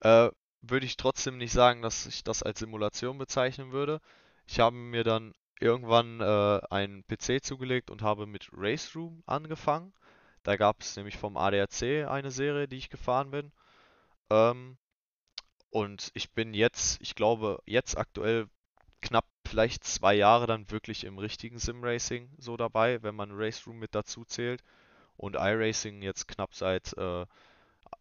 äh, 0.01 0.31
würde 0.63 0.87
ich 0.87 0.97
trotzdem 0.97 1.39
nicht 1.39 1.53
sagen, 1.53 1.83
dass 1.83 2.07
ich 2.07 2.25
das 2.25 2.43
als 2.43 2.59
Simulation 2.59 3.19
bezeichnen 3.19 3.73
würde. 3.73 4.01
Ich 4.47 4.61
habe 4.61 4.77
mir 4.77 5.05
dann 5.05 5.35
irgendwann 5.61 6.21
äh, 6.21 6.61
einen 6.71 7.05
PC 7.07 7.43
zugelegt 7.43 7.91
und 7.91 8.03
habe 8.03 8.27
mit 8.27 8.49
Race 8.53 8.95
Room 8.95 9.23
angefangen. 9.27 9.93
Da 10.43 10.57
gab 10.57 10.81
es 10.81 10.97
nämlich 10.97 11.17
vom 11.17 11.37
ADAC 11.37 12.09
eine 12.09 12.31
Serie, 12.31 12.69
die 12.69 12.77
ich 12.77 12.91
gefahren 12.91 13.31
bin. 13.31 13.53
Ähm, 14.31 14.79
und 15.71 16.11
ich 16.15 16.33
bin 16.33 16.55
jetzt, 16.55 17.01
ich 17.03 17.15
glaube, 17.15 17.63
jetzt 17.67 17.99
aktuell 17.99 18.49
knapp 19.03 19.27
vielleicht 19.47 19.85
zwei 19.85 20.15
Jahre 20.15 20.47
dann 20.47 20.71
wirklich 20.71 21.05
im 21.05 21.19
richtigen 21.19 21.59
Sim-Racing 21.59 22.31
so 22.39 22.57
dabei, 22.57 23.03
wenn 23.03 23.15
man 23.15 23.31
Race 23.33 23.67
Room 23.67 23.79
mit 23.79 23.95
dazu 23.95 24.25
zählt. 24.25 24.63
Und 25.17 25.35
iRacing 25.35 26.03
jetzt 26.03 26.29
knapp 26.29 26.55
seit 26.55 26.97
äh, 26.97 27.27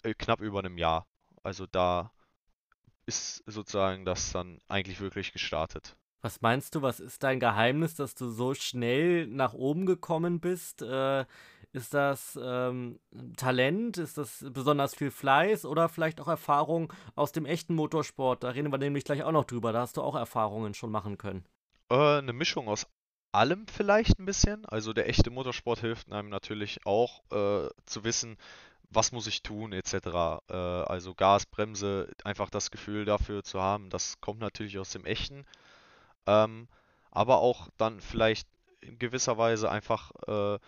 äh, 0.04 0.14
knapp 0.14 0.42
über 0.42 0.60
einem 0.60 0.78
Jahr. 0.78 1.08
Also 1.48 1.66
da 1.66 2.12
ist 3.06 3.42
sozusagen 3.46 4.04
das 4.04 4.34
dann 4.34 4.60
eigentlich 4.68 5.00
wirklich 5.00 5.32
gestartet. 5.32 5.96
Was 6.22 6.42
meinst 6.42 6.76
du, 6.76 6.82
was 6.82 7.00
ist 7.00 7.24
dein 7.24 7.40
Geheimnis, 7.40 7.96
dass 7.96 8.16
du 8.16 8.28
so 8.28 8.54
schnell 8.54 9.28
nach 9.28 9.54
oben 9.54 9.86
gekommen 9.86 10.42
bist? 10.42 10.82
Äh, 10.82 11.24
ist 11.72 11.94
das 11.94 12.38
ähm, 12.44 13.00
Talent? 13.38 13.98
Ist 13.98 14.18
das 14.18 14.46
besonders 14.52 14.94
viel 14.94 15.10
Fleiß 15.10 15.64
oder 15.64 15.88
vielleicht 15.88 16.20
auch 16.20 16.28
Erfahrung 16.28 16.92
aus 17.16 17.32
dem 17.32 17.46
echten 17.46 17.76
Motorsport? 17.76 18.44
Da 18.44 18.50
reden 18.50 18.74
wir 18.74 18.78
nämlich 18.78 19.06
gleich 19.06 19.24
auch 19.24 19.32
noch 19.32 19.46
drüber. 19.46 19.72
Da 19.72 19.80
hast 19.80 19.96
du 19.96 20.02
auch 20.02 20.16
Erfahrungen 20.16 20.74
schon 20.74 20.92
machen 20.92 21.18
können. 21.18 21.46
Äh, 21.90 22.18
eine 22.18 22.34
Mischung 22.34 22.68
aus 22.68 22.88
allem 23.32 23.68
vielleicht 23.68 24.20
ein 24.20 24.26
bisschen. 24.26 24.66
Also 24.66 24.92
der 24.92 25.08
echte 25.08 25.30
Motorsport 25.30 25.80
hilft 25.80 26.12
einem 26.12 26.28
natürlich 26.28 26.86
auch 26.86 27.22
äh, 27.32 27.70
zu 27.86 28.04
wissen, 28.04 28.38
was 28.90 29.12
muss 29.12 29.28
ich 29.28 29.44
tun, 29.44 29.74
etc. 29.74 30.42
Äh, 30.50 30.54
also 30.54 31.14
Gas, 31.14 31.46
Bremse, 31.46 32.12
einfach 32.24 32.50
das 32.50 32.72
Gefühl 32.72 33.06
dafür 33.06 33.44
zu 33.44 33.62
haben, 33.62 33.90
das 33.90 34.20
kommt 34.22 34.40
natürlich 34.40 34.80
aus 34.80 34.92
dem 34.92 35.06
Echten. 35.06 35.46
Ähm, 36.26 36.68
aber 37.12 37.40
auch 37.40 37.70
dann 37.78 38.02
vielleicht 38.02 38.48
in 38.82 39.00
gewisser 39.00 39.38
Weise 39.38 39.70
einfach 39.72 40.12
äh, 40.28 40.60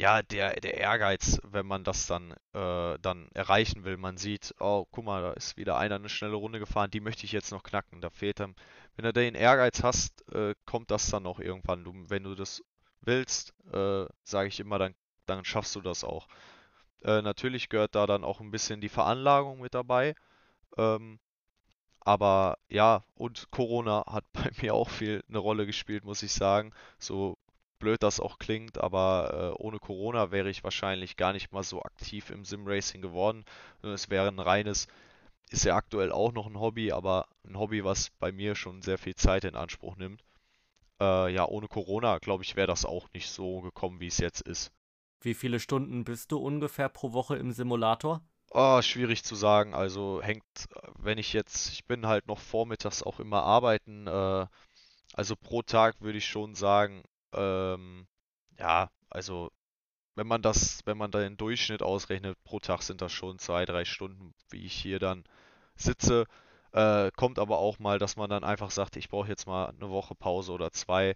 ja, 0.00 0.22
der, 0.22 0.54
der 0.60 0.78
Ehrgeiz, 0.78 1.38
wenn 1.44 1.66
man 1.66 1.84
das 1.84 2.06
dann, 2.06 2.32
äh, 2.54 2.98
dann 3.02 3.28
erreichen 3.34 3.84
will. 3.84 3.98
Man 3.98 4.16
sieht, 4.16 4.54
oh, 4.58 4.86
guck 4.90 5.04
mal, 5.04 5.20
da 5.20 5.32
ist 5.32 5.58
wieder 5.58 5.76
einer 5.76 5.96
eine 5.96 6.08
schnelle 6.08 6.36
Runde 6.36 6.58
gefahren, 6.58 6.90
die 6.90 7.00
möchte 7.00 7.26
ich 7.26 7.32
jetzt 7.32 7.52
noch 7.52 7.62
knacken. 7.62 8.00
Da 8.00 8.08
fehlt 8.08 8.40
dann, 8.40 8.54
wenn 8.96 9.04
du 9.04 9.12
den 9.12 9.34
Ehrgeiz 9.34 9.82
hast, 9.82 10.26
äh, 10.32 10.54
kommt 10.64 10.90
das 10.90 11.10
dann 11.10 11.26
auch 11.26 11.38
irgendwann. 11.38 11.84
Du, 11.84 11.92
wenn 12.08 12.22
du 12.24 12.34
das 12.34 12.62
willst, 13.02 13.52
äh, 13.72 14.06
sage 14.24 14.48
ich 14.48 14.58
immer, 14.60 14.78
dann, 14.78 14.94
dann 15.26 15.44
schaffst 15.44 15.76
du 15.76 15.82
das 15.82 16.02
auch. 16.02 16.26
Äh, 17.04 17.22
natürlich 17.22 17.68
gehört 17.68 17.94
da 17.94 18.06
dann 18.06 18.24
auch 18.24 18.40
ein 18.40 18.50
bisschen 18.50 18.80
die 18.80 18.88
Veranlagung 18.88 19.60
mit 19.60 19.74
dabei. 19.74 20.14
Ähm, 20.76 21.18
aber 22.00 22.58
ja, 22.68 23.04
und 23.14 23.50
Corona 23.50 24.04
hat 24.06 24.24
bei 24.32 24.50
mir 24.62 24.74
auch 24.74 24.90
viel 24.90 25.22
eine 25.28 25.38
Rolle 25.38 25.66
gespielt, 25.66 26.04
muss 26.04 26.22
ich 26.22 26.32
sagen. 26.32 26.72
So 26.98 27.38
blöd 27.78 28.02
das 28.02 28.20
auch 28.20 28.38
klingt, 28.38 28.78
aber 28.78 29.54
äh, 29.58 29.62
ohne 29.62 29.78
Corona 29.78 30.30
wäre 30.32 30.50
ich 30.50 30.64
wahrscheinlich 30.64 31.16
gar 31.16 31.32
nicht 31.32 31.52
mal 31.52 31.62
so 31.62 31.82
aktiv 31.82 32.30
im 32.30 32.44
Sim-Racing 32.44 33.02
geworden. 33.02 33.44
Es 33.82 34.10
wäre 34.10 34.28
ein 34.28 34.38
reines, 34.38 34.86
ist 35.50 35.64
ja 35.64 35.76
aktuell 35.76 36.12
auch 36.12 36.32
noch 36.32 36.46
ein 36.46 36.60
Hobby, 36.60 36.92
aber 36.92 37.26
ein 37.46 37.58
Hobby, 37.58 37.84
was 37.84 38.10
bei 38.20 38.32
mir 38.32 38.54
schon 38.54 38.82
sehr 38.82 38.98
viel 38.98 39.14
Zeit 39.16 39.44
in 39.44 39.56
Anspruch 39.56 39.96
nimmt. 39.96 40.22
Äh, 41.00 41.32
ja, 41.34 41.46
ohne 41.46 41.68
Corona, 41.68 42.18
glaube 42.18 42.44
ich, 42.44 42.56
wäre 42.56 42.68
das 42.68 42.84
auch 42.84 43.08
nicht 43.14 43.30
so 43.30 43.60
gekommen, 43.62 44.00
wie 44.00 44.08
es 44.08 44.18
jetzt 44.18 44.42
ist. 44.42 44.72
Wie 45.20 45.34
viele 45.34 45.60
Stunden 45.60 46.04
bist 46.04 46.32
du 46.32 46.38
ungefähr 46.38 46.88
pro 46.88 47.12
Woche 47.12 47.36
im 47.36 47.52
Simulator? 47.52 48.22
Oh, 48.52 48.82
schwierig 48.82 49.22
zu 49.24 49.34
sagen. 49.36 49.74
Also 49.74 50.20
hängt, 50.22 50.44
wenn 50.98 51.18
ich 51.18 51.32
jetzt, 51.32 51.70
ich 51.72 51.84
bin 51.86 52.06
halt 52.06 52.26
noch 52.26 52.38
vormittags 52.38 53.02
auch 53.02 53.20
immer 53.20 53.42
arbeiten. 53.44 54.06
Äh, 54.06 54.46
also 55.14 55.36
pro 55.36 55.62
Tag 55.62 56.00
würde 56.00 56.18
ich 56.18 56.26
schon 56.26 56.54
sagen, 56.54 57.02
ähm, 57.34 58.06
ja, 58.58 58.90
also 59.10 59.50
wenn 60.16 60.26
man 60.26 60.42
das, 60.42 60.80
wenn 60.86 60.98
man 60.98 61.10
da 61.10 61.20
den 61.20 61.36
Durchschnitt 61.36 61.82
ausrechnet, 61.82 62.42
pro 62.44 62.60
Tag 62.60 62.82
sind 62.82 63.00
das 63.02 63.12
schon 63.12 63.38
zwei, 63.38 63.64
drei 63.64 63.84
Stunden, 63.84 64.34
wie 64.50 64.64
ich 64.66 64.74
hier 64.74 64.98
dann 64.98 65.24
sitze. 65.76 66.26
Äh, 66.72 67.10
kommt 67.16 67.38
aber 67.38 67.58
auch 67.58 67.78
mal, 67.78 67.98
dass 67.98 68.16
man 68.16 68.30
dann 68.30 68.44
einfach 68.44 68.70
sagt, 68.70 68.96
ich 68.96 69.08
brauche 69.08 69.28
jetzt 69.28 69.46
mal 69.46 69.66
eine 69.70 69.90
Woche 69.90 70.14
Pause 70.14 70.52
oder 70.52 70.72
zwei. 70.72 71.14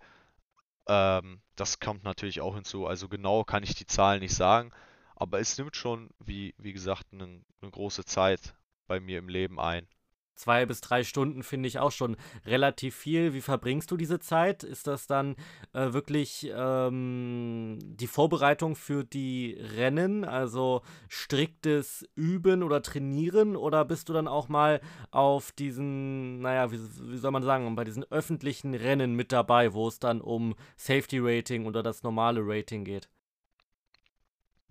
Ähm, 0.88 1.40
das 1.56 1.80
kommt 1.80 2.04
natürlich 2.04 2.40
auch 2.40 2.54
hinzu. 2.54 2.86
Also 2.86 3.08
genau 3.08 3.44
kann 3.44 3.62
ich 3.62 3.74
die 3.74 3.86
Zahlen 3.86 4.20
nicht 4.20 4.34
sagen, 4.34 4.72
aber 5.16 5.40
es 5.40 5.56
nimmt 5.58 5.76
schon, 5.76 6.10
wie, 6.18 6.54
wie 6.58 6.72
gesagt, 6.72 7.06
eine, 7.12 7.42
eine 7.60 7.70
große 7.70 8.04
Zeit 8.04 8.54
bei 8.86 9.00
mir 9.00 9.18
im 9.18 9.28
Leben 9.28 9.60
ein. 9.60 9.88
Zwei 10.34 10.66
bis 10.66 10.80
drei 10.80 11.04
Stunden 11.04 11.44
finde 11.44 11.68
ich 11.68 11.78
auch 11.78 11.92
schon 11.92 12.16
relativ 12.44 12.96
viel. 12.96 13.34
Wie 13.34 13.40
verbringst 13.40 13.90
du 13.90 13.96
diese 13.96 14.18
Zeit? 14.18 14.64
Ist 14.64 14.88
das 14.88 15.06
dann 15.06 15.36
äh, 15.72 15.92
wirklich 15.92 16.50
ähm, 16.52 17.78
die 17.80 18.08
Vorbereitung 18.08 18.74
für 18.74 19.04
die 19.04 19.56
Rennen, 19.76 20.24
also 20.24 20.82
striktes 21.08 22.08
Üben 22.16 22.64
oder 22.64 22.82
Trainieren? 22.82 23.54
Oder 23.54 23.84
bist 23.84 24.08
du 24.08 24.12
dann 24.12 24.26
auch 24.26 24.48
mal 24.48 24.80
auf 25.12 25.52
diesen, 25.52 26.40
naja, 26.40 26.72
wie, 26.72 26.80
wie 26.80 27.18
soll 27.18 27.30
man 27.30 27.44
sagen, 27.44 27.76
bei 27.76 27.84
diesen 27.84 28.04
öffentlichen 28.10 28.74
Rennen 28.74 29.14
mit 29.14 29.30
dabei, 29.30 29.72
wo 29.72 29.86
es 29.86 30.00
dann 30.00 30.20
um 30.20 30.56
Safety 30.76 31.20
Rating 31.20 31.66
oder 31.66 31.84
das 31.84 32.02
normale 32.02 32.40
Rating 32.42 32.84
geht? 32.84 33.08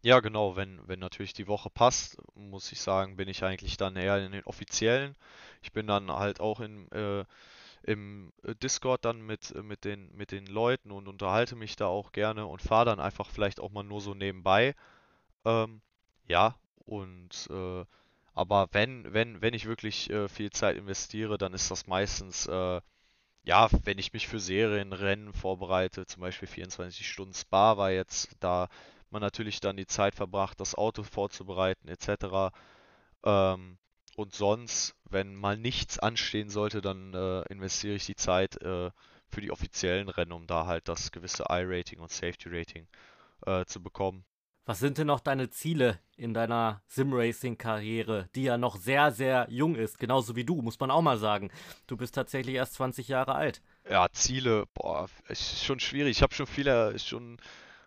Ja, 0.06 0.20
genau, 0.20 0.58
wenn, 0.58 0.86
wenn 0.86 1.00
natürlich 1.00 1.32
die 1.32 1.48
Woche 1.48 1.70
passt, 1.70 2.18
muss 2.36 2.70
ich 2.74 2.82
sagen, 2.82 3.16
bin 3.16 3.30
ich 3.30 3.42
eigentlich 3.46 3.78
dann 3.78 3.96
eher 3.96 4.18
in 4.26 4.34
den 4.34 4.44
offiziellen. 4.44 5.16
Ich 5.64 5.72
bin 5.72 5.88
dann 5.88 6.12
halt 6.12 6.40
auch 6.40 6.60
in, 6.60 6.92
äh, 6.92 7.26
im 7.84 8.32
äh, 8.44 8.56
Discord 8.56 9.06
dann 9.06 9.22
mit, 9.22 9.52
äh, 9.52 9.64
mit 9.64 9.86
den, 9.86 10.16
mit 10.16 10.32
den 10.32 10.46
Leuten 10.46 10.92
und 10.92 11.08
unterhalte 11.08 11.56
mich 11.56 11.76
da 11.76 11.88
auch 11.88 12.12
gerne 12.12 12.46
und 12.46 12.62
fahre 12.62 12.86
dann 12.86 13.00
einfach 13.00 13.30
vielleicht 13.30 13.60
auch 13.60 13.72
mal 13.72 13.84
nur 13.84 14.02
so 14.02 14.14
nebenbei. 14.14 14.76
Ähm, 15.46 15.82
ja, 16.28 16.56
und 16.86 17.48
äh, 17.50 17.86
aber 18.34 18.68
wenn, 18.72 19.14
wenn, 19.14 19.42
wenn 19.42 19.54
ich 19.54 19.66
wirklich 19.66 20.10
äh, 20.10 20.28
viel 20.28 20.52
Zeit 20.52 20.78
investiere, 20.78 21.38
dann 21.38 21.54
ist 21.54 21.70
das 21.72 21.88
meistens, 21.88 22.48
äh, 22.48 22.82
ja, 23.44 23.70
wenn 23.84 24.00
ich 24.00 24.14
mich 24.14 24.28
für 24.28 24.40
Serienrennen 24.40 25.34
vorbereite, 25.34 26.06
zum 26.06 26.22
Beispiel 26.22 26.48
24 26.48 27.08
Stunden 27.08 27.34
Spa 27.34 27.78
war 27.78 27.92
jetzt, 27.92 28.30
da 28.40 28.70
man 29.12 29.22
natürlich 29.22 29.60
dann 29.60 29.78
die 29.78 29.88
Zeit 29.88 30.16
verbracht, 30.16 30.60
das 30.60 30.76
Auto 30.76 31.04
vorzubereiten 31.04 31.88
etc. 31.88 32.52
Ähm, 33.24 33.78
und 34.16 34.34
sonst, 34.34 34.96
wenn 35.10 35.36
mal 35.36 35.58
nichts 35.58 36.00
anstehen 36.00 36.50
sollte, 36.50 36.82
dann 36.82 37.14
äh, 37.14 37.42
investiere 37.52 37.96
ich 37.96 38.06
die 38.06 38.16
Zeit 38.16 38.62
äh, 38.62 38.92
für 39.30 39.42
die 39.42 39.52
offiziellen 39.52 40.10
Rennen, 40.10 40.32
um 40.32 40.48
da 40.48 40.66
halt 40.66 40.88
das 40.88 41.12
gewisse 41.12 41.46
I-Rating 41.50 42.00
und 42.00 42.12
Safety-Rating 42.12 42.88
äh, 43.46 43.66
zu 43.66 43.82
bekommen. 43.82 44.26
Was 44.66 44.80
sind 44.80 44.98
denn 44.98 45.08
noch 45.08 45.20
deine 45.20 45.50
Ziele 45.50 46.00
in 46.16 46.34
deiner 46.34 46.82
Sim-Racing-Karriere, 46.88 48.30
die 48.34 48.44
ja 48.44 48.58
noch 48.58 48.78
sehr, 48.78 49.12
sehr 49.12 49.46
jung 49.50 49.76
ist, 49.76 50.00
genauso 50.00 50.38
wie 50.38 50.46
du, 50.46 50.62
muss 50.62 50.80
man 50.80 50.90
auch 50.90 51.02
mal 51.02 51.18
sagen. 51.18 51.52
Du 51.86 51.98
bist 51.98 52.16
tatsächlich 52.16 52.56
erst 52.56 52.76
20 52.76 53.10
Jahre 53.10 53.36
alt. 53.36 53.62
Ja, 53.90 54.08
Ziele, 54.14 54.66
boah, 54.74 55.10
ist 55.28 55.66
schon 55.66 55.82
schwierig. 55.82 56.18
Ich 56.18 56.24
habe 56.24 56.34
schon 56.34 56.48
viele, 56.48 56.98
schon 56.98 57.42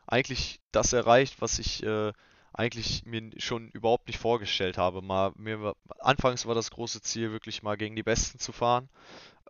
eigentlich 0.07 0.61
das 0.71 0.93
erreicht, 0.93 1.41
was 1.41 1.59
ich 1.59 1.83
äh, 1.83 2.13
eigentlich 2.57 3.05
mir 3.05 3.31
schon 3.39 3.69
überhaupt 3.71 4.07
nicht 4.09 4.19
vorgestellt 4.19 4.79
habe. 4.79 5.03
Mal, 5.03 5.33
mir 5.37 5.75
anfangs 6.01 6.47
war 6.47 6.55
das 6.55 6.71
große 6.71 7.03
Ziel, 7.03 7.31
wirklich 7.33 7.63
mal 7.63 7.77
gegen 7.77 7.97
die 7.97 8.03
Besten 8.03 8.39
zu 8.39 8.53
fahren. 8.53 8.89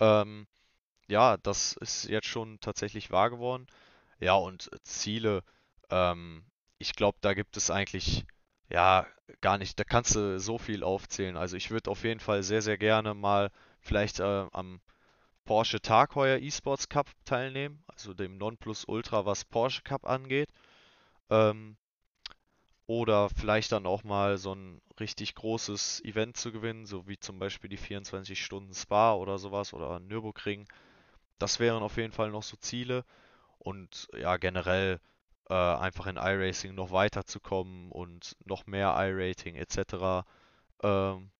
Ähm, 0.00 0.46
ja, 1.08 1.36
das 1.38 1.74
ist 1.74 2.08
jetzt 2.08 2.26
schon 2.28 2.60
tatsächlich 2.60 3.10
wahr 3.10 3.30
geworden. 3.30 3.66
Ja, 4.20 4.34
und 4.34 4.70
Ziele, 4.82 5.42
ähm, 5.90 6.44
ich 6.78 6.94
glaube, 6.94 7.18
da 7.20 7.34
gibt 7.34 7.56
es 7.56 7.70
eigentlich 7.70 8.24
ja 8.70 9.06
gar 9.40 9.58
nicht, 9.58 9.78
da 9.78 9.84
kannst 9.84 10.16
du 10.16 10.40
so 10.40 10.58
viel 10.58 10.82
aufzählen. 10.82 11.36
Also 11.36 11.56
ich 11.56 11.70
würde 11.70 11.90
auf 11.90 12.04
jeden 12.04 12.20
Fall 12.20 12.42
sehr, 12.42 12.62
sehr 12.62 12.78
gerne 12.78 13.14
mal 13.14 13.50
vielleicht 13.80 14.20
äh, 14.20 14.46
am 14.52 14.80
Porsche 15.44 15.80
Tag 15.80 16.16
heuer 16.16 16.40
Esports 16.40 16.88
Cup 16.88 17.08
teilnehmen, 17.24 17.84
also 17.86 18.14
dem 18.14 18.36
Nonplusultra, 18.38 19.26
was 19.26 19.44
Porsche 19.44 19.82
Cup 19.82 20.04
angeht. 20.06 20.50
Ähm, 21.30 21.76
oder 22.86 23.28
vielleicht 23.30 23.72
dann 23.72 23.86
auch 23.86 24.04
mal 24.04 24.38
so 24.38 24.54
ein 24.54 24.80
richtig 25.00 25.34
großes 25.34 26.04
Event 26.04 26.36
zu 26.36 26.52
gewinnen, 26.52 26.86
so 26.86 27.06
wie 27.08 27.18
zum 27.18 27.38
Beispiel 27.38 27.68
die 27.70 27.76
24 27.76 28.42
Stunden 28.42 28.74
Spa 28.74 29.14
oder 29.14 29.38
sowas 29.38 29.74
oder 29.74 30.00
Nürburgring. 30.00 30.66
Das 31.38 31.60
wären 31.60 31.82
auf 31.82 31.96
jeden 31.96 32.12
Fall 32.12 32.30
noch 32.30 32.42
so 32.42 32.56
Ziele. 32.56 33.04
Und 33.58 34.08
ja, 34.16 34.36
generell 34.36 35.00
äh, 35.50 35.54
einfach 35.54 36.06
in 36.06 36.16
iRacing 36.16 36.74
noch 36.74 36.92
weiterzukommen 36.92 37.90
und 37.90 38.36
noch 38.44 38.66
mehr 38.66 38.94
iRating 38.96 39.56
etc. 39.56 40.24
Ähm, 40.82 41.30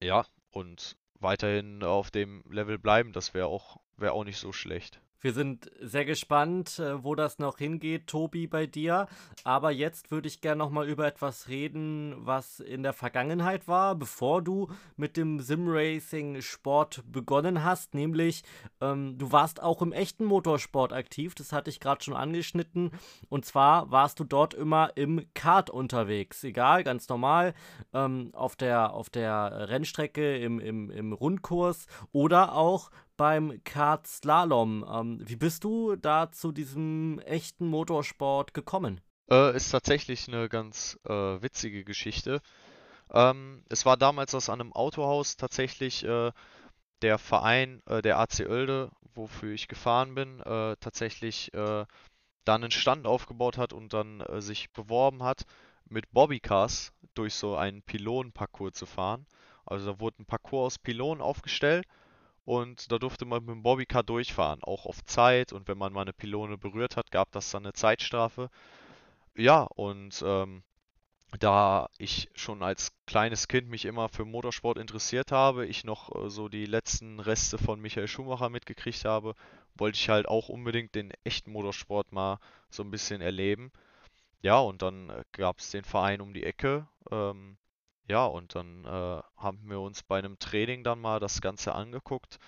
ja, 0.00 0.26
und 0.50 0.96
weiterhin 1.14 1.82
auf 1.82 2.10
dem 2.10 2.44
Level 2.50 2.78
bleiben. 2.78 3.12
Das 3.12 3.34
wäre 3.34 3.46
auch 3.46 3.78
wäre 3.96 4.12
auch 4.12 4.24
nicht 4.24 4.38
so 4.38 4.52
schlecht. 4.52 5.00
Wir 5.22 5.32
sind 5.32 5.70
sehr 5.80 6.04
gespannt, 6.04 6.80
äh, 6.80 7.04
wo 7.04 7.14
das 7.14 7.38
noch 7.38 7.58
hingeht, 7.58 8.08
Tobi, 8.08 8.48
bei 8.48 8.66
dir. 8.66 9.06
Aber 9.44 9.70
jetzt 9.70 10.10
würde 10.10 10.26
ich 10.26 10.40
gerne 10.40 10.58
noch 10.58 10.70
mal 10.70 10.88
über 10.88 11.06
etwas 11.06 11.46
reden, 11.46 12.16
was 12.18 12.58
in 12.58 12.82
der 12.82 12.92
Vergangenheit 12.92 13.68
war, 13.68 13.94
bevor 13.94 14.42
du 14.42 14.68
mit 14.96 15.16
dem 15.16 15.38
Simracing-Sport 15.38 17.04
begonnen 17.06 17.62
hast. 17.62 17.94
Nämlich, 17.94 18.42
ähm, 18.80 19.16
du 19.16 19.30
warst 19.30 19.62
auch 19.62 19.80
im 19.80 19.92
echten 19.92 20.24
Motorsport 20.24 20.92
aktiv. 20.92 21.36
Das 21.36 21.52
hatte 21.52 21.70
ich 21.70 21.78
gerade 21.78 22.02
schon 22.02 22.14
angeschnitten. 22.14 22.90
Und 23.28 23.44
zwar 23.44 23.92
warst 23.92 24.18
du 24.18 24.24
dort 24.24 24.54
immer 24.54 24.90
im 24.96 25.24
Kart 25.34 25.70
unterwegs. 25.70 26.42
Egal, 26.42 26.82
ganz 26.82 27.08
normal. 27.08 27.54
Ähm, 27.94 28.30
auf, 28.32 28.56
der, 28.56 28.92
auf 28.92 29.08
der 29.08 29.68
Rennstrecke, 29.68 30.38
im, 30.38 30.58
im, 30.58 30.90
im 30.90 31.12
Rundkurs 31.12 31.86
oder 32.10 32.56
auch 32.56 32.90
beim 33.16 33.62
Kart 33.64 34.06
Slalom. 34.06 34.84
Ähm, 34.88 35.20
wie 35.24 35.36
bist 35.36 35.64
du 35.64 35.96
da 35.96 36.30
zu 36.30 36.52
diesem 36.52 37.18
echten 37.20 37.66
Motorsport 37.66 38.54
gekommen? 38.54 39.00
Äh, 39.30 39.56
ist 39.56 39.70
tatsächlich 39.70 40.28
eine 40.28 40.48
ganz 40.48 40.98
äh, 41.04 41.12
witzige 41.12 41.84
Geschichte. 41.84 42.40
Ähm, 43.12 43.64
es 43.68 43.86
war 43.86 43.96
damals 43.96 44.34
aus 44.34 44.48
einem 44.48 44.72
Autohaus 44.72 45.36
tatsächlich 45.36 46.04
äh, 46.04 46.32
der 47.02 47.18
Verein, 47.18 47.82
äh, 47.86 48.02
der 48.02 48.18
AC 48.18 48.40
Oelde, 48.48 48.90
wofür 49.14 49.52
ich 49.52 49.68
gefahren 49.68 50.14
bin, 50.14 50.40
äh, 50.40 50.76
tatsächlich 50.80 51.52
äh, 51.54 51.84
da 52.44 52.54
einen 52.54 52.70
Stand 52.70 53.06
aufgebaut 53.06 53.58
hat 53.58 53.72
und 53.72 53.92
dann 53.92 54.24
sich 54.40 54.72
beworben 54.72 55.22
hat, 55.22 55.44
mit 55.88 56.10
Bobbycars 56.10 56.92
durch 57.14 57.34
so 57.34 57.56
einen 57.56 57.82
Pylonenparcours 57.82 58.74
zu 58.74 58.86
fahren. 58.86 59.26
Also 59.64 59.92
da 59.92 60.00
wurde 60.00 60.22
ein 60.22 60.26
Parcours 60.26 60.74
aus 60.74 60.78
Pylonen 60.78 61.22
aufgestellt 61.22 61.86
und 62.44 62.90
da 62.90 62.98
durfte 62.98 63.24
man 63.24 63.44
mit 63.44 63.54
dem 63.54 63.62
Bobbycar 63.62 64.02
durchfahren, 64.02 64.62
auch 64.62 64.86
auf 64.86 65.04
Zeit. 65.04 65.52
Und 65.52 65.68
wenn 65.68 65.78
man 65.78 65.92
mal 65.92 66.02
eine 66.02 66.12
Pylone 66.12 66.58
berührt 66.58 66.96
hat, 66.96 67.10
gab 67.10 67.30
das 67.32 67.50
dann 67.50 67.64
eine 67.64 67.72
Zeitstrafe. 67.72 68.50
Ja, 69.36 69.62
und 69.62 70.22
ähm, 70.26 70.62
da 71.38 71.88
ich 71.98 72.30
schon 72.34 72.62
als 72.62 72.92
kleines 73.06 73.48
Kind 73.48 73.68
mich 73.68 73.84
immer 73.84 74.08
für 74.08 74.24
Motorsport 74.24 74.76
interessiert 74.78 75.32
habe, 75.32 75.66
ich 75.66 75.84
noch 75.84 76.14
äh, 76.14 76.30
so 76.30 76.48
die 76.48 76.66
letzten 76.66 77.20
Reste 77.20 77.58
von 77.58 77.80
Michael 77.80 78.08
Schumacher 78.08 78.50
mitgekriegt 78.50 79.04
habe, 79.04 79.34
wollte 79.74 79.96
ich 79.96 80.08
halt 80.08 80.28
auch 80.28 80.48
unbedingt 80.48 80.94
den 80.94 81.12
echten 81.24 81.52
Motorsport 81.52 82.12
mal 82.12 82.38
so 82.70 82.82
ein 82.82 82.90
bisschen 82.90 83.20
erleben. 83.20 83.72
Ja, 84.42 84.58
und 84.58 84.82
dann 84.82 85.10
äh, 85.10 85.24
gab 85.32 85.60
es 85.60 85.70
den 85.70 85.84
Verein 85.84 86.20
um 86.20 86.34
die 86.34 86.44
Ecke. 86.44 86.86
Ähm, 87.10 87.56
ja, 88.08 88.24
und 88.26 88.54
dann 88.54 88.84
äh, 88.84 89.22
haben 89.36 89.68
wir 89.68 89.80
uns 89.80 90.02
bei 90.02 90.18
einem 90.18 90.38
Training 90.38 90.84
dann 90.84 91.00
mal 91.00 91.20
das 91.20 91.40
Ganze 91.40 91.74
angeguckt 91.74 92.38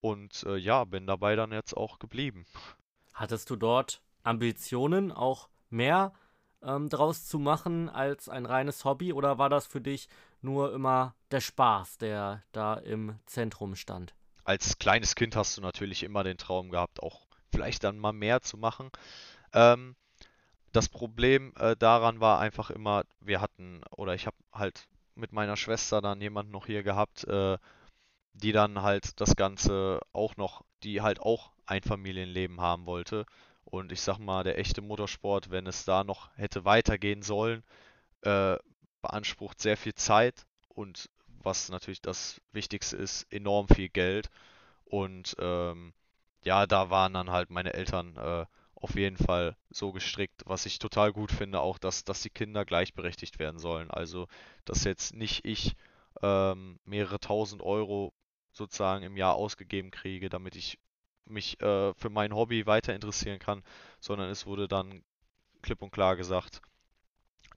und 0.00 0.44
äh, 0.44 0.56
ja, 0.56 0.84
bin 0.84 1.06
dabei 1.06 1.36
dann 1.36 1.52
jetzt 1.52 1.76
auch 1.76 1.98
geblieben. 1.98 2.46
Hattest 3.14 3.50
du 3.50 3.56
dort 3.56 4.02
Ambitionen, 4.22 5.12
auch 5.12 5.48
mehr 5.70 6.12
ähm, 6.62 6.88
draus 6.88 7.26
zu 7.26 7.38
machen 7.38 7.88
als 7.88 8.28
ein 8.28 8.46
reines 8.46 8.84
Hobby 8.84 9.12
oder 9.12 9.38
war 9.38 9.48
das 9.48 9.66
für 9.66 9.80
dich 9.80 10.08
nur 10.42 10.72
immer 10.72 11.14
der 11.30 11.40
Spaß, 11.40 11.98
der 11.98 12.42
da 12.52 12.74
im 12.74 13.18
Zentrum 13.26 13.76
stand? 13.76 14.14
Als 14.44 14.78
kleines 14.78 15.14
Kind 15.14 15.36
hast 15.36 15.56
du 15.56 15.60
natürlich 15.60 16.02
immer 16.02 16.24
den 16.24 16.38
Traum 16.38 16.70
gehabt, 16.70 17.02
auch 17.02 17.26
vielleicht 17.50 17.84
dann 17.84 17.98
mal 17.98 18.12
mehr 18.12 18.42
zu 18.42 18.56
machen. 18.56 18.90
Ähm, 19.52 19.96
das 20.76 20.88
Problem 20.90 21.54
äh, 21.58 21.74
daran 21.74 22.20
war 22.20 22.38
einfach 22.38 22.70
immer, 22.70 23.04
wir 23.20 23.40
hatten, 23.40 23.80
oder 23.90 24.14
ich 24.14 24.26
habe 24.26 24.36
halt 24.52 24.88
mit 25.14 25.32
meiner 25.32 25.56
Schwester 25.56 26.02
dann 26.02 26.20
jemanden 26.20 26.52
noch 26.52 26.66
hier 26.66 26.82
gehabt, 26.82 27.24
äh, 27.24 27.56
die 28.34 28.52
dann 28.52 28.82
halt 28.82 29.18
das 29.20 29.36
Ganze 29.36 30.00
auch 30.12 30.36
noch, 30.36 30.62
die 30.82 31.00
halt 31.00 31.20
auch 31.20 31.52
ein 31.64 31.82
Familienleben 31.82 32.60
haben 32.60 32.84
wollte. 32.84 33.24
Und 33.64 33.90
ich 33.90 34.02
sag 34.02 34.18
mal, 34.18 34.44
der 34.44 34.58
echte 34.58 34.82
Motorsport, 34.82 35.50
wenn 35.50 35.66
es 35.66 35.86
da 35.86 36.04
noch 36.04 36.28
hätte 36.36 36.66
weitergehen 36.66 37.22
sollen, 37.22 37.64
äh, 38.20 38.56
beansprucht 39.00 39.60
sehr 39.60 39.78
viel 39.78 39.94
Zeit 39.94 40.44
und 40.68 41.08
was 41.42 41.70
natürlich 41.70 42.02
das 42.02 42.40
Wichtigste 42.52 42.96
ist, 42.98 43.26
enorm 43.32 43.68
viel 43.68 43.88
Geld. 43.88 44.28
Und 44.84 45.36
ähm, 45.38 45.94
ja, 46.42 46.66
da 46.66 46.90
waren 46.90 47.14
dann 47.14 47.30
halt 47.30 47.48
meine 47.48 47.72
Eltern 47.72 48.16
äh, 48.16 48.46
auf 48.86 48.94
jeden 48.94 49.16
Fall 49.16 49.56
so 49.68 49.90
gestrickt, 49.90 50.44
was 50.46 50.64
ich 50.64 50.78
total 50.78 51.12
gut 51.12 51.32
finde, 51.32 51.58
auch 51.58 51.76
dass, 51.76 52.04
dass 52.04 52.22
die 52.22 52.30
Kinder 52.30 52.64
gleichberechtigt 52.64 53.40
werden 53.40 53.58
sollen. 53.58 53.90
Also, 53.90 54.28
dass 54.64 54.84
jetzt 54.84 55.12
nicht 55.12 55.44
ich 55.44 55.74
ähm, 56.22 56.78
mehrere 56.84 57.18
tausend 57.18 57.62
Euro 57.62 58.12
sozusagen 58.52 59.02
im 59.02 59.16
Jahr 59.16 59.34
ausgegeben 59.34 59.90
kriege, 59.90 60.28
damit 60.28 60.54
ich 60.54 60.78
mich 61.24 61.60
äh, 61.60 61.94
für 61.94 62.10
mein 62.10 62.32
Hobby 62.32 62.64
weiter 62.66 62.94
interessieren 62.94 63.40
kann, 63.40 63.64
sondern 63.98 64.30
es 64.30 64.46
wurde 64.46 64.68
dann 64.68 65.02
klipp 65.62 65.82
und 65.82 65.90
klar 65.90 66.14
gesagt, 66.14 66.62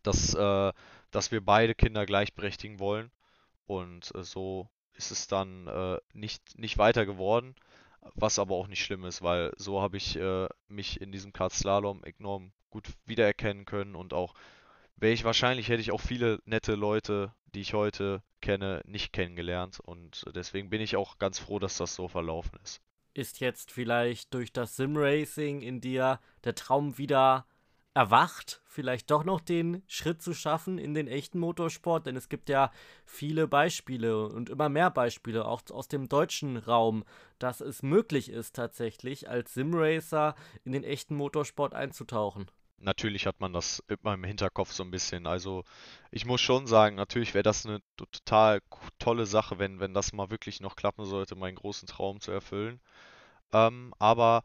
dass, 0.01 0.33
äh, 0.33 0.73
dass 1.11 1.31
wir 1.31 1.45
beide 1.45 1.75
Kinder 1.75 2.07
gleichberechtigen 2.07 2.79
wollen. 2.79 3.11
Und 3.67 4.15
äh, 4.15 4.23
so 4.23 4.67
ist 4.93 5.11
es 5.11 5.27
dann 5.27 5.67
äh, 5.67 5.99
nicht, 6.13 6.57
nicht 6.57 6.79
weiter 6.79 7.05
geworden. 7.05 7.53
Was 8.15 8.39
aber 8.39 8.55
auch 8.55 8.67
nicht 8.67 8.83
schlimm 8.83 9.05
ist, 9.05 9.21
weil 9.21 9.51
so 9.57 9.81
habe 9.81 9.97
ich 9.97 10.15
äh, 10.15 10.47
mich 10.67 11.01
in 11.01 11.11
diesem 11.11 11.33
Kart-Slalom 11.33 12.03
enorm 12.03 12.51
gut 12.69 12.87
wiedererkennen 13.05 13.65
können 13.65 13.95
und 13.95 14.13
auch 14.13 14.33
wäre 14.95 15.13
ich 15.13 15.23
wahrscheinlich, 15.23 15.69
hätte 15.69 15.81
ich 15.81 15.91
auch 15.91 16.01
viele 16.01 16.41
nette 16.45 16.75
Leute, 16.75 17.33
die 17.53 17.61
ich 17.61 17.73
heute 17.73 18.21
kenne, 18.41 18.81
nicht 18.85 19.13
kennengelernt 19.13 19.79
und 19.79 20.25
deswegen 20.33 20.69
bin 20.69 20.81
ich 20.81 20.95
auch 20.95 21.17
ganz 21.17 21.39
froh, 21.39 21.59
dass 21.59 21.77
das 21.77 21.95
so 21.95 22.07
verlaufen 22.07 22.57
ist. 22.63 22.81
Ist 23.13 23.39
jetzt 23.39 23.71
vielleicht 23.71 24.33
durch 24.33 24.53
das 24.53 24.75
Sim-Racing 24.75 25.61
in 25.61 25.81
dir 25.81 26.19
der 26.43 26.55
Traum 26.55 26.97
wieder 26.97 27.45
erwacht, 27.93 28.61
vielleicht 28.65 29.09
doch 29.11 29.23
noch 29.23 29.41
den 29.41 29.83
Schritt 29.87 30.21
zu 30.21 30.33
schaffen 30.33 30.77
in 30.77 30.93
den 30.93 31.07
echten 31.07 31.39
Motorsport, 31.39 32.05
denn 32.05 32.15
es 32.15 32.29
gibt 32.29 32.49
ja 32.49 32.71
viele 33.05 33.47
Beispiele 33.47 34.27
und 34.27 34.49
immer 34.49 34.69
mehr 34.69 34.91
Beispiele, 34.91 35.45
auch 35.45 35.61
aus 35.71 35.87
dem 35.87 36.07
deutschen 36.07 36.57
Raum, 36.57 37.03
dass 37.39 37.61
es 37.61 37.83
möglich 37.83 38.29
ist 38.29 38.55
tatsächlich 38.55 39.29
als 39.29 39.53
Simracer 39.53 40.35
in 40.63 40.71
den 40.71 40.83
echten 40.83 41.15
Motorsport 41.15 41.73
einzutauchen. 41.73 42.49
Natürlich 42.81 43.25
hat 43.25 43.41
man 43.41 43.51
das 43.51 43.83
immer 43.87 44.13
im 44.13 44.23
Hinterkopf 44.23 44.71
so 44.71 44.83
ein 44.83 44.91
bisschen. 44.91 45.27
Also 45.27 45.65
ich 46.11 46.25
muss 46.25 46.39
schon 46.39 46.65
sagen, 46.65 46.95
natürlich 46.95 47.33
wäre 47.33 47.43
das 47.43 47.65
eine 47.65 47.81
total 47.97 48.61
tolle 48.99 49.25
Sache, 49.25 49.59
wenn, 49.59 49.81
wenn 49.81 49.93
das 49.93 50.13
mal 50.13 50.29
wirklich 50.29 50.61
noch 50.61 50.77
klappen 50.77 51.03
sollte, 51.03 51.35
meinen 51.35 51.55
großen 51.55 51.87
Traum 51.89 52.21
zu 52.21 52.31
erfüllen. 52.31 52.79
Ähm, 53.51 53.93
aber 53.99 54.43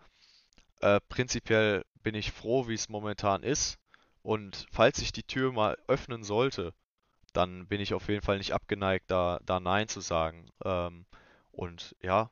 äh, 0.81 0.99
prinzipiell 1.09 1.85
bin 2.05 2.15
ich 2.15 2.31
froh, 2.31 2.69
wie 2.69 2.75
es 2.75 2.89
momentan 2.89 3.43
ist. 3.43 3.79
Und 4.23 4.67
falls 4.71 4.99
sich 4.99 5.13
die 5.13 5.25
Tür 5.25 5.53
mal 5.53 5.77
öffnen 5.89 6.23
sollte, 6.23 6.73
dann 7.33 7.67
bin 7.67 7.81
ich 7.81 7.95
auf 7.95 8.09
jeden 8.09 8.23
Fall 8.23 8.39
nicht 8.39 8.53
abgeneigt, 8.55 9.11
da, 9.11 9.41
da 9.45 9.59
Nein 9.59 9.89
zu 9.89 10.01
sagen. 10.01 10.47
Ähm, 10.65 11.07
und 11.51 11.97
ja, 12.01 12.31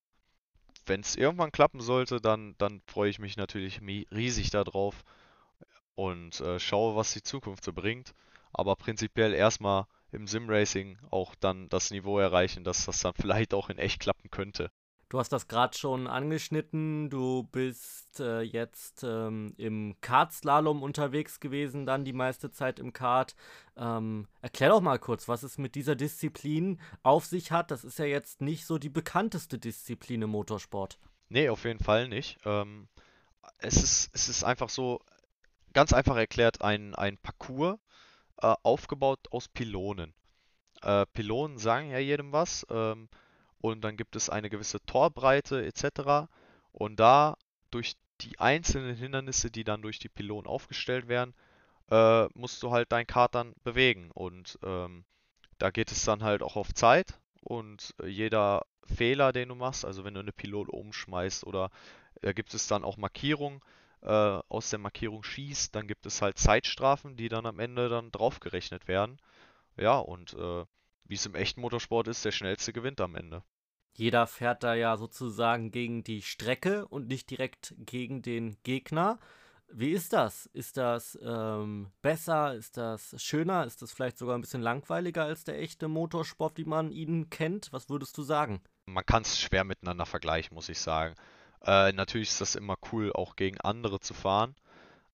wenn 0.87 1.01
es 1.01 1.17
irgendwann 1.17 1.53
klappen 1.53 1.81
sollte, 1.81 2.21
dann, 2.21 2.55
dann 2.59 2.83
freue 2.87 3.11
ich 3.11 3.19
mich 3.19 3.37
natürlich 3.37 3.81
riesig 3.81 4.51
darauf 4.51 5.05
und 5.95 6.41
äh, 6.41 6.59
schaue, 6.59 6.97
was 6.97 7.13
die 7.13 7.23
Zukunft 7.23 7.65
so 7.65 7.73
bringt. 7.73 8.15
Aber 8.53 8.77
prinzipiell 8.77 9.35
erstmal 9.35 9.87
im 10.13 10.27
Sim-Racing 10.27 10.99
auch 11.11 11.35
dann 11.35 11.69
das 11.69 11.91
Niveau 11.91 12.19
erreichen, 12.19 12.65
dass 12.65 12.85
das 12.85 13.01
dann 13.01 13.15
vielleicht 13.21 13.55
auch 13.55 13.71
in 13.71 13.79
echt 13.79 14.01
klappen 14.01 14.31
könnte. 14.31 14.71
Du 15.13 15.19
hast 15.19 15.29
das 15.29 15.47
gerade 15.47 15.77
schon 15.77 16.07
angeschnitten. 16.07 17.11
Du 17.11 17.43
bist 17.43 18.19
äh, 18.19 18.41
jetzt 18.41 19.05
ähm, 19.05 19.53
im 19.59 19.95
Kartslalom 20.01 20.83
unterwegs 20.83 21.39
gewesen, 21.39 21.85
dann 21.85 22.07
die 22.07 22.15
meiste 22.15 22.51
Zeit 22.51 22.79
im 22.79 22.95
Kart. 22.95 23.37
Ähm, 23.77 24.27
erklär 24.41 24.71
doch 24.71 24.81
mal 24.81 24.99
kurz, 24.99 25.29
was 25.29 25.43
es 25.43 25.59
mit 25.59 25.75
dieser 25.75 25.97
Disziplin 25.97 26.81
auf 27.03 27.27
sich 27.27 27.53
hat. 27.53 27.71
Das 27.71 27.85
ist 27.85 27.99
ja 27.99 28.07
jetzt 28.07 28.41
nicht 28.41 28.65
so 28.65 28.79
die 28.79 28.89
bekannteste 28.89 29.59
Disziplin 29.59 30.23
im 30.23 30.31
Motorsport. 30.31 30.99
Nee, 31.29 31.51
auf 31.51 31.65
jeden 31.65 31.85
Fall 31.85 32.09
nicht. 32.09 32.39
Ähm, 32.47 32.89
es, 33.59 33.77
ist, 33.77 34.15
es 34.15 34.31
ist 34.31 34.45
einfach 34.45 34.71
so, 34.71 35.03
ganz 35.75 35.93
einfach 35.93 36.17
erklärt, 36.17 36.63
ein, 36.63 36.95
ein 36.95 37.19
Parcours 37.19 37.79
äh, 38.41 38.55
aufgebaut 38.63 39.29
aus 39.31 39.49
Pylonen. 39.49 40.15
Äh, 40.81 41.05
Pylonen 41.13 41.59
sagen 41.59 41.91
ja 41.91 41.99
jedem 41.99 42.33
was. 42.33 42.67
Ähm, 42.71 43.11
und 43.63 43.83
dann 43.83 43.97
gibt 43.97 44.17
es 44.17 44.29
eine 44.29 44.51
gewisse 44.51 44.85
Torbreite 44.85 45.65
etc. 45.65 46.29
Und 46.73 47.01
da 47.01 47.37
durch 47.71 47.95
die 48.21 48.39
einzelnen 48.39 48.97
Hindernisse, 48.97 49.51
die 49.51 49.65
dann 49.65 49.83
durch 49.83 49.99
die 49.99 50.09
Pylonen 50.11 50.47
aufgestellt 50.47 51.09
werden, 51.09 51.33
äh, 51.91 52.27
musst 52.35 52.63
du 52.63 52.73
halt 52.73 52.93
dein 52.93 53.07
Kart 53.07 53.35
dann 53.35 53.55
bewegen. 53.65 54.11
Und 54.11 54.59
ähm, 54.63 55.05
da 55.59 55.71
geht 55.71 55.93
es 55.93 56.05
dann 56.05 56.23
halt 56.23 56.43
auch 56.43 56.57
auf 56.57 56.75
Zeit. 56.75 57.19
Und 57.41 57.95
jeder 58.05 58.67
Fehler, 58.85 59.33
den 59.33 59.49
du 59.49 59.55
machst, 59.55 59.85
also 59.85 60.05
wenn 60.05 60.15
du 60.15 60.21
eine 60.21 60.33
Pylon 60.33 60.69
umschmeißt 60.69 61.45
oder 61.47 61.71
da 62.21 62.33
gibt 62.33 62.55
es 62.55 62.67
dann 62.67 62.85
auch 62.85 62.97
Markierungen, 62.97 63.61
äh, 64.03 64.41
aus 64.49 64.71
der 64.71 64.81
Markierung 64.81 65.23
schießt, 65.23 65.75
dann 65.75 65.87
gibt 65.87 66.07
es 66.07 66.21
halt 66.21 66.39
Zeitstrafen, 66.39 67.17
die 67.17 67.29
dann 67.29 67.47
am 67.47 67.61
Ende 67.61 67.89
dann 67.89 68.11
draufgerechnet 68.11 68.89
werden. 68.89 69.19
Ja, 69.77 69.99
und 69.99 70.35
äh, 70.35 70.65
wie 71.05 71.15
es 71.15 71.27
im 71.27 71.35
echten 71.35 71.61
Motorsport 71.61 72.09
ist, 72.09 72.25
der 72.25 72.33
schnellste 72.33 72.73
gewinnt 72.73 73.01
am 73.01 73.15
Ende. 73.15 73.43
Jeder 73.95 74.27
fährt 74.27 74.63
da 74.63 74.75
ja 74.75 74.97
sozusagen 74.97 75.71
gegen 75.71 76.03
die 76.03 76.23
Strecke 76.23 76.87
und 76.89 77.09
nicht 77.09 77.31
direkt 77.31 77.75
gegen 77.79 78.23
den 78.23 78.57
Gegner. 78.63 79.19
Wie 79.75 79.91
ist 79.91 80.13
das? 80.13 80.47
Ist 80.53 80.77
das 80.77 81.19
ähm, 81.23 81.91
besser? 82.03 82.55
Ist 82.55 82.77
das 82.77 83.15
schöner? 83.23 83.65
Ist 83.65 83.83
das 83.83 83.93
vielleicht 83.93 84.19
sogar 84.19 84.37
ein 84.37 84.41
bisschen 84.41 84.63
langweiliger 84.63 85.25
als 85.25 85.45
der 85.45 85.59
echte 85.59 85.89
Motorsport, 85.89 86.59
wie 86.59 86.65
man 86.65 86.91
ihn 86.91 87.31
kennt? 87.31 87.73
Was 87.73 87.89
würdest 87.89 88.17
du 88.19 88.23
sagen? 88.23 88.63
Man 88.87 89.07
kann 89.07 89.23
es 89.23 89.41
schwer 89.41 89.65
miteinander 89.65 90.07
vergleichen, 90.07 90.55
muss 90.55 90.69
ich 90.69 90.79
sagen. 90.79 91.15
Äh, 91.65 91.93
natürlich 91.93 92.29
ist 92.29 92.41
das 92.41 92.55
immer 92.55 92.77
cool, 92.93 93.13
auch 93.13 93.37
gegen 93.37 93.61
andere 93.61 94.01
zu 94.01 94.15
fahren. 94.15 94.55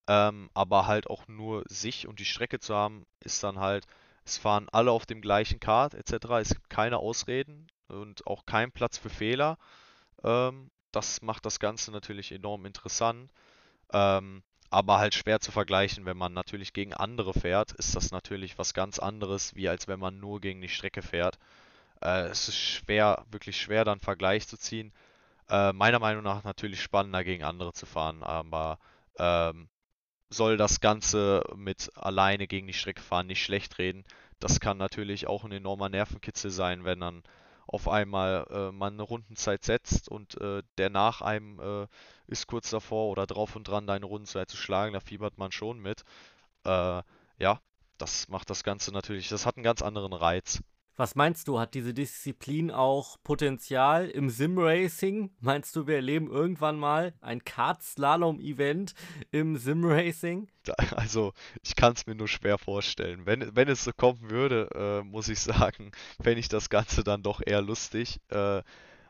Ähm, 0.07 0.49
aber 0.53 0.87
halt 0.87 1.07
auch 1.07 1.27
nur 1.27 1.63
sich 1.67 2.07
und 2.07 2.19
die 2.19 2.25
Strecke 2.25 2.59
zu 2.59 2.75
haben, 2.75 3.05
ist 3.19 3.43
dann 3.43 3.59
halt, 3.59 3.85
es 4.25 4.37
fahren 4.37 4.67
alle 4.71 4.91
auf 4.91 5.05
dem 5.05 5.21
gleichen 5.21 5.59
Kart 5.59 5.93
etc. 5.93 6.13
Es 6.41 6.49
gibt 6.49 6.69
keine 6.69 6.97
Ausreden 6.97 7.67
und 7.89 8.25
auch 8.27 8.45
keinen 8.45 8.71
Platz 8.71 8.97
für 8.97 9.09
Fehler. 9.09 9.57
Ähm, 10.23 10.71
das 10.91 11.21
macht 11.21 11.45
das 11.45 11.59
Ganze 11.59 11.91
natürlich 11.91 12.31
enorm 12.31 12.65
interessant. 12.65 13.31
Ähm, 13.91 14.43
aber 14.71 14.99
halt 14.99 15.15
schwer 15.15 15.39
zu 15.39 15.51
vergleichen, 15.51 16.05
wenn 16.05 16.17
man 16.17 16.33
natürlich 16.33 16.73
gegen 16.73 16.93
andere 16.93 17.33
fährt, 17.33 17.71
ist 17.73 17.95
das 17.95 18.11
natürlich 18.11 18.57
was 18.59 18.73
ganz 18.73 18.99
anderes, 18.99 19.55
wie 19.55 19.67
als 19.67 19.87
wenn 19.87 19.99
man 19.99 20.19
nur 20.19 20.41
gegen 20.41 20.61
die 20.61 20.69
Strecke 20.69 21.01
fährt. 21.01 21.39
Äh, 22.01 22.27
es 22.27 22.47
ist 22.49 22.57
schwer, 22.57 23.25
wirklich 23.31 23.59
schwer, 23.59 23.83
dann 23.85 23.99
Vergleich 23.99 24.47
zu 24.47 24.57
ziehen. 24.57 24.93
Äh, 25.49 25.73
meiner 25.73 25.99
Meinung 25.99 26.23
nach 26.23 26.43
natürlich 26.43 26.81
spannender 26.81 27.23
gegen 27.23 27.43
andere 27.43 27.73
zu 27.73 27.85
fahren, 27.87 28.23
aber 28.23 28.79
ähm, 29.17 29.69
soll 30.29 30.57
das 30.57 30.79
Ganze 30.79 31.43
mit 31.55 31.91
alleine 31.95 32.47
gegen 32.47 32.67
die 32.67 32.73
Strecke 32.73 33.01
fahren 33.01 33.27
nicht 33.27 33.43
schlecht 33.43 33.79
reden. 33.79 34.05
Das 34.39 34.59
kann 34.59 34.77
natürlich 34.77 35.27
auch 35.27 35.43
ein 35.43 35.51
enormer 35.51 35.89
Nervenkitzel 35.89 36.51
sein, 36.51 36.85
wenn 36.85 36.99
dann 36.99 37.23
auf 37.71 37.87
einmal 37.87 38.47
äh, 38.49 38.71
man 38.71 38.93
eine 38.93 39.03
Rundenzeit 39.03 39.63
setzt 39.63 40.09
und 40.09 40.39
äh, 40.41 40.63
der 40.77 40.89
nach 40.89 41.21
einem 41.21 41.59
äh, 41.59 41.87
ist 42.27 42.47
kurz 42.47 42.69
davor 42.69 43.09
oder 43.09 43.27
drauf 43.27 43.55
und 43.55 43.67
dran, 43.67 43.87
deine 43.87 44.05
Rundenzeit 44.05 44.49
zu 44.49 44.57
schlagen, 44.57 44.93
da 44.93 44.99
fiebert 44.99 45.37
man 45.37 45.51
schon 45.51 45.79
mit. 45.79 46.03
Äh, 46.65 47.03
ja, 47.37 47.61
das 47.97 48.27
macht 48.29 48.49
das 48.49 48.63
Ganze 48.63 48.91
natürlich, 48.91 49.29
das 49.29 49.45
hat 49.45 49.57
einen 49.57 49.63
ganz 49.63 49.81
anderen 49.81 50.13
Reiz. 50.13 50.61
Was 50.99 51.15
meinst 51.15 51.47
du, 51.47 51.61
hat 51.61 51.75
diese 51.75 51.93
Disziplin 51.93 52.71
auch 52.71 53.15
Potenzial 53.23 54.09
im 54.09 54.29
Sim-Racing? 54.29 55.31
Meinst 55.39 55.73
du, 55.77 55.87
wir 55.87 55.95
erleben 55.95 56.29
irgendwann 56.29 56.77
mal 56.77 57.13
ein 57.21 57.41
Kart-Slalom-Event 57.45 58.95
im 59.31 59.55
Sim-Racing? 59.55 60.49
Also, 60.91 61.31
ich 61.63 61.77
kann 61.77 61.93
es 61.93 62.05
mir 62.05 62.15
nur 62.15 62.27
schwer 62.27 62.57
vorstellen. 62.57 63.25
Wenn, 63.25 63.55
wenn 63.55 63.69
es 63.69 63.85
so 63.85 63.93
kommen 63.93 64.29
würde, 64.29 64.67
äh, 64.75 65.01
muss 65.05 65.29
ich 65.29 65.39
sagen, 65.39 65.93
fände 66.21 66.41
ich 66.41 66.49
das 66.49 66.69
Ganze 66.69 67.05
dann 67.05 67.23
doch 67.23 67.39
eher 67.45 67.61
lustig, 67.61 68.19
äh, 68.29 68.57
äh, 68.57 68.63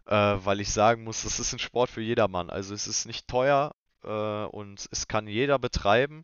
weil 0.06 0.60
ich 0.60 0.69
sagen 0.71 1.04
muss, 1.04 1.23
das 1.23 1.39
ist 1.39 1.54
ein 1.54 1.60
Sport 1.60 1.89
für 1.89 2.02
jedermann. 2.02 2.52
Also, 2.52 2.75
es 2.75 2.86
ist 2.86 3.08
nicht 3.08 3.28
teuer 3.28 3.73
äh, 4.04 4.45
und 4.45 4.88
es 4.91 5.08
kann 5.08 5.28
jeder 5.28 5.58
betreiben, 5.58 6.23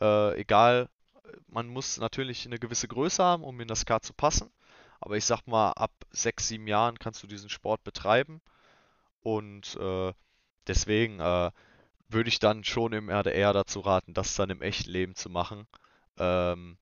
äh, 0.00 0.36
egal. 0.40 0.88
Man 1.46 1.68
muss 1.68 1.98
natürlich 1.98 2.44
eine 2.44 2.58
gewisse 2.58 2.88
Größe 2.88 3.22
haben, 3.22 3.44
um 3.44 3.60
in 3.60 3.68
das 3.68 3.86
Kart 3.86 4.04
zu 4.04 4.12
passen. 4.12 4.50
Aber 5.06 5.16
ich 5.16 5.24
sag 5.24 5.46
mal, 5.46 5.70
ab 5.76 5.92
sechs, 6.10 6.48
sieben 6.48 6.66
Jahren 6.66 6.98
kannst 6.98 7.22
du 7.22 7.28
diesen 7.28 7.48
Sport 7.48 7.84
betreiben. 7.84 8.40
Und 9.20 9.76
äh, 9.76 10.12
deswegen 10.66 11.20
äh, 11.20 11.52
würde 12.08 12.28
ich 12.28 12.40
dann 12.40 12.64
schon 12.64 12.92
im 12.92 13.08
RDR 13.08 13.52
dazu 13.52 13.78
raten, 13.78 14.14
das 14.14 14.34
dann 14.34 14.50
im 14.50 14.62
echten 14.62 14.90
Leben 14.90 15.14
zu 15.14 15.30
machen. 15.30 15.68
Ähm, 16.18 16.76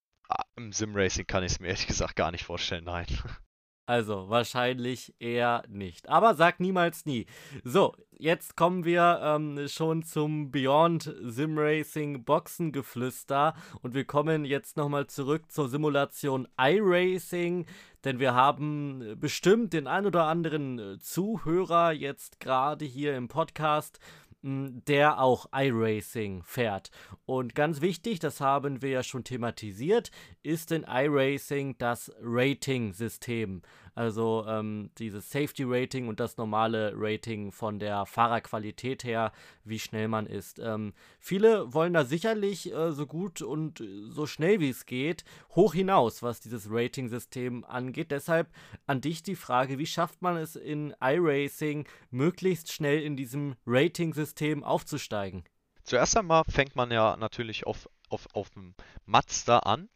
Im 0.56 0.72
Simracing 0.72 1.26
kann 1.26 1.44
ich 1.44 1.52
es 1.52 1.60
mir 1.60 1.66
ehrlich 1.68 1.86
gesagt 1.86 2.16
gar 2.16 2.30
nicht 2.30 2.44
vorstellen, 2.44 2.84
nein. 2.84 3.06
Also 3.86 4.30
wahrscheinlich 4.30 5.14
eher 5.18 5.62
nicht. 5.68 6.08
Aber 6.08 6.34
sag 6.34 6.58
niemals 6.58 7.04
nie. 7.04 7.26
So, 7.64 7.94
jetzt 8.18 8.56
kommen 8.56 8.84
wir 8.86 9.20
ähm, 9.22 9.68
schon 9.68 10.02
zum 10.02 10.50
Beyond 10.50 11.14
Sim 11.22 11.58
Racing 11.58 12.24
Boxengeflüster 12.24 13.54
und 13.82 13.92
wir 13.92 14.06
kommen 14.06 14.46
jetzt 14.46 14.78
nochmal 14.78 15.06
zurück 15.06 15.50
zur 15.50 15.68
Simulation 15.68 16.48
iRacing, 16.58 17.66
denn 18.04 18.20
wir 18.20 18.34
haben 18.34 19.16
bestimmt 19.20 19.74
den 19.74 19.86
ein 19.86 20.06
oder 20.06 20.24
anderen 20.24 20.78
äh, 20.78 20.98
Zuhörer 20.98 21.92
jetzt 21.92 22.40
gerade 22.40 22.86
hier 22.86 23.14
im 23.16 23.28
Podcast, 23.28 23.98
der 24.44 25.20
auch 25.20 25.46
iRacing 25.54 26.42
fährt. 26.42 26.90
Und 27.24 27.54
ganz 27.54 27.80
wichtig, 27.80 28.18
das 28.18 28.42
haben 28.42 28.82
wir 28.82 28.90
ja 28.90 29.02
schon 29.02 29.24
thematisiert, 29.24 30.10
ist 30.42 30.70
in 30.70 30.84
iRacing 30.86 31.78
das 31.78 32.12
Rating-System. 32.20 33.62
Also 33.94 34.44
ähm, 34.48 34.90
dieses 34.98 35.30
Safety-Rating 35.30 36.08
und 36.08 36.20
das 36.20 36.36
normale 36.36 36.92
Rating 36.96 37.52
von 37.52 37.78
der 37.78 38.06
Fahrerqualität 38.06 39.04
her, 39.04 39.32
wie 39.64 39.78
schnell 39.78 40.08
man 40.08 40.26
ist. 40.26 40.58
Ähm, 40.58 40.94
viele 41.18 41.72
wollen 41.72 41.92
da 41.92 42.04
sicherlich 42.04 42.72
äh, 42.72 42.92
so 42.92 43.06
gut 43.06 43.42
und 43.42 43.82
so 44.08 44.26
schnell 44.26 44.60
wie 44.60 44.70
es 44.70 44.86
geht 44.86 45.24
hoch 45.54 45.74
hinaus, 45.74 46.22
was 46.22 46.40
dieses 46.40 46.68
Rating-System 46.70 47.64
angeht. 47.64 48.10
Deshalb 48.10 48.48
an 48.86 49.00
dich 49.00 49.22
die 49.22 49.36
Frage, 49.36 49.78
wie 49.78 49.86
schafft 49.86 50.22
man 50.22 50.36
es 50.36 50.56
in 50.56 50.94
iRacing 51.00 51.86
möglichst 52.10 52.72
schnell 52.72 53.02
in 53.02 53.16
diesem 53.16 53.54
Rating-System 53.66 54.64
aufzusteigen? 54.64 55.44
Zuerst 55.84 56.16
einmal 56.16 56.44
fängt 56.48 56.76
man 56.76 56.90
ja 56.90 57.16
natürlich 57.18 57.66
auf, 57.66 57.88
auf, 58.08 58.26
auf 58.34 58.50
dem 58.50 58.74
Mazda 59.06 59.60
an 59.60 59.88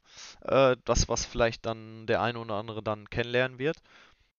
äh, 0.43 0.77
das, 0.85 1.09
was 1.09 1.25
vielleicht 1.25 1.67
dann 1.67 2.07
der 2.07 2.23
eine 2.23 2.39
oder 2.39 2.55
andere 2.55 2.83
dann 2.83 3.11
kennenlernen 3.11 3.59
wird. 3.59 3.79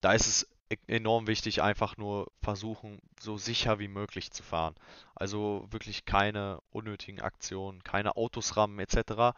Da 0.01 0.13
ist 0.13 0.27
es 0.27 0.49
e-, 0.69 0.77
enorm 0.88 1.27
wichtig, 1.27 1.62
einfach 1.62 1.97
nur 1.97 2.32
versuchen, 2.41 3.01
so 3.19 3.38
sicher 3.38 3.79
wie 3.79 3.88
möglich 3.88 4.32
zu 4.32 4.43
fahren. 4.43 4.75
Also 5.15 5.67
wirklich 5.71 6.05
keine 6.05 6.62
unnötigen 6.71 7.21
Aktionen, 7.21 7.84
keine 7.84 8.17
Autos 8.17 8.58
rammen 8.58 8.79
etc. 8.79 9.36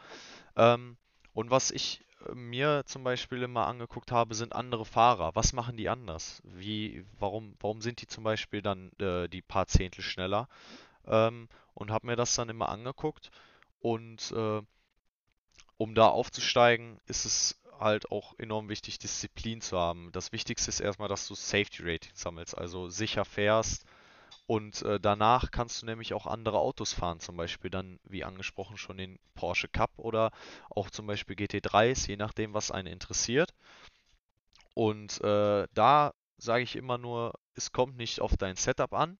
Ähm, 0.55 0.97
und 1.33 1.49
was 1.51 1.71
ich 1.71 2.01
äh, 2.27 2.35
mir 2.35 2.83
zum 2.85 3.03
Beispiel 3.03 3.41
immer 3.43 3.67
angeguckt 3.67 4.11
habe, 4.11 4.35
sind 4.35 4.53
andere 4.53 4.85
Fahrer. 4.85 5.35
Was 5.35 5.53
machen 5.53 5.77
die 5.77 5.89
anders? 5.89 6.41
Wie, 6.43 7.05
warum, 7.19 7.55
warum 7.59 7.81
sind 7.81 8.01
die 8.01 8.07
zum 8.07 8.23
Beispiel 8.23 8.61
dann 8.61 8.91
äh, 8.99 9.27
die 9.27 9.41
paar 9.41 9.67
Zehntel 9.67 10.03
schneller? 10.03 10.47
Ähm, 11.05 11.47
und 11.73 11.89
habe 11.91 12.07
mir 12.07 12.15
das 12.15 12.35
dann 12.35 12.49
immer 12.49 12.69
angeguckt 12.69 13.31
und 13.81 14.31
äh, 14.31 14.61
um 15.77 15.95
da 15.95 16.07
aufzusteigen, 16.07 16.99
ist 17.07 17.25
es 17.25 17.61
halt 17.79 18.11
auch 18.11 18.37
enorm 18.37 18.69
wichtig, 18.69 18.99
Disziplin 18.99 19.61
zu 19.61 19.77
haben. 19.77 20.11
Das 20.11 20.31
Wichtigste 20.31 20.69
ist 20.69 20.79
erstmal, 20.79 21.09
dass 21.09 21.27
du 21.27 21.33
Safety 21.33 21.81
Rating 21.83 22.11
sammelst, 22.13 22.57
also 22.57 22.89
sicher 22.89 23.25
fährst. 23.25 23.85
Und 24.45 24.81
äh, 24.83 24.99
danach 24.99 25.49
kannst 25.51 25.81
du 25.81 25.85
nämlich 25.85 26.13
auch 26.13 26.27
andere 26.27 26.59
Autos 26.59 26.93
fahren, 26.93 27.19
zum 27.19 27.37
Beispiel 27.37 27.71
dann, 27.71 27.99
wie 28.03 28.23
angesprochen, 28.23 28.77
schon 28.77 28.97
den 28.97 29.17
Porsche 29.33 29.67
Cup 29.67 29.91
oder 29.97 30.31
auch 30.69 30.89
zum 30.89 31.07
Beispiel 31.07 31.35
GT3s, 31.35 32.07
je 32.07 32.17
nachdem, 32.17 32.53
was 32.53 32.69
einen 32.69 32.87
interessiert. 32.87 33.53
Und 34.73 35.21
äh, 35.21 35.67
da 35.73 36.13
sage 36.37 36.63
ich 36.63 36.75
immer 36.75 36.97
nur, 36.97 37.33
es 37.55 37.71
kommt 37.71 37.97
nicht 37.97 38.19
auf 38.19 38.35
dein 38.37 38.55
Setup 38.55 38.93
an, 38.93 39.17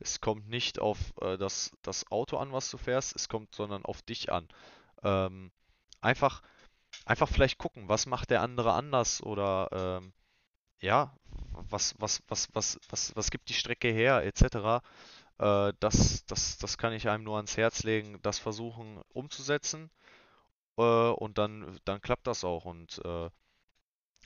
es 0.00 0.20
kommt 0.20 0.48
nicht 0.48 0.78
auf 0.78 0.98
äh, 1.20 1.36
das, 1.38 1.72
das 1.82 2.10
Auto 2.10 2.36
an, 2.38 2.52
was 2.52 2.70
du 2.70 2.78
fährst, 2.78 3.14
es 3.16 3.28
kommt 3.28 3.54
sondern 3.54 3.84
auf 3.84 4.02
dich 4.02 4.32
an. 4.32 4.48
Ähm, 5.02 5.50
einfach, 6.00 6.42
einfach 7.06 7.28
vielleicht 7.28 7.58
gucken, 7.58 7.88
was 7.88 8.06
macht 8.06 8.30
der 8.30 8.42
andere 8.42 8.72
anders 8.72 9.22
oder 9.22 9.68
ähm, 9.72 10.12
ja, 10.80 11.16
was, 11.70 11.94
was, 11.98 12.22
was, 12.28 12.48
was, 12.54 12.80
was, 12.90 13.16
was 13.16 13.30
gibt 13.30 13.48
die 13.48 13.54
Strecke 13.54 13.88
her, 13.88 14.24
etc. 14.24 14.82
Äh, 15.38 15.72
das, 15.80 16.24
das, 16.26 16.58
das 16.58 16.78
kann 16.78 16.92
ich 16.92 17.08
einem 17.08 17.24
nur 17.24 17.36
ans 17.36 17.56
Herz 17.56 17.82
legen, 17.84 18.20
das 18.22 18.38
versuchen 18.38 19.00
umzusetzen 19.12 19.90
äh, 20.78 20.82
und 20.82 21.38
dann, 21.38 21.78
dann 21.84 22.00
klappt 22.00 22.26
das 22.26 22.44
auch 22.44 22.64
und 22.64 23.00
äh, 23.04 23.30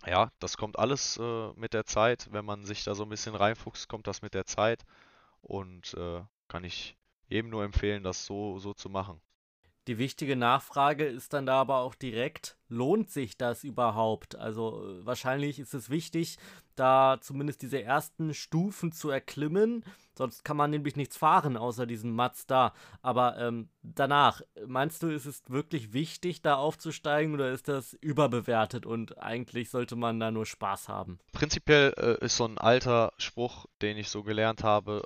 ja, 0.07 0.31
das 0.39 0.57
kommt 0.57 0.79
alles 0.79 1.17
äh, 1.19 1.53
mit 1.55 1.75
der 1.75 1.85
Zeit. 1.85 2.29
Wenn 2.31 2.45
man 2.45 2.65
sich 2.65 2.85
da 2.85 2.95
so 2.95 3.03
ein 3.03 3.09
bisschen 3.09 3.35
reinfuchst, 3.35 3.89
kommt 3.89 4.07
das 4.07 4.23
mit 4.23 4.35
der 4.35 4.47
Zeit 4.47 4.85
und 5.43 5.95
äh, 5.95 6.23
kann 6.49 6.65
ich 6.65 6.97
jedem 7.29 7.51
nur 7.51 7.65
empfehlen, 7.65 8.03
das 8.03 8.25
so, 8.25 8.59
so 8.59 8.73
zu 8.75 8.89
machen. 8.89 9.21
Die 9.89 9.97
wichtige 9.97 10.37
Nachfrage 10.37 11.07
ist 11.07 11.33
dann 11.33 11.47
da 11.47 11.63
aber 11.63 11.79
auch 11.79 11.95
direkt, 11.95 12.59
lohnt 12.69 13.11
sich 13.11 13.39
das 13.39 13.65
überhaupt? 13.65 14.37
Also 14.37 14.85
äh, 14.87 15.07
wahrscheinlich 15.07 15.59
ist 15.59 15.73
es 15.73 15.89
wichtig, 15.89 16.37
da 16.77 17.17
zumindest 17.23 17.63
diese 17.63 17.83
ersten 17.83 18.35
Stufen 18.35 18.93
zu 18.93 19.09
erklimmen, 19.09 19.83
sonst 20.15 20.45
kann 20.45 20.59
man 20.59 20.69
nämlich 20.69 20.95
nichts 20.97 21.17
fahren 21.17 21.57
außer 21.57 21.87
diesem 21.87 22.15
Mazda. 22.15 22.75
Aber 23.01 23.39
ähm, 23.39 23.71
danach, 23.81 24.43
meinst 24.67 25.03
du, 25.03 25.09
ist 25.09 25.25
es 25.25 25.43
wirklich 25.49 25.95
wichtig, 25.95 26.43
da 26.43 26.57
aufzusteigen 26.57 27.33
oder 27.33 27.51
ist 27.51 27.69
das 27.69 27.95
überbewertet 27.95 28.85
und 28.85 29.17
eigentlich 29.17 29.71
sollte 29.71 29.97
man 29.97 30.21
da 30.21 30.31
nur 30.31 30.45
Spaß 30.45 30.91
haben? 30.91 31.19
Prinzipiell 31.33 31.95
äh, 31.97 32.23
ist 32.23 32.37
so 32.37 32.45
ein 32.45 32.59
alter 32.59 33.15
Spruch, 33.17 33.65
den 33.81 33.97
ich 33.97 34.11
so 34.11 34.23
gelernt 34.23 34.63
habe, 34.63 35.03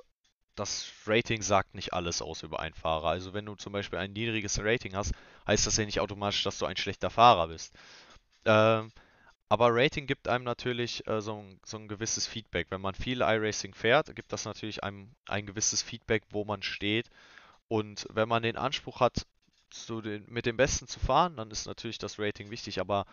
das 0.55 0.91
Rating 1.07 1.41
sagt 1.41 1.75
nicht 1.75 1.93
alles 1.93 2.21
aus 2.21 2.43
über 2.43 2.59
einen 2.59 2.75
Fahrer. 2.75 3.09
Also 3.09 3.33
wenn 3.33 3.45
du 3.45 3.55
zum 3.55 3.73
Beispiel 3.73 3.99
ein 3.99 4.13
niedriges 4.13 4.59
Rating 4.61 4.95
hast, 4.95 5.13
heißt 5.47 5.67
das 5.67 5.77
ja 5.77 5.85
nicht 5.85 5.99
automatisch, 5.99 6.43
dass 6.43 6.59
du 6.59 6.65
ein 6.65 6.77
schlechter 6.77 7.09
Fahrer 7.09 7.47
bist. 7.47 7.73
Ähm, 8.45 8.91
Aber 9.49 9.69
Rating 9.71 10.07
gibt 10.07 10.27
einem 10.27 10.43
natürlich 10.45 11.05
äh, 11.07 11.21
so, 11.21 11.37
ein, 11.39 11.59
so 11.65 11.77
ein 11.77 11.87
gewisses 11.87 12.27
Feedback. 12.27 12.67
Wenn 12.71 12.81
man 12.81 12.95
viel 12.95 13.21
iRacing 13.21 13.73
fährt, 13.75 14.15
gibt 14.15 14.33
das 14.33 14.45
natürlich 14.45 14.83
einem 14.83 15.11
ein 15.27 15.45
gewisses 15.45 15.83
Feedback, 15.83 16.23
wo 16.31 16.43
man 16.45 16.63
steht. 16.63 17.09
Und 17.67 18.07
wenn 18.11 18.29
man 18.29 18.43
den 18.43 18.57
Anspruch 18.57 18.99
hat, 18.99 19.25
den, 19.89 20.25
mit 20.27 20.45
dem 20.45 20.57
Besten 20.57 20.87
zu 20.87 20.99
fahren, 20.99 21.35
dann 21.37 21.51
ist 21.51 21.67
natürlich 21.67 21.97
das 21.99 22.19
Rating 22.19 22.49
wichtig. 22.51 22.79
Aber 22.79 23.05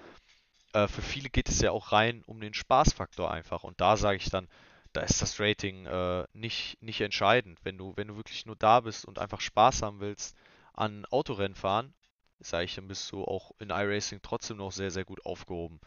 äh, 0.73 0.89
für 0.89 1.03
viele 1.03 1.31
geht 1.31 1.49
es 1.49 1.61
ja 1.61 1.73
auch 1.73 1.93
rein 1.93 2.23
um 2.27 2.41
den 2.41 2.55
Spaßfaktor 2.55 3.31
einfach. 3.31 3.65
Und 3.65 3.81
da 3.81 3.97
sage 3.97 4.19
ich 4.19 4.31
dann, 4.31 4.49
da 4.93 5.03
ist 5.03 5.23
das 5.23 5.39
Rating 5.39 5.87
äh, 5.87 6.25
nicht, 6.33 6.83
nicht 6.83 7.01
entscheidend. 7.01 7.59
Wenn 7.65 7.79
du, 7.79 7.93
wenn 7.97 8.09
du 8.09 8.17
wirklich 8.17 8.47
nur 8.47 8.57
da 8.57 8.81
bist 8.81 9.05
und 9.05 9.19
einfach 9.19 9.41
Spaß 9.41 9.83
haben 9.83 10.01
willst 10.01 10.37
an 10.73 11.05
Autorennfahren, 11.07 11.95
sage 12.41 12.65
ich, 12.65 12.75
dann 12.75 12.89
bist 12.89 13.11
du 13.13 13.25
auch 13.25 13.53
in 13.59 13.71
iRacing 13.71 14.21
trotzdem 14.23 14.57
noch 14.57 14.73
sehr, 14.73 14.91
sehr 14.91 15.05
gut 15.05 15.25
aufgehoben. 15.25 15.81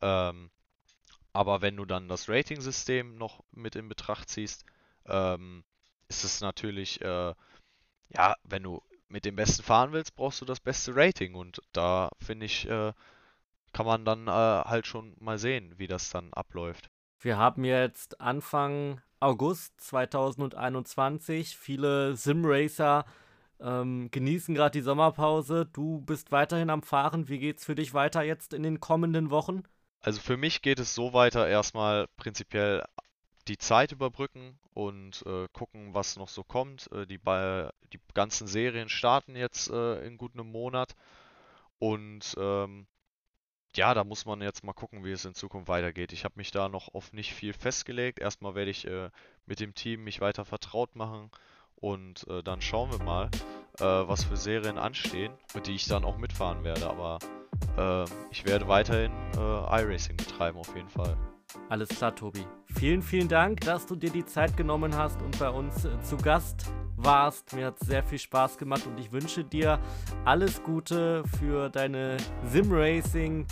Ähm, 0.00 0.50
aber 1.32 1.62
wenn 1.62 1.76
du 1.76 1.84
dann 1.84 2.08
das 2.08 2.28
Rating-System 2.28 3.16
noch 3.16 3.42
mit 3.52 3.76
in 3.76 3.88
Betracht 3.88 4.28
ziehst, 4.28 4.64
ähm, 5.06 5.64
ist 6.08 6.24
es 6.24 6.40
natürlich, 6.40 7.00
äh, 7.00 7.34
ja, 8.10 8.36
wenn 8.44 8.62
du 8.62 8.82
mit 9.08 9.24
dem 9.24 9.36
Besten 9.36 9.62
fahren 9.62 9.92
willst, 9.92 10.14
brauchst 10.14 10.40
du 10.40 10.44
das 10.44 10.60
beste 10.60 10.94
Rating. 10.94 11.34
Und 11.34 11.60
da 11.72 12.10
finde 12.20 12.46
ich, 12.46 12.68
äh, 12.68 12.92
kann 13.72 13.86
man 13.86 14.04
dann 14.04 14.28
äh, 14.28 14.30
halt 14.30 14.86
schon 14.86 15.14
mal 15.20 15.38
sehen, 15.38 15.74
wie 15.78 15.86
das 15.86 16.10
dann 16.10 16.32
abläuft. 16.34 16.90
Wir 17.22 17.36
haben 17.36 17.62
jetzt 17.62 18.20
Anfang 18.20 19.00
August 19.20 19.80
2021. 19.80 21.56
Viele 21.56 22.16
Simracer 22.16 23.04
ähm, 23.60 24.10
genießen 24.10 24.56
gerade 24.56 24.76
die 24.76 24.82
Sommerpause. 24.82 25.68
Du 25.72 26.00
bist 26.00 26.32
weiterhin 26.32 26.68
am 26.68 26.82
Fahren. 26.82 27.28
Wie 27.28 27.38
geht's 27.38 27.64
für 27.64 27.76
dich 27.76 27.94
weiter 27.94 28.22
jetzt 28.22 28.52
in 28.52 28.64
den 28.64 28.80
kommenden 28.80 29.30
Wochen? 29.30 29.62
Also 30.00 30.20
für 30.20 30.36
mich 30.36 30.62
geht 30.62 30.80
es 30.80 30.96
so 30.96 31.12
weiter, 31.12 31.46
erstmal 31.46 32.08
prinzipiell 32.16 32.82
die 33.46 33.56
Zeit 33.56 33.92
überbrücken 33.92 34.58
und 34.74 35.24
äh, 35.24 35.46
gucken, 35.52 35.94
was 35.94 36.16
noch 36.16 36.28
so 36.28 36.42
kommt. 36.42 36.90
Äh, 36.90 37.06
die, 37.06 37.20
die 37.92 38.00
ganzen 38.14 38.48
Serien 38.48 38.88
starten 38.88 39.36
jetzt 39.36 39.70
äh, 39.70 40.04
in 40.04 40.18
gut 40.18 40.34
einem 40.34 40.50
Monat 40.50 40.96
und 41.78 42.34
ähm, 42.36 42.88
ja, 43.76 43.94
da 43.94 44.04
muss 44.04 44.26
man 44.26 44.40
jetzt 44.42 44.64
mal 44.64 44.72
gucken, 44.72 45.04
wie 45.04 45.12
es 45.12 45.24
in 45.24 45.34
Zukunft 45.34 45.68
weitergeht. 45.68 46.12
Ich 46.12 46.24
habe 46.24 46.34
mich 46.36 46.50
da 46.50 46.68
noch 46.68 46.94
auf 46.94 47.12
nicht 47.12 47.32
viel 47.32 47.52
festgelegt. 47.52 48.18
Erstmal 48.18 48.54
werde 48.54 48.70
ich 48.70 48.86
äh, 48.86 49.10
mit 49.46 49.60
dem 49.60 49.74
Team 49.74 50.04
mich 50.04 50.20
weiter 50.20 50.44
vertraut 50.44 50.94
machen 50.96 51.30
und 51.76 52.26
äh, 52.28 52.42
dann 52.42 52.60
schauen 52.60 52.92
wir 52.92 53.02
mal, 53.02 53.30
äh, 53.80 53.84
was 53.84 54.24
für 54.24 54.36
Serien 54.36 54.78
anstehen 54.78 55.32
und 55.54 55.66
die 55.66 55.74
ich 55.74 55.86
dann 55.86 56.04
auch 56.04 56.18
mitfahren 56.18 56.64
werde. 56.64 56.88
Aber 56.88 57.18
äh, 57.76 58.04
ich 58.30 58.44
werde 58.44 58.68
weiterhin 58.68 59.12
äh, 59.36 59.82
iRacing 59.82 60.16
betreiben 60.16 60.58
auf 60.58 60.74
jeden 60.76 60.88
Fall. 60.88 61.16
Alles 61.68 61.88
klar, 61.88 62.14
Tobi. 62.14 62.46
Vielen, 62.66 63.02
vielen 63.02 63.28
Dank, 63.28 63.60
dass 63.60 63.86
du 63.86 63.96
dir 63.96 64.10
die 64.10 64.24
Zeit 64.24 64.56
genommen 64.56 64.96
hast 64.96 65.20
und 65.22 65.38
bei 65.38 65.50
uns 65.50 65.84
äh, 65.84 66.00
zu 66.02 66.16
Gast 66.16 66.66
warst. 67.04 67.52
Mir 67.54 67.66
hat 67.66 67.78
sehr 67.80 68.02
viel 68.02 68.18
Spaß 68.18 68.58
gemacht 68.58 68.86
und 68.86 68.98
ich 68.98 69.12
wünsche 69.12 69.44
dir 69.44 69.78
alles 70.24 70.62
Gute 70.62 71.24
für 71.38 71.68
deine 71.68 72.16
Sim-Racing. 72.50 73.46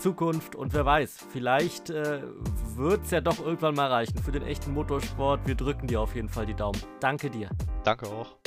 Zukunft 0.00 0.54
und 0.54 0.72
wer 0.72 0.86
weiß, 0.86 1.18
vielleicht 1.30 1.90
äh, 1.90 2.22
wird 2.76 3.04
es 3.04 3.10
ja 3.10 3.20
doch 3.20 3.38
irgendwann 3.44 3.74
mal 3.74 3.88
reichen 3.88 4.16
für 4.18 4.32
den 4.32 4.42
echten 4.42 4.72
Motorsport. 4.72 5.46
Wir 5.46 5.54
drücken 5.54 5.88
dir 5.88 6.00
auf 6.00 6.14
jeden 6.14 6.28
Fall 6.28 6.46
die 6.46 6.54
Daumen. 6.54 6.80
Danke 7.00 7.28
dir. 7.28 7.50
Danke 7.84 8.06
auch. 8.06 8.39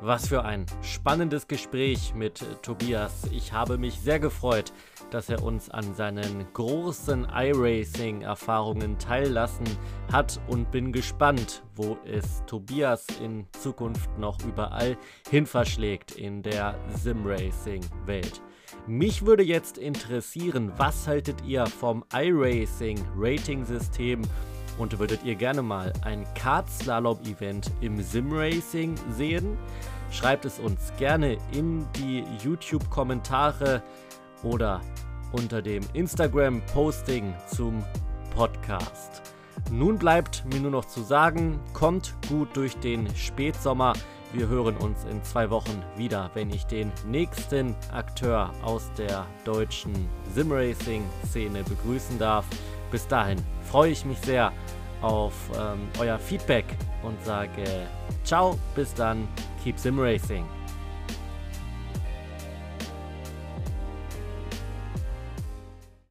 Was 0.00 0.28
für 0.28 0.44
ein 0.44 0.64
spannendes 0.82 1.48
Gespräch 1.48 2.14
mit 2.14 2.44
Tobias. 2.62 3.24
Ich 3.32 3.52
habe 3.52 3.78
mich 3.78 3.98
sehr 4.00 4.20
gefreut, 4.20 4.72
dass 5.10 5.28
er 5.28 5.42
uns 5.42 5.68
an 5.70 5.94
seinen 5.94 6.46
großen 6.52 7.26
iRacing-Erfahrungen 7.32 8.98
teillassen 8.98 9.66
hat 10.10 10.40
und 10.48 10.70
bin 10.70 10.92
gespannt, 10.92 11.64
wo 11.74 11.98
es 12.04 12.44
Tobias 12.46 13.06
in 13.20 13.46
Zukunft 13.60 14.16
noch 14.18 14.38
überall 14.44 14.96
hin 15.28 15.46
verschlägt 15.46 16.12
in 16.12 16.42
der 16.42 16.78
Sim-Racing-Welt. 16.96 18.40
Mich 18.86 19.26
würde 19.26 19.42
jetzt 19.42 19.76
interessieren, 19.78 20.72
was 20.76 21.06
haltet 21.06 21.44
ihr 21.44 21.66
vom 21.66 22.04
iRacing-Rating-System 22.12 24.22
und 24.78 24.98
würdet 24.98 25.24
ihr 25.24 25.34
gerne 25.34 25.62
mal 25.62 25.92
ein 26.02 26.26
Kart-Slalom-Event 26.34 27.70
im 27.80 28.00
Sim-Racing 28.02 28.94
sehen? 29.16 29.56
Schreibt 30.10 30.44
es 30.44 30.58
uns 30.58 30.92
gerne 30.98 31.38
in 31.52 31.86
die 31.96 32.24
YouTube-Kommentare 32.42 33.82
oder 34.42 34.80
unter 35.32 35.62
dem 35.62 35.82
Instagram-Posting 35.94 37.34
zum 37.46 37.82
Podcast. 38.34 39.22
Nun 39.70 39.98
bleibt 39.98 40.44
mir 40.46 40.60
nur 40.60 40.70
noch 40.70 40.84
zu 40.84 41.02
sagen, 41.02 41.60
kommt 41.72 42.14
gut 42.28 42.48
durch 42.54 42.76
den 42.76 43.14
Spätsommer. 43.14 43.94
Wir 44.32 44.48
hören 44.48 44.76
uns 44.78 45.04
in 45.04 45.22
zwei 45.22 45.50
Wochen 45.50 45.82
wieder, 45.96 46.30
wenn 46.34 46.50
ich 46.50 46.64
den 46.64 46.90
nächsten 47.06 47.74
Akteur 47.92 48.50
aus 48.62 48.90
der 48.96 49.26
deutschen 49.44 49.92
Simracing-Szene 50.34 51.62
begrüßen 51.64 52.18
darf. 52.18 52.46
Bis 52.92 53.08
dahin 53.08 53.38
freue 53.68 53.90
ich 53.90 54.04
mich 54.04 54.18
sehr 54.18 54.52
auf 55.00 55.32
ähm, 55.58 55.88
euer 55.98 56.18
Feedback 56.18 56.66
und 57.02 57.22
sage 57.24 57.62
ciao, 58.22 58.56
bis 58.76 58.94
dann, 58.94 59.26
keep 59.64 59.78
sim 59.78 59.98
racing. 59.98 60.44